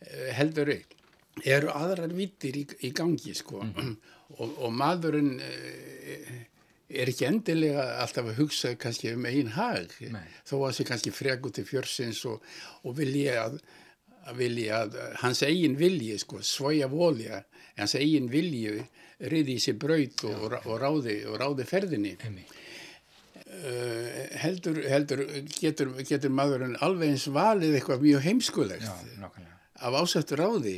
Eh, 0.00 0.30
heldur 0.32 0.70
eru 1.44 1.68
aðrar 1.76 2.08
vittir 2.16 2.56
í, 2.56 2.62
í 2.88 2.90
gangi 2.96 3.34
sko. 3.36 3.60
Og, 4.40 4.52
og 4.64 4.70
maðurinn 4.72 5.34
eh, 5.42 6.28
er 6.90 7.10
ekki 7.12 7.28
endilega 7.28 7.84
alltaf 8.02 8.32
að 8.32 8.40
hugsa 8.40 8.74
kannski 8.80 9.14
um 9.14 9.28
einn 9.28 9.52
hag. 9.54 9.94
Nei. 10.12 10.26
þó 10.48 10.56
að 10.66 10.74
sé 10.78 10.88
kannski 10.88 11.14
fregu 11.14 11.52
til 11.54 11.66
fjörsins 11.68 12.24
og, 12.28 12.42
og 12.84 12.96
vilji 12.98 13.28
að, 13.34 13.60
að 14.26 14.42
vilji 14.42 14.68
að 14.74 14.98
hans 15.22 15.42
eigin 15.46 15.78
vilji 15.78 16.18
sko 16.20 16.42
svoja 16.46 16.90
volja 16.90 17.44
hans 17.80 17.96
eigin 17.98 18.30
vilji 18.30 18.80
riði 19.30 19.56
í 19.56 19.62
sér 19.62 19.76
braut 19.80 20.24
og, 20.28 20.56
og, 20.62 20.74
ráði, 20.80 21.20
og 21.28 21.38
ráði 21.40 21.66
ferðinni. 21.68 22.14
Einmitt. 22.24 22.56
uh, 23.50 24.18
heldur, 24.44 24.80
heldur 24.88 25.24
getur, 25.56 25.92
getur 26.08 26.32
maðurinn 26.32 26.78
alveg 26.84 27.14
eins 27.14 27.28
valið 27.32 27.78
eitthvað 27.78 28.04
mjög 28.06 28.26
heimskulegt? 28.28 28.88
Já, 28.88 29.46
af 29.80 29.96
ásættu 30.02 30.38
ráði 30.40 30.76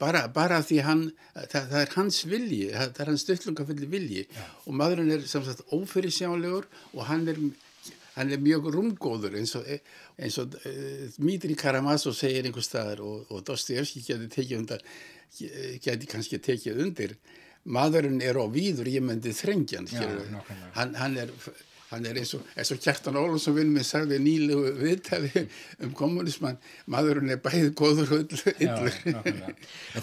bara, 0.00 0.26
bara 0.32 0.60
því 0.66 0.78
hann 0.86 1.02
það, 1.34 1.64
það 1.72 1.80
er 1.80 1.94
hans 1.96 2.20
vilji, 2.28 2.62
það, 2.74 2.92
það 2.96 3.02
er 3.04 3.10
hans 3.12 3.24
stöðlungafulli 3.26 3.90
vilji. 3.94 4.26
Og 4.66 4.78
maðurinn 4.80 5.14
er 5.16 5.26
sem 5.30 5.44
sagt 5.46 5.64
ófyrirsjálegur 5.76 6.68
og 6.94 7.02
hann 7.10 7.28
er 7.30 7.42
hann 8.16 8.32
er 8.34 8.42
mjög 8.42 8.66
rúmgóður 8.74 9.36
eins 9.38 9.54
og, 9.56 9.68
eins 10.20 10.36
og 10.42 10.56
uh, 10.66 11.04
Dmitri 11.14 11.54
Karamazov 11.56 12.16
segir 12.18 12.48
einhver 12.48 12.64
staðar 12.66 13.00
og, 13.06 13.22
og 13.30 13.44
Dostoyevski 13.46 14.02
geti 14.04 14.28
tekið 14.34 14.58
undir 14.58 14.84
geti 15.30 16.08
kannski 16.10 16.40
tekið 16.42 16.82
undir. 16.84 17.16
Maðurinn 17.70 18.22
er 18.24 18.38
á 18.40 18.44
víður 18.48 18.88
ég 18.88 19.04
myndi 19.04 19.34
þrengjan 19.36 19.88
Já, 19.92 20.06
hann, 20.78 20.94
hann 20.96 21.18
er 21.20 21.32
hann 21.90 22.06
er 22.06 22.20
eins 22.20 22.34
og, 22.38 22.44
eins 22.54 22.70
og 22.74 22.80
Kjartan 22.82 23.18
Ólafsson 23.18 23.56
vinn 23.56 23.72
með 23.74 23.86
sagði 23.88 24.20
nýlegu 24.22 24.74
viðtæði 24.78 25.44
um 25.86 25.94
kommunismann, 25.98 26.60
maðurinn 26.90 27.34
er 27.34 27.42
bæðið 27.42 27.72
góður 27.78 28.14
og 28.16 28.36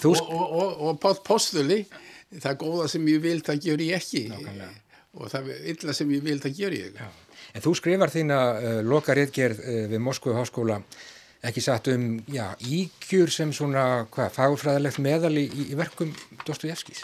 þú, 0.04 0.12
og, 0.12 0.22
og, 0.22 0.44
og, 0.44 0.76
og 0.90 1.00
Páll 1.04 1.22
Postuli 1.26 1.84
það 2.36 2.60
góða 2.64 2.88
sem 2.92 3.08
ég 3.08 3.24
vil 3.24 3.40
það 3.46 3.70
gjör 3.70 3.84
ég 3.88 4.02
ekki. 4.02 4.28
Nákvæmlega. 4.32 4.74
og 5.18 5.32
það 5.32 5.52
illa 5.74 5.94
sem 5.98 6.10
ég 6.14 6.26
vil 6.26 6.40
það 6.44 6.60
gjör 6.62 6.76
ég. 6.78 6.98
Já. 7.00 7.08
En 7.56 7.64
þú 7.64 7.74
skrifar 7.80 8.12
þína 8.14 8.40
uh, 8.54 8.80
loka 8.86 9.16
réttgerð 9.18 9.62
uh, 9.64 9.84
við 9.90 10.04
Moskvu 10.04 10.36
háskóla 10.36 10.82
ekki 11.48 11.62
satt 11.64 11.88
um 11.94 12.18
já, 12.34 12.52
íkjur 12.60 13.32
sem 13.32 13.54
svona 13.56 14.08
hvað, 14.14 14.34
fagfræðilegt 14.36 15.00
meðal 15.04 15.36
í, 15.38 15.46
í, 15.48 15.66
verkum 15.78 16.12
Dostojevskis. 16.48 17.04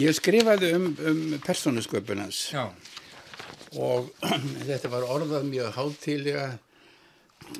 ég 0.00 0.14
skrifaði 0.16 0.70
um, 0.78 0.86
um 1.04 1.22
persónusköpunans 1.44 2.46
Já, 2.54 2.68
og 3.80 4.10
þetta 4.68 4.90
var 4.92 5.08
orðað 5.16 5.48
mjög 5.50 5.72
hátílega 5.78 6.46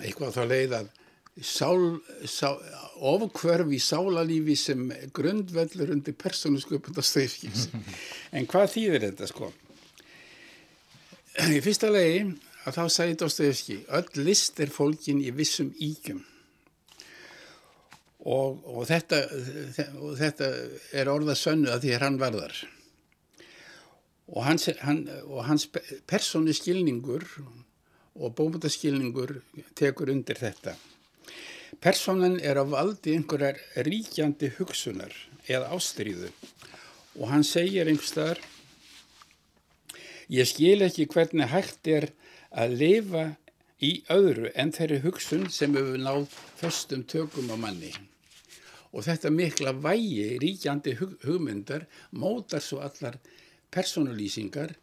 eitthvað 0.01 0.37
þá 0.37 0.45
leið 0.51 0.77
að 0.79 0.93
sál, 1.43 2.01
sál, 2.31 2.55
ofkvörf 3.03 3.73
í 3.75 3.81
sálalífi 3.83 4.55
sem 4.59 4.87
grundvellur 5.15 5.93
undir 5.97 6.17
persónusköpundastöfkis 6.21 7.69
en 8.37 8.49
hvað 8.51 8.73
þýðir 8.77 9.09
þetta 9.09 9.31
sko? 9.31 9.51
Í 11.51 11.59
fyrsta 11.65 11.91
legi 11.91 12.29
að 12.65 12.77
þá 12.79 12.85
sagði 12.93 13.19
Dostoevski 13.21 13.81
öll 13.99 14.23
list 14.25 14.61
er 14.62 14.71
fólkin 14.73 15.21
í 15.21 15.33
vissum 15.35 15.73
íkjum. 15.83 16.23
Og, 18.25 18.62
og, 18.65 18.87
þetta, 18.89 19.19
og 20.01 20.15
þetta 20.17 20.47
er 20.97 21.11
orða 21.12 21.35
sönnu 21.37 21.69
að 21.69 21.83
því 21.83 21.91
er 21.93 22.07
hann 22.07 22.21
varðar 22.23 22.55
og 24.29 24.45
hans, 24.47 24.68
hann, 24.81 25.05
og 25.29 25.45
hans 25.45 25.68
persónu 26.09 26.55
skilningur 26.57 27.27
og 28.14 28.35
bómutaskilningur 28.39 29.41
tekur 29.77 30.12
undir 30.14 30.39
þetta. 30.41 30.77
Personan 31.83 32.39
er 32.41 32.61
á 32.61 32.64
valdi 32.64 33.16
einhverjar 33.18 33.59
ríkjandi 33.85 34.53
hugsunar 34.59 35.12
eða 35.49 35.75
ástríðu 35.77 36.31
og 37.18 37.31
hann 37.31 37.45
segir 37.47 37.91
einhverstaðar 37.91 38.41
Ég 40.33 40.49
skil 40.49 40.81
ekki 40.81 41.05
hvernig 41.12 41.51
hægt 41.53 41.89
er 41.91 42.07
að 42.49 42.79
lifa 42.81 43.25
í 43.85 43.91
öðru 44.09 44.49
en 44.57 44.72
þeirri 44.72 45.03
hugsun 45.03 45.51
sem 45.53 45.75
hefur 45.77 46.01
náð 46.01 46.37
föstum 46.57 47.03
tökum 47.05 47.51
á 47.53 47.57
manni. 47.61 47.91
Og 48.95 49.05
þetta 49.05 49.29
mikla 49.35 49.75
vægi 49.85 50.39
ríkjandi 50.41 50.95
hug 50.97 51.18
hugmyndar 51.27 51.85
mótar 52.16 52.64
svo 52.64 52.81
allar 52.81 53.18
persónulýsingar, 53.75 54.75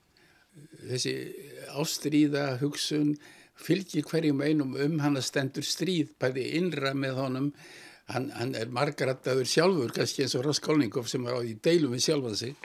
þessi 0.90 1.14
ástríða 1.80 2.46
hugsun, 2.62 3.14
fylgir 3.62 4.04
hverjum 4.10 4.42
einum 4.44 4.74
um 4.76 4.98
hann 5.04 5.20
að 5.20 5.28
stendur 5.30 5.66
stríð, 5.68 6.16
bæði 6.20 6.48
innra 6.60 6.92
með 6.98 7.20
honum, 7.22 7.52
hann, 8.12 8.32
hann 8.36 8.56
er 8.58 8.72
margarattaður 8.74 9.48
sjálfur, 9.48 9.94
kannski 9.96 10.26
eins 10.26 10.36
og 10.36 10.44
Raskólningov 10.48 11.08
sem 11.12 11.24
er 11.30 11.38
á 11.38 11.40
því 11.44 11.56
deilum 11.64 11.94
við 11.96 12.04
sjálfan 12.08 12.36
sig, 12.42 12.56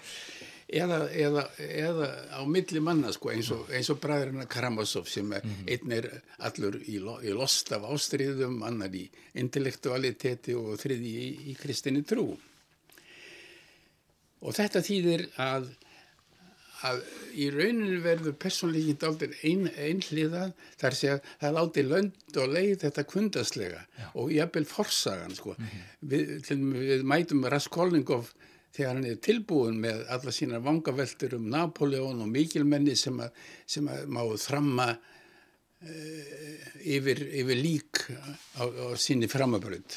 eða, 0.67 0.99
eða, 1.15 1.45
eða 1.63 2.09
á 2.35 2.43
milli 2.51 2.81
manna 2.83 3.13
sko, 3.15 3.31
eins 3.31 3.53
og, 3.55 3.69
og 3.71 4.01
bræðurinn 4.03 4.49
Karamazov 4.51 5.07
sem 5.13 5.31
er, 5.37 5.45
einn 5.71 5.93
er 5.95 6.09
allur 6.49 6.81
í, 6.83 6.97
lo- 6.99 7.21
í 7.23 7.31
lost 7.37 7.71
af 7.77 7.87
ástriðum, 7.93 8.59
annar 8.67 8.97
í 8.99 9.05
intellektualiteti 9.39 10.57
og 10.59 10.75
þriði 10.83 11.13
í, 11.23 11.29
í 11.53 11.57
kristinni 11.61 12.03
trú. 12.09 12.33
Og 14.43 14.55
þetta 14.57 14.83
þýðir 14.85 15.29
að, 15.43 15.71
að 16.85 17.03
í 17.37 17.47
rauninu 17.53 18.01
verður 18.05 18.35
persónleikin 18.41 18.99
dálítið 19.01 19.37
ein, 19.49 19.69
einhliðað 19.81 20.53
þar 20.81 20.97
sé 20.99 21.13
að 21.15 21.31
það 21.41 21.55
láti 21.57 21.85
lönd 21.87 22.41
og 22.43 22.53
leið 22.53 22.75
þetta 22.85 23.05
kundaslega 23.09 23.85
og 24.15 24.33
jafnvel 24.35 24.67
forsagan 24.69 25.37
sko. 25.39 25.57
við, 26.01 26.35
til, 26.47 26.59
við 26.75 27.07
mætum 27.09 27.47
Raskolnikov 27.53 28.33
þegar 28.77 28.93
hann 28.93 29.09
er 29.09 29.21
tilbúin 29.25 29.79
með 29.81 30.05
alla 30.13 30.35
sína 30.35 30.61
vangaveltur 30.65 31.39
um 31.39 31.49
Napoleon 31.53 32.21
og 32.25 32.29
mikilmenni 32.33 32.97
sem 32.99 33.17
að, 33.25 33.33
sem 33.65 33.89
að 33.89 34.05
má 34.13 34.21
þramma 34.43 34.91
uh, 34.93 36.67
yfir, 36.85 37.25
yfir 37.41 37.63
lík 37.63 38.05
á, 38.61 38.69
á 38.69 38.87
síni 39.01 39.31
framabrönd. 39.33 39.97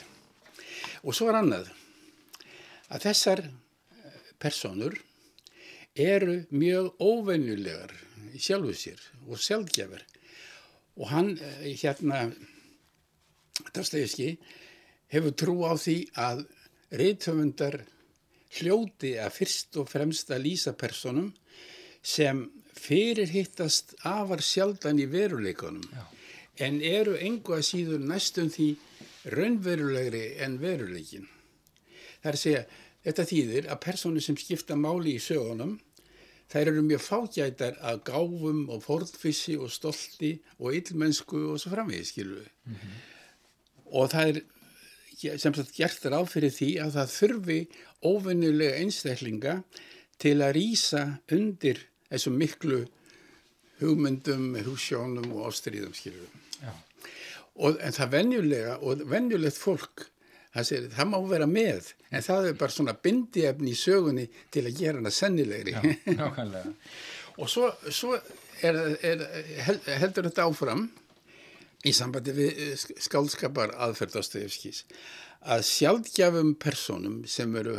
Og 1.03 1.15
svo 1.15 1.27
er 1.31 1.41
annað 1.41 1.67
að 2.89 3.09
þessar 3.09 3.43
personur 4.39 4.95
eru 5.99 6.35
mjög 6.51 6.93
óvenjulegar 7.01 7.93
í 8.33 8.41
sjálfu 8.41 8.75
sér 8.77 9.01
og 9.27 9.41
sjálfgjafar 9.41 10.05
og 10.99 11.11
hann 11.11 11.35
eh, 11.37 11.73
hérna 11.79 12.29
Dostoyevski 13.75 14.37
hefur 15.11 15.35
trú 15.35 15.55
á 15.67 15.75
því 15.75 15.97
að 16.15 16.45
reythöfundar 16.95 17.81
hljóti 18.59 19.15
að 19.19 19.35
fyrst 19.35 19.77
og 19.81 19.89
fremst 19.91 20.31
að 20.31 20.45
lýsa 20.47 20.73
personum 20.77 21.33
sem 22.01 22.45
fyrirhittast 22.79 23.97
afar 24.07 24.41
sjaldan 24.45 25.01
í 25.01 25.09
veruleikunum 25.11 25.83
en 26.63 26.79
eru 26.83 27.17
engu 27.19 27.55
að 27.55 27.67
síður 27.67 28.05
næstum 28.07 28.49
því 28.51 28.69
raunverulegri 29.35 30.23
en 30.43 30.57
veruleikin. 30.61 31.27
Það 32.19 32.29
er 32.31 32.37
að 32.37 32.41
segja, 32.43 32.63
þetta 33.05 33.25
þýðir 33.31 33.69
að 33.71 33.81
persónu 33.85 34.23
sem 34.23 34.37
skipta 34.39 34.75
máli 34.79 35.15
í 35.15 35.23
sögunum, 35.23 35.77
þær 36.49 36.71
eru 36.71 36.85
mjög 36.85 37.03
fágætar 37.05 37.77
að 37.85 38.01
gáfum 38.09 38.63
og 38.73 38.83
fórtfissi 38.85 39.57
og 39.59 39.71
stolti 39.73 40.33
og 40.57 40.73
illmennsku 40.77 41.43
og 41.51 41.59
svo 41.61 41.73
framvegis, 41.75 42.13
skilur 42.13 42.41
við. 42.41 42.79
Og 43.89 44.09
það 44.11 44.31
er 44.31 44.41
sem 45.41 45.55
sagt 45.55 45.75
gert 45.75 46.05
ráð 46.07 46.29
fyrir 46.33 46.53
því 46.55 46.69
að 46.83 46.95
það 46.97 47.15
þurfi 47.15 47.59
óvenjulega 48.07 48.79
einstaklinga 48.79 49.55
til 50.19 50.37
að 50.43 50.55
rýsa 50.55 51.03
undir 51.35 51.81
þessum 52.09 52.37
miklu 52.39 52.83
hugmyndum, 53.79 54.53
húsjónum 54.65 55.29
og 55.35 55.49
ástríðum, 55.51 55.93
skilur 55.95 56.23
við. 56.23 56.71
Og, 57.59 57.75
en 57.83 57.95
það 57.95 58.13
venjulega 58.15 58.77
og 58.79 59.03
venjulegt 59.11 59.59
fólk 59.59 60.07
það, 60.55 60.65
segir, 60.69 60.87
það 60.95 61.09
má 61.11 61.17
vera 61.29 61.47
með 61.49 61.91
en 62.09 62.25
það 62.25 62.47
er 62.51 62.57
bara 62.63 62.75
svona 62.75 62.95
bindiefni 63.05 63.73
í 63.75 63.77
sögunni 63.79 64.25
til 64.53 64.65
að 64.69 64.79
gera 64.81 65.01
hana 65.01 65.11
sennilegri 65.13 65.75
Nákvæmlega. 66.15 66.73
og 67.41 67.51
svo, 67.51 67.69
svo 67.93 68.15
er, 68.65 68.79
er, 69.05 69.23
hel- 69.67 69.83
heldur 70.01 70.27
þetta 70.29 70.47
áfram 70.49 70.87
í 71.87 71.93
sambandi 71.95 72.33
við 72.35 72.49
eh, 72.65 72.73
sk- 72.79 72.97
skáldskapar 73.05 73.71
aðferð 73.85 74.17
Dostoyevskis 74.17 74.83
að 75.47 75.61
sjálfgjafum 75.69 76.55
personum 76.59 77.21
sem 77.31 77.53
eru 77.61 77.77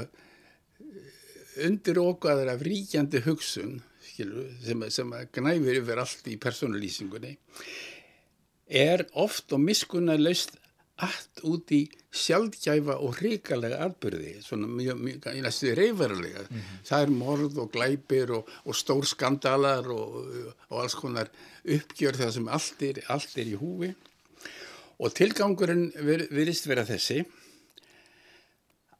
undir 1.66 1.98
okkaður 2.00 2.54
af 2.54 2.62
ríkjandi 2.64 3.20
hugsun 3.26 3.80
skilur, 4.06 4.46
sem, 4.64 4.84
sem 4.94 5.10
að 5.12 5.26
gnæfir 5.36 5.80
yfir 5.82 6.00
allt 6.00 6.30
í 6.32 6.38
personulýsingunni 6.40 7.34
er 8.80 9.02
oft 9.18 9.50
og 9.52 9.60
miskunnarlaust 9.66 10.56
allt 11.06 11.42
út 11.48 11.72
í 11.72 11.80
sjálfgæfa 12.10 12.96
og 13.00 13.16
hrikalega 13.20 13.78
atbyrði, 13.86 14.34
svona 14.44 14.68
mjög, 14.68 15.00
mjög, 15.00 15.28
í 15.36 15.42
næstu 15.44 15.72
reyfarulega. 15.78 16.44
Það 16.86 17.04
er 17.06 17.12
morð 17.14 17.60
og 17.62 17.70
glæpir 17.74 18.32
og, 18.36 18.50
og 18.66 18.76
stór 18.76 19.06
skandalar 19.08 19.88
og, 19.94 20.18
og 20.68 20.82
alls 20.82 20.96
konar 20.98 21.30
uppgjör 21.64 22.18
það 22.20 22.34
sem 22.36 22.48
allt 22.48 22.86
er, 22.88 23.02
allt 23.08 23.36
er 23.38 23.52
í 23.52 23.58
húfi. 23.60 23.92
Og 25.00 25.14
tilgangurinn 25.16 25.88
vir, 26.04 26.26
virðist 26.28 26.68
vera 26.68 26.84
þessi 26.84 27.22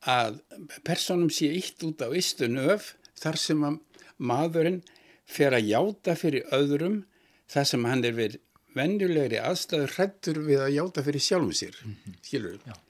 að 0.08 0.40
personum 0.86 1.28
sé 1.28 1.50
ítt 1.52 1.82
út 1.84 2.00
á 2.00 2.08
ystu 2.16 2.48
nöf 2.48 2.94
þar 3.20 3.36
sem 3.36 3.64
að 3.68 3.80
maðurinn 4.16 4.80
fer 5.28 5.52
að 5.56 5.68
játa 5.68 6.16
fyrir 6.16 6.48
öðrum 6.56 7.02
þar 7.50 7.68
sem 7.68 7.84
hann 7.84 8.06
er 8.06 8.16
við 8.16 8.38
venjulegri 8.76 9.40
aðstæður 9.42 9.96
hrættur 9.96 10.40
við 10.46 10.64
að 10.64 10.74
játa 10.76 11.04
fyrir 11.06 11.24
sjálfum 11.24 11.52
sér, 11.56 11.76
skilur 12.26 12.56
við. 12.56 12.80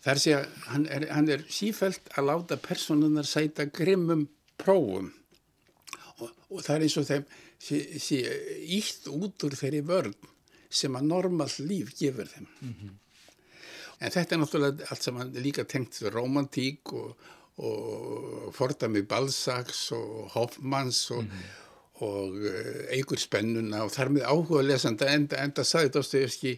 Það 0.00 0.12
er 0.12 0.38
að 0.38 0.60
hann 0.70 0.86
er, 0.88 1.06
hann 1.12 1.28
er 1.28 1.42
sífælt 1.52 2.12
að 2.16 2.28
láta 2.30 2.56
personunar 2.60 3.28
sæta 3.28 3.66
grimmum 3.68 4.24
prófum. 4.60 5.10
Og, 6.20 6.30
og 6.48 6.64
það 6.64 6.74
er 6.76 6.84
eins 6.86 6.96
og 7.00 7.08
þeim 7.08 7.26
sé, 7.60 7.80
sé 8.00 8.20
ítt 8.78 9.08
út 9.12 9.44
úr 9.44 9.56
þeirri 9.60 9.82
vörn 9.84 10.16
sem 10.70 10.96
að 10.96 11.08
normal 11.10 11.50
líf 11.66 11.92
gefur 11.98 12.30
þeim. 12.30 12.48
En 14.00 14.14
þetta 14.14 14.34
er 14.36 14.40
náttúrulega 14.40 14.88
allt 14.88 15.04
saman 15.04 15.34
líka 15.44 15.66
tengt 15.68 15.98
romantík 16.14 16.94
og, 16.96 17.26
og 17.60 18.54
fordami 18.56 19.02
Balzacs 19.04 19.90
og 19.92 20.30
Hoffmanns 20.32 21.02
og, 21.12 21.26
og 22.06 22.36
eigur 22.94 23.20
spennuna 23.20 23.84
og 23.84 23.94
þar 23.94 24.14
með 24.16 24.28
áhuga 24.28 24.62
lesanda 24.64 25.08
enda, 25.12 25.40
enda 25.44 25.64
sagði 25.66 25.94
Dostoyevski 25.98 26.54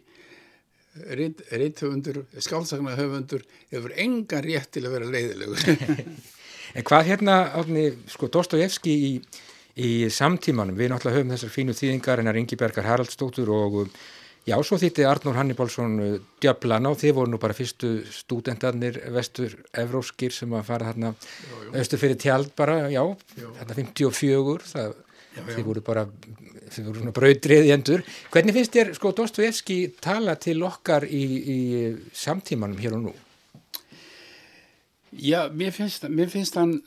reythöfundur, 0.93 2.23
skálsakna 2.37 2.95
höfundur 2.99 3.43
hefur 3.73 3.95
engan 3.97 4.45
rétt 4.45 4.75
til 4.77 4.85
að 4.85 4.99
vera 4.99 5.13
leiðilegur. 5.15 5.63
En 6.77 6.87
hvað 6.89 7.09
hérna, 7.11 7.37
átni, 7.61 7.91
sko, 8.09 8.31
Dostojevski 8.33 8.93
í, 8.93 9.13
í 9.77 9.93
samtímanum, 10.13 10.77
við 10.79 10.93
náttúrulega 10.93 11.21
höfum 11.21 11.33
þessar 11.35 11.53
fínu 11.53 11.77
þýðingar 11.77 12.23
hennar 12.23 12.39
Ingi 12.41 12.59
Bergar 12.61 12.89
Haraldsdóttur 12.89 13.51
og 13.53 13.79
um, 13.83 13.91
já, 14.49 14.57
svo 14.65 14.79
þýtti 14.81 15.05
Arnór 15.09 15.37
Hannibalsson 15.37 15.99
uh, 16.01 16.15
Djöflana 16.41 16.95
og 16.95 17.01
þið 17.03 17.17
voru 17.19 17.35
nú 17.35 17.41
bara 17.43 17.57
fyrstu 17.57 17.93
stúdendarnir 18.09 19.03
vestur 19.13 19.59
evróskir 19.85 20.33
sem 20.33 20.57
að 20.57 20.69
fara 20.71 20.93
þarna 20.93 21.13
austur 21.77 22.01
fyrir 22.01 22.21
tjald 22.25 22.55
bara, 22.57 22.87
já, 22.93 23.03
þarna 23.37 23.79
54, 23.83 24.73
það, 24.73 24.97
þið 25.37 25.65
voru 25.67 25.83
bara, 25.85 26.07
þið 26.69 26.87
voru 26.89 27.03
svona 27.03 27.17
brautrið 27.17 27.69
í 27.69 27.75
endur. 27.75 28.05
Hvernig 28.33 28.57
finnst 28.59 28.77
þér, 28.77 28.95
sko, 28.99 29.13
Dostojevski 29.17 29.79
tala 30.03 30.37
til 30.41 30.59
okkar 30.67 31.07
í, 31.09 31.25
í 31.57 31.59
samtímanum 32.17 32.81
hér 32.83 32.97
og 32.99 33.07
nú? 33.09 33.15
Já, 35.13 35.51
mér 35.53 35.75
finnst, 35.77 36.07
mér 36.09 36.31
finnst 36.33 36.57
hann 36.57 36.79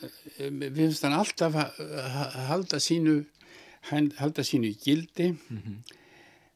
mér 0.50 0.72
finnst 0.74 1.04
hann 1.06 1.14
alltaf 1.14 1.54
að 1.62 2.39
halda 2.50 2.80
sínu 2.82 3.20
halda 3.91 4.43
sínu 4.46 4.72
gildi 4.82 5.36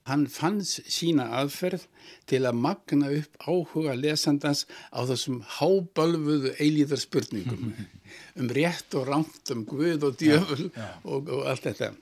hann 0.10 0.26
fann 0.32 0.60
sína 0.66 1.30
aðferð 1.40 1.86
til 2.30 2.44
að 2.46 2.60
magna 2.66 3.10
upp 3.14 3.40
áhuga 3.46 3.96
lesandans 3.98 4.66
á 4.92 5.06
þessum 5.10 5.42
hábölfuðu 5.60 6.54
eilíðar 6.60 7.02
spurningum 7.02 7.74
um 8.40 8.54
rétt 8.60 8.98
og 8.98 9.10
rámt 9.10 9.54
um 9.56 9.66
guð 9.70 10.10
og 10.10 10.20
djöful 10.22 10.70
og, 10.70 11.30
og 11.30 11.46
allt 11.50 11.70
þetta 11.70 11.94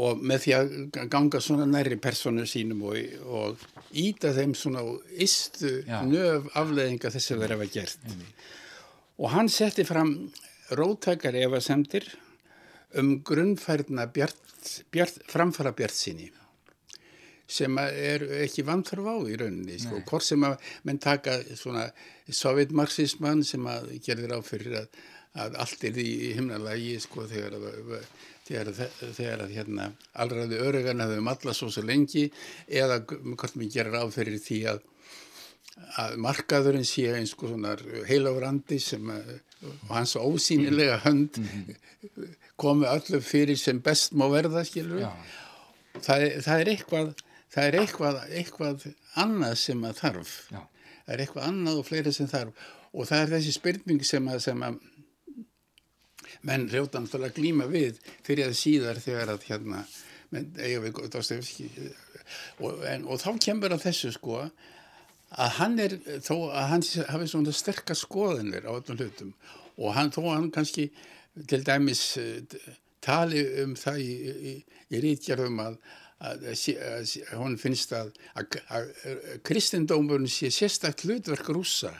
og 0.00 0.20
með 0.22 0.44
því 0.44 0.52
að 0.56 0.74
ganga 1.12 1.40
svona 1.42 1.66
nærri 1.68 1.98
personu 2.00 2.46
sínum 2.48 2.84
og, 2.88 2.96
og 3.26 3.64
íta 3.98 4.32
þeim 4.36 4.54
svona 4.58 4.84
á 4.86 4.88
istu 5.18 5.80
Já. 5.86 6.00
nöf 6.06 6.46
afleðinga 6.56 7.10
þess 7.12 7.34
að 7.34 7.42
vera 7.44 7.58
að 7.58 7.74
gert. 7.74 8.14
Og 9.20 9.32
hann 9.34 9.50
setti 9.52 9.84
fram 9.88 10.14
róttakar 10.78 11.36
efasemdir 11.36 12.06
um 12.98 13.18
grunnfærna 13.26 14.06
bjart, 14.14 14.38
bjart, 14.92 15.22
framfara 15.30 15.72
bjart 15.76 15.96
síni 15.96 16.30
sem 17.50 17.78
að 17.82 17.96
er 17.98 18.24
ekki 18.44 18.62
vanþörf 18.62 19.08
á 19.10 19.16
í 19.26 19.38
rauninni, 19.40 19.78
sko, 19.82 20.02
hvort 20.06 20.22
sem 20.22 20.44
að 20.46 20.68
menn 20.86 21.00
taka 21.02 21.40
svona 21.58 21.88
sovjetmarxismann 22.30 23.42
sem 23.46 23.64
að 23.66 23.88
gerðir 24.06 24.36
á 24.38 24.40
fyrir 24.46 24.76
að, 24.84 25.00
að 25.34 25.56
allt 25.64 25.86
er 25.88 25.98
í 25.98 26.12
himnalagi, 26.36 26.92
sko, 27.02 27.26
þegar 27.30 27.56
að, 27.58 28.06
þegar 28.46 28.70
að, 28.70 28.84
þegar 29.18 29.42
að 29.46 29.56
hérna, 29.56 29.88
allraði 30.22 30.62
örugan 30.62 31.02
hafum 31.02 31.32
alla 31.34 31.56
svo 31.58 31.72
svo 31.74 31.82
lengi, 31.82 32.28
eða 32.70 33.00
hvort 33.08 33.58
mér 33.58 33.74
gerir 33.74 33.98
á 33.98 34.06
fyrir 34.14 34.38
því 34.38 34.62
að 34.76 34.86
að 36.00 36.16
markaðurinn 36.20 36.86
sé 36.86 37.06
eins 37.14 37.32
og 37.38 37.48
svona 37.48 37.74
heilafrandi 38.08 38.78
sem 38.82 39.12
að, 39.14 39.30
og 39.62 39.94
hans 39.94 40.16
ósýnilega 40.16 41.00
hönd 41.04 41.40
komi 42.60 42.88
öllu 42.88 43.20
fyrir 43.24 43.58
sem 43.60 43.80
best 43.84 44.14
má 44.16 44.26
verða, 44.32 44.64
skilur 44.64 45.04
það, 46.00 46.26
það 46.44 46.54
er 46.60 46.72
eitthvað 46.74 47.12
það 47.50 47.66
er 47.66 47.78
eitthvað, 47.80 48.20
eitthvað 48.40 48.86
annað 49.18 49.56
sem 49.58 49.86
að 49.86 49.96
þarf. 50.04 50.34
Já. 50.50 50.60
það 51.06 51.14
er 51.14 51.24
eitthvað 51.24 51.48
annað 51.48 51.80
og 51.80 51.88
fleira 51.88 52.12
sem 52.14 52.30
þarf. 52.30 52.68
Og 52.90 53.06
það 53.06 53.24
er 53.24 53.32
þessi 53.36 53.54
spurning 53.54 54.04
sem 54.06 54.30
að, 54.30 54.42
sem 54.46 54.62
að 54.66 54.78
menn 56.46 56.68
hljóta 56.70 57.02
náttúrulega 57.02 57.34
að 57.34 57.40
glíma 57.40 57.66
við 57.70 57.98
fyrir 58.26 58.48
að 58.48 58.58
síðar 58.58 59.00
þegar 59.02 59.34
að 59.34 59.46
hérna 59.50 59.84
menn 60.30 60.52
við 60.54 60.98
og, 62.62 62.84
en, 62.86 63.04
og 63.04 63.18
þá 63.20 63.30
kemur 63.42 63.74
að 63.74 63.88
þessu 63.88 64.12
sko 64.14 64.44
að 64.44 64.52
hann 65.30 65.78
er 65.78 65.96
þó 66.24 66.34
að 66.50 66.68
hann 66.72 66.84
hafi 67.12 67.30
svona 67.30 67.54
sterkar 67.54 67.98
skoðanir 67.98 68.66
á 68.66 68.74
öllum 68.74 68.98
hlutum 68.98 69.32
og 69.78 69.94
hann 69.94 70.10
þó 70.10 70.22
að 70.24 70.36
hann 70.36 70.50
kannski 70.54 70.90
til 71.48 71.62
dæmis 71.64 72.02
eh, 72.18 72.42
tali 73.00 73.44
um 73.62 73.76
það 73.78 74.02
í, 74.02 74.10
í, 74.10 74.54
í 74.90 75.02
rítjarðum 75.04 75.62
að, 75.62 75.78
að, 76.18 76.46
að, 76.50 77.14
að 77.30 77.38
hún 77.38 77.56
finnst 77.60 77.94
að, 77.96 78.12
að 78.34 78.90
kristindómurinn 79.46 80.30
sé 80.30 80.50
sérstakt 80.52 81.06
hlutverk 81.06 81.48
rússa 81.54 81.94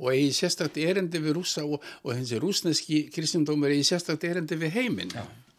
og 0.00 0.08
eigi 0.14 0.32
sérstakt 0.40 0.80
erendi 0.80 1.20
við 1.22 1.36
rússa 1.36 1.66
og, 1.68 1.84
og 2.02 2.16
þessi 2.16 2.40
rúsneski 2.42 3.04
kristindómur 3.12 3.74
eigi 3.74 3.92
sérstakt 3.92 4.24
erendi 4.26 4.56
við 4.58 4.78
heiminn. 4.80 5.12
Það 5.12 5.51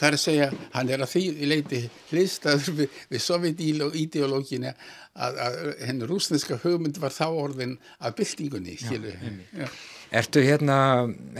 er 0.00 0.16
að 0.16 0.20
segja, 0.22 0.48
hann 0.72 0.90
er 0.92 1.02
að 1.04 1.10
því 1.12 1.48
leiti 1.50 1.80
hlistaður 2.10 2.76
við, 2.80 3.00
við 3.12 3.24
sovjetideológinu 3.26 4.70
að, 4.72 5.40
að 5.46 5.58
henni 5.84 6.08
rúsneska 6.08 6.58
hugmynd 6.62 7.00
var 7.02 7.12
þá 7.14 7.26
orðin 7.28 7.74
að 8.00 8.16
byltingunni. 8.22 8.76
Já, 8.80 9.66
Ertu 10.12 10.42
hérna, 10.44 10.76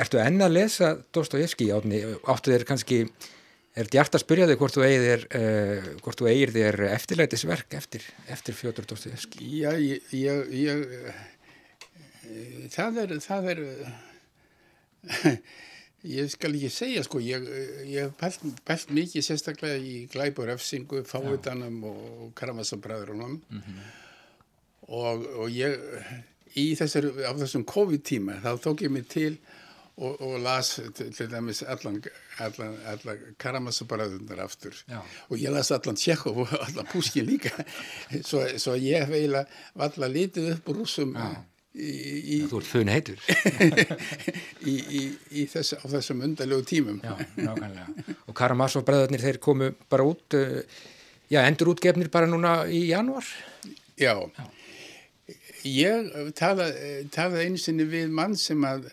ertu 0.01 0.21
enn 0.23 0.41
að 0.41 0.55
lesa 0.57 0.95
Dostoyevski 1.13 1.67
átni, 1.75 1.99
áttu 2.33 2.55
þér 2.55 2.65
kannski, 2.69 3.03
er 3.77 3.89
djart 3.93 4.17
að 4.17 4.25
spyrja 4.25 4.47
þig 4.49 4.63
hvort 4.63 4.77
þú 4.77 4.87
eigir 4.87 5.05
þér, 5.05 5.27
uh, 5.37 5.91
hvort 6.05 6.21
þú 6.21 6.31
eigir 6.31 6.55
þér 6.55 6.81
eftirlætisverk 6.93 7.77
eftir, 7.77 8.07
eftir 8.33 8.57
Fjóður 8.57 8.89
Dostoyevski? 8.93 9.45
Já, 9.61 9.71
ég, 9.77 10.09
ég, 10.17 10.57
ég 10.57 10.87
eh, 11.03 11.21
það 12.73 13.03
er, 13.05 13.15
það 13.25 13.53
er, 13.53 13.63
ég 16.03 16.31
skal 16.33 16.57
ekki 16.57 16.71
segja 16.73 17.03
sko, 17.07 17.21
ég, 17.23 17.47
hef 17.87 18.15
pælt, 18.67 18.91
mikið 18.91 19.27
sérstaklega 19.27 19.79
í 19.79 20.05
glæpur 20.13 20.51
efsingu, 20.55 21.03
fávitanum 21.07 21.83
og 21.87 22.31
Karamazabræðurunum 22.39 23.39
og, 24.89 25.27
og 25.45 25.49
ég, 25.55 25.77
í 26.59 26.73
þessar, 26.79 27.07
á 27.23 27.33
þessum 27.39 27.67
COVID-tíma 27.69 28.41
þá 28.43 28.53
tók 28.65 28.87
ég 28.87 28.95
mig 28.95 29.07
til 29.13 29.37
og, 29.97 30.19
og 30.19 30.41
las 30.43 30.75
til, 30.97 31.29
dæmis 31.31 31.63
allan, 31.63 32.01
allan, 32.43 32.75
allan 32.89 33.23
Karamazabræðunar 33.39 34.43
aftur. 34.43 34.75
Já. 34.89 35.01
og 35.29 35.39
ég 35.39 35.55
las 35.55 35.71
allan 35.71 35.97
Tjekov 35.97 36.43
og 36.47 36.59
allan 36.59 36.89
Púskin 36.91 37.29
líka. 37.29 37.55
Svo, 38.29 38.43
svo 38.59 38.75
ég 38.75 39.05
hef 39.05 39.15
eiginlega 39.15 39.47
valla 39.79 40.11
litið 40.11 40.55
upp 40.57 40.75
rúsum 40.75 41.15
í, 41.15 41.31
í, 41.75 42.39
Þú 42.51 42.61
ert 42.61 42.69
fun 42.69 42.91
heitur. 42.93 43.21
í, 44.71 44.75
í, 44.77 45.03
í 45.41 45.45
þess, 45.51 45.77
á 45.81 45.85
þessum 45.95 46.25
undarlegu 46.27 46.67
tímum 46.69 46.99
Já, 47.05 47.15
nákvæmlega. 47.39 48.17
Og 48.29 48.37
Karamazov 48.37 48.85
bræðarnir 48.89 49.25
þeir 49.25 49.39
komu 49.43 49.71
bara 49.93 50.07
út, 50.09 50.37
uh, 50.37 50.89
já, 51.33 51.41
endur 51.45 51.73
útgefnir 51.75 52.11
bara 52.13 52.29
núna 52.31 52.63
í 52.69 52.85
janúar. 52.91 53.29
Já. 54.01 54.17
Ég 55.69 56.11
talaði 56.37 57.07
tala 57.15 57.45
einu 57.45 57.61
sinni 57.61 57.87
við 57.87 58.11
mann 58.13 58.35
sem 58.39 58.61
að 58.67 58.91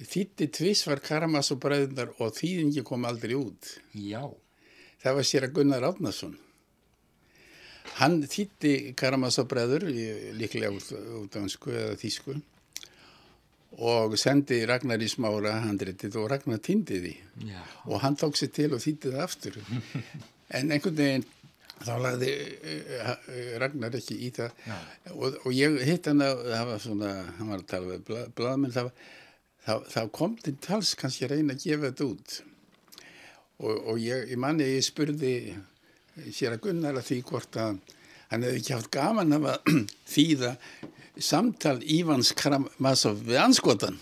þýtti 0.00 0.50
tvísvar 0.56 1.00
Karamazov 1.04 1.60
bræðunar 1.62 2.12
og 2.20 2.36
þýðingi 2.36 2.84
kom 2.86 3.08
aldrei 3.08 3.34
út. 3.38 3.74
Já. 3.96 4.22
Það 5.00 5.16
var 5.16 5.26
sér 5.26 5.48
að 5.48 5.54
Gunnar 5.56 5.86
Árnason. 5.88 6.36
Hann 7.98 8.20
þýtti 8.30 8.94
Karamazov 8.98 9.48
bræður, 9.50 9.88
líklega 10.38 10.70
út, 10.72 11.34
á 11.36 11.40
hansku 11.40 11.74
eða 11.74 11.98
þýsku. 12.00 12.36
Og 13.80 14.16
sendi 14.20 14.60
Ragnar 14.68 15.02
í 15.02 15.08
smára 15.08 15.56
handritið 15.64 16.16
og 16.20 16.30
Ragnar 16.32 16.62
týndi 16.64 17.00
því. 17.00 17.12
Já. 17.50 17.60
og 17.86 18.00
hann 18.02 18.16
tók 18.18 18.36
sér 18.36 18.50
til 18.54 18.70
og 18.74 18.82
þýtti 18.82 19.12
það 19.14 19.22
aftur. 19.24 19.60
en 20.56 20.72
einhvern 20.74 20.98
veginn 20.98 21.28
þá 21.80 21.94
lagði 22.04 22.32
uh, 22.34 23.14
uh, 23.14 23.54
Ragnar 23.62 23.96
ekki 23.96 24.18
í 24.26 24.30
það. 24.36 24.60
Og, 25.14 25.40
og 25.44 25.54
ég 25.56 25.80
hitt 25.88 26.10
hann 26.10 26.24
að 26.24 26.44
það 26.50 26.68
var 26.70 26.84
svona, 26.84 27.14
hann 27.38 27.52
var 27.54 27.62
að 27.62 27.70
tala 27.72 27.92
við 27.94 28.06
blað, 28.10 28.30
blaðmenn, 28.40 28.76
það, 28.76 28.92
það, 29.66 29.88
það 29.94 30.12
kom 30.20 30.38
til 30.44 30.56
tals 30.66 30.94
kannski 31.00 31.26
að 31.26 31.36
reyna 31.36 31.56
að 31.56 31.66
gefa 31.66 31.88
þetta 31.88 32.08
út. 32.10 32.38
Og, 33.60 33.74
og 33.92 34.00
ég, 34.00 34.28
ég 34.32 34.40
manni 34.40 34.68
ég 34.68 34.84
spurði 34.84 35.34
sér 36.30 36.56
að 36.56 36.62
Gunnar 36.66 36.98
að 36.98 37.08
því 37.08 37.18
hvort 37.30 37.58
að 37.60 37.80
hann 38.30 38.46
hefði 38.46 38.60
ekki 38.60 38.76
haft 38.76 38.92
gaman 38.94 39.36
af 39.36 39.48
að 39.54 39.74
þýða 40.14 40.52
samtal 41.20 41.78
Ívans 41.82 42.32
Karamazov 42.38 43.24
við 43.26 43.42
anskotan 43.42 43.98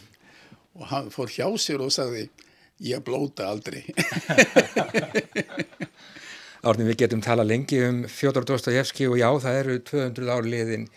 og 0.78 0.84
hann 0.92 1.11
fór 1.14 1.32
hjá 1.32 1.46
sér 1.59 1.82
og 1.84 1.94
sagði 1.94 2.28
ég 2.86 3.02
blóta 3.04 3.48
aldrei 3.50 3.82
Árni, 6.66 6.88
við 6.88 7.04
getum 7.04 7.20
tala 7.22 7.44
lengi 7.46 7.78
um 7.86 8.00
Fjóður 8.11 8.44
Dostoyevski 8.48 9.06
og 9.06 9.20
já, 9.20 9.28
það 9.44 9.59
eru 9.61 9.76
200 9.86 10.30
ár 10.34 10.46
liðin. 10.50 10.88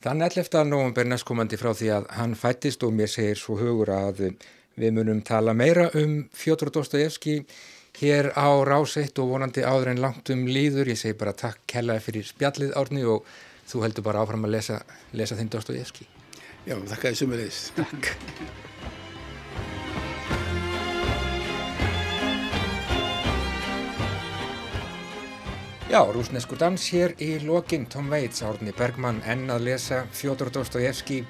Þann 0.00 0.24
11. 0.24 0.62
november 0.64 1.04
næstkomandi 1.04 1.58
frá 1.60 1.74
því 1.76 1.90
að 1.92 2.06
hann 2.16 2.32
fættist 2.40 2.86
og 2.86 2.94
mér 2.96 3.10
segir 3.12 3.36
svo 3.36 3.58
hugur 3.60 3.92
að 3.92 4.22
við 4.80 4.94
munum 4.96 5.20
tala 5.20 5.52
meira 5.52 5.90
um 6.00 6.22
Fjóður 6.32 6.72
Dostoyevski 6.78 7.42
hér 7.98 8.30
á 8.38 8.48
Ráseitt 8.66 9.18
og 9.18 9.32
vonandi 9.34 9.64
áður 9.66 9.94
en 9.94 10.02
langt 10.04 10.30
um 10.30 10.46
líður. 10.46 10.92
Ég 10.92 11.00
segi 11.00 11.18
bara 11.18 11.36
takk 11.36 11.62
kellaði 11.70 12.06
fyrir 12.06 12.30
spjallið 12.30 12.76
Árni 12.78 13.04
og 13.04 13.26
þú 13.70 13.84
heldur 13.84 14.06
bara 14.06 14.22
áfram 14.22 14.46
að 14.46 14.56
lesa, 14.56 14.80
lesa 15.12 15.38
þinn 15.38 15.52
Dostoyevski. 15.52 16.08
Já, 16.66 16.76
þakka 16.76 17.12
þessum 17.12 17.36
er 17.36 17.46
þess. 17.46 17.70
Takk. 17.80 18.12
Já, 25.90 26.04
rúsnesku 26.06 26.54
dans 26.54 26.84
hér 26.94 27.16
í 27.18 27.32
lokin 27.42 27.88
Tom 27.90 28.12
Waits, 28.12 28.44
Árni 28.46 28.70
Bergmann 28.78 29.24
enn 29.26 29.48
að 29.50 29.64
lesa 29.72 30.04
Fjóður 30.14 30.52
Dostoyevski 30.54 31.24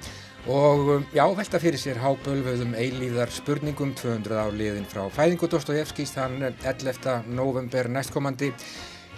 og 0.47 0.87
um, 0.95 1.03
já, 1.13 1.25
velta 1.37 1.59
fyrir 1.61 1.77
sér 1.77 1.99
hábölvöðum 2.01 2.73
eilíðar 2.73 3.29
spurningum 3.33 3.91
200 3.93 4.39
áliðin 4.41 4.87
frá 4.89 5.03
fæðingu 5.13 5.49
Dostoyevskis 5.51 6.15
þann 6.15 6.41
11. 6.47 7.29
november 7.29 7.89
næstkomandi 7.91 8.49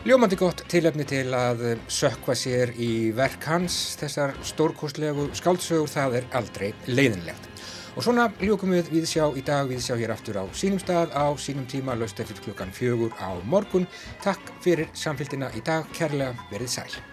Ljómandi 0.04 0.36
gott 0.36 0.66
tilefni 0.68 1.06
til 1.08 1.30
að 1.32 1.62
um, 1.70 1.84
sökva 1.88 2.36
sér 2.36 2.74
í 2.76 3.14
verk 3.16 3.48
hans 3.48 3.96
þessar 4.02 4.36
stórkostlegu 4.44 5.30
skáldsögur 5.40 5.88
það 5.88 6.18
er 6.20 6.28
aldrei 6.36 6.74
leiðinlegt. 6.92 7.48
Og 7.96 8.04
svona 8.04 8.26
ljúkum 8.42 8.74
við 8.74 8.92
viðsjá 8.92 9.30
í 9.38 9.46
dag, 9.48 9.70
viðsjá 9.70 9.96
hér 10.02 10.16
aftur 10.16 10.42
á 10.42 10.46
sínum 10.52 10.82
stað 10.82 11.16
á 11.16 11.30
sínum 11.40 11.70
tíma, 11.70 11.96
laust 11.96 12.20
eftir 12.20 12.42
klukkan 12.42 12.74
fjögur 12.76 13.16
á 13.22 13.32
morgun. 13.48 13.88
Takk 14.26 14.56
fyrir 14.66 14.92
samfélgina 14.92 15.54
í 15.56 15.64
dag, 15.64 15.88
kærlega 15.96 16.34
verið 16.52 16.76
sæl. 16.80 17.13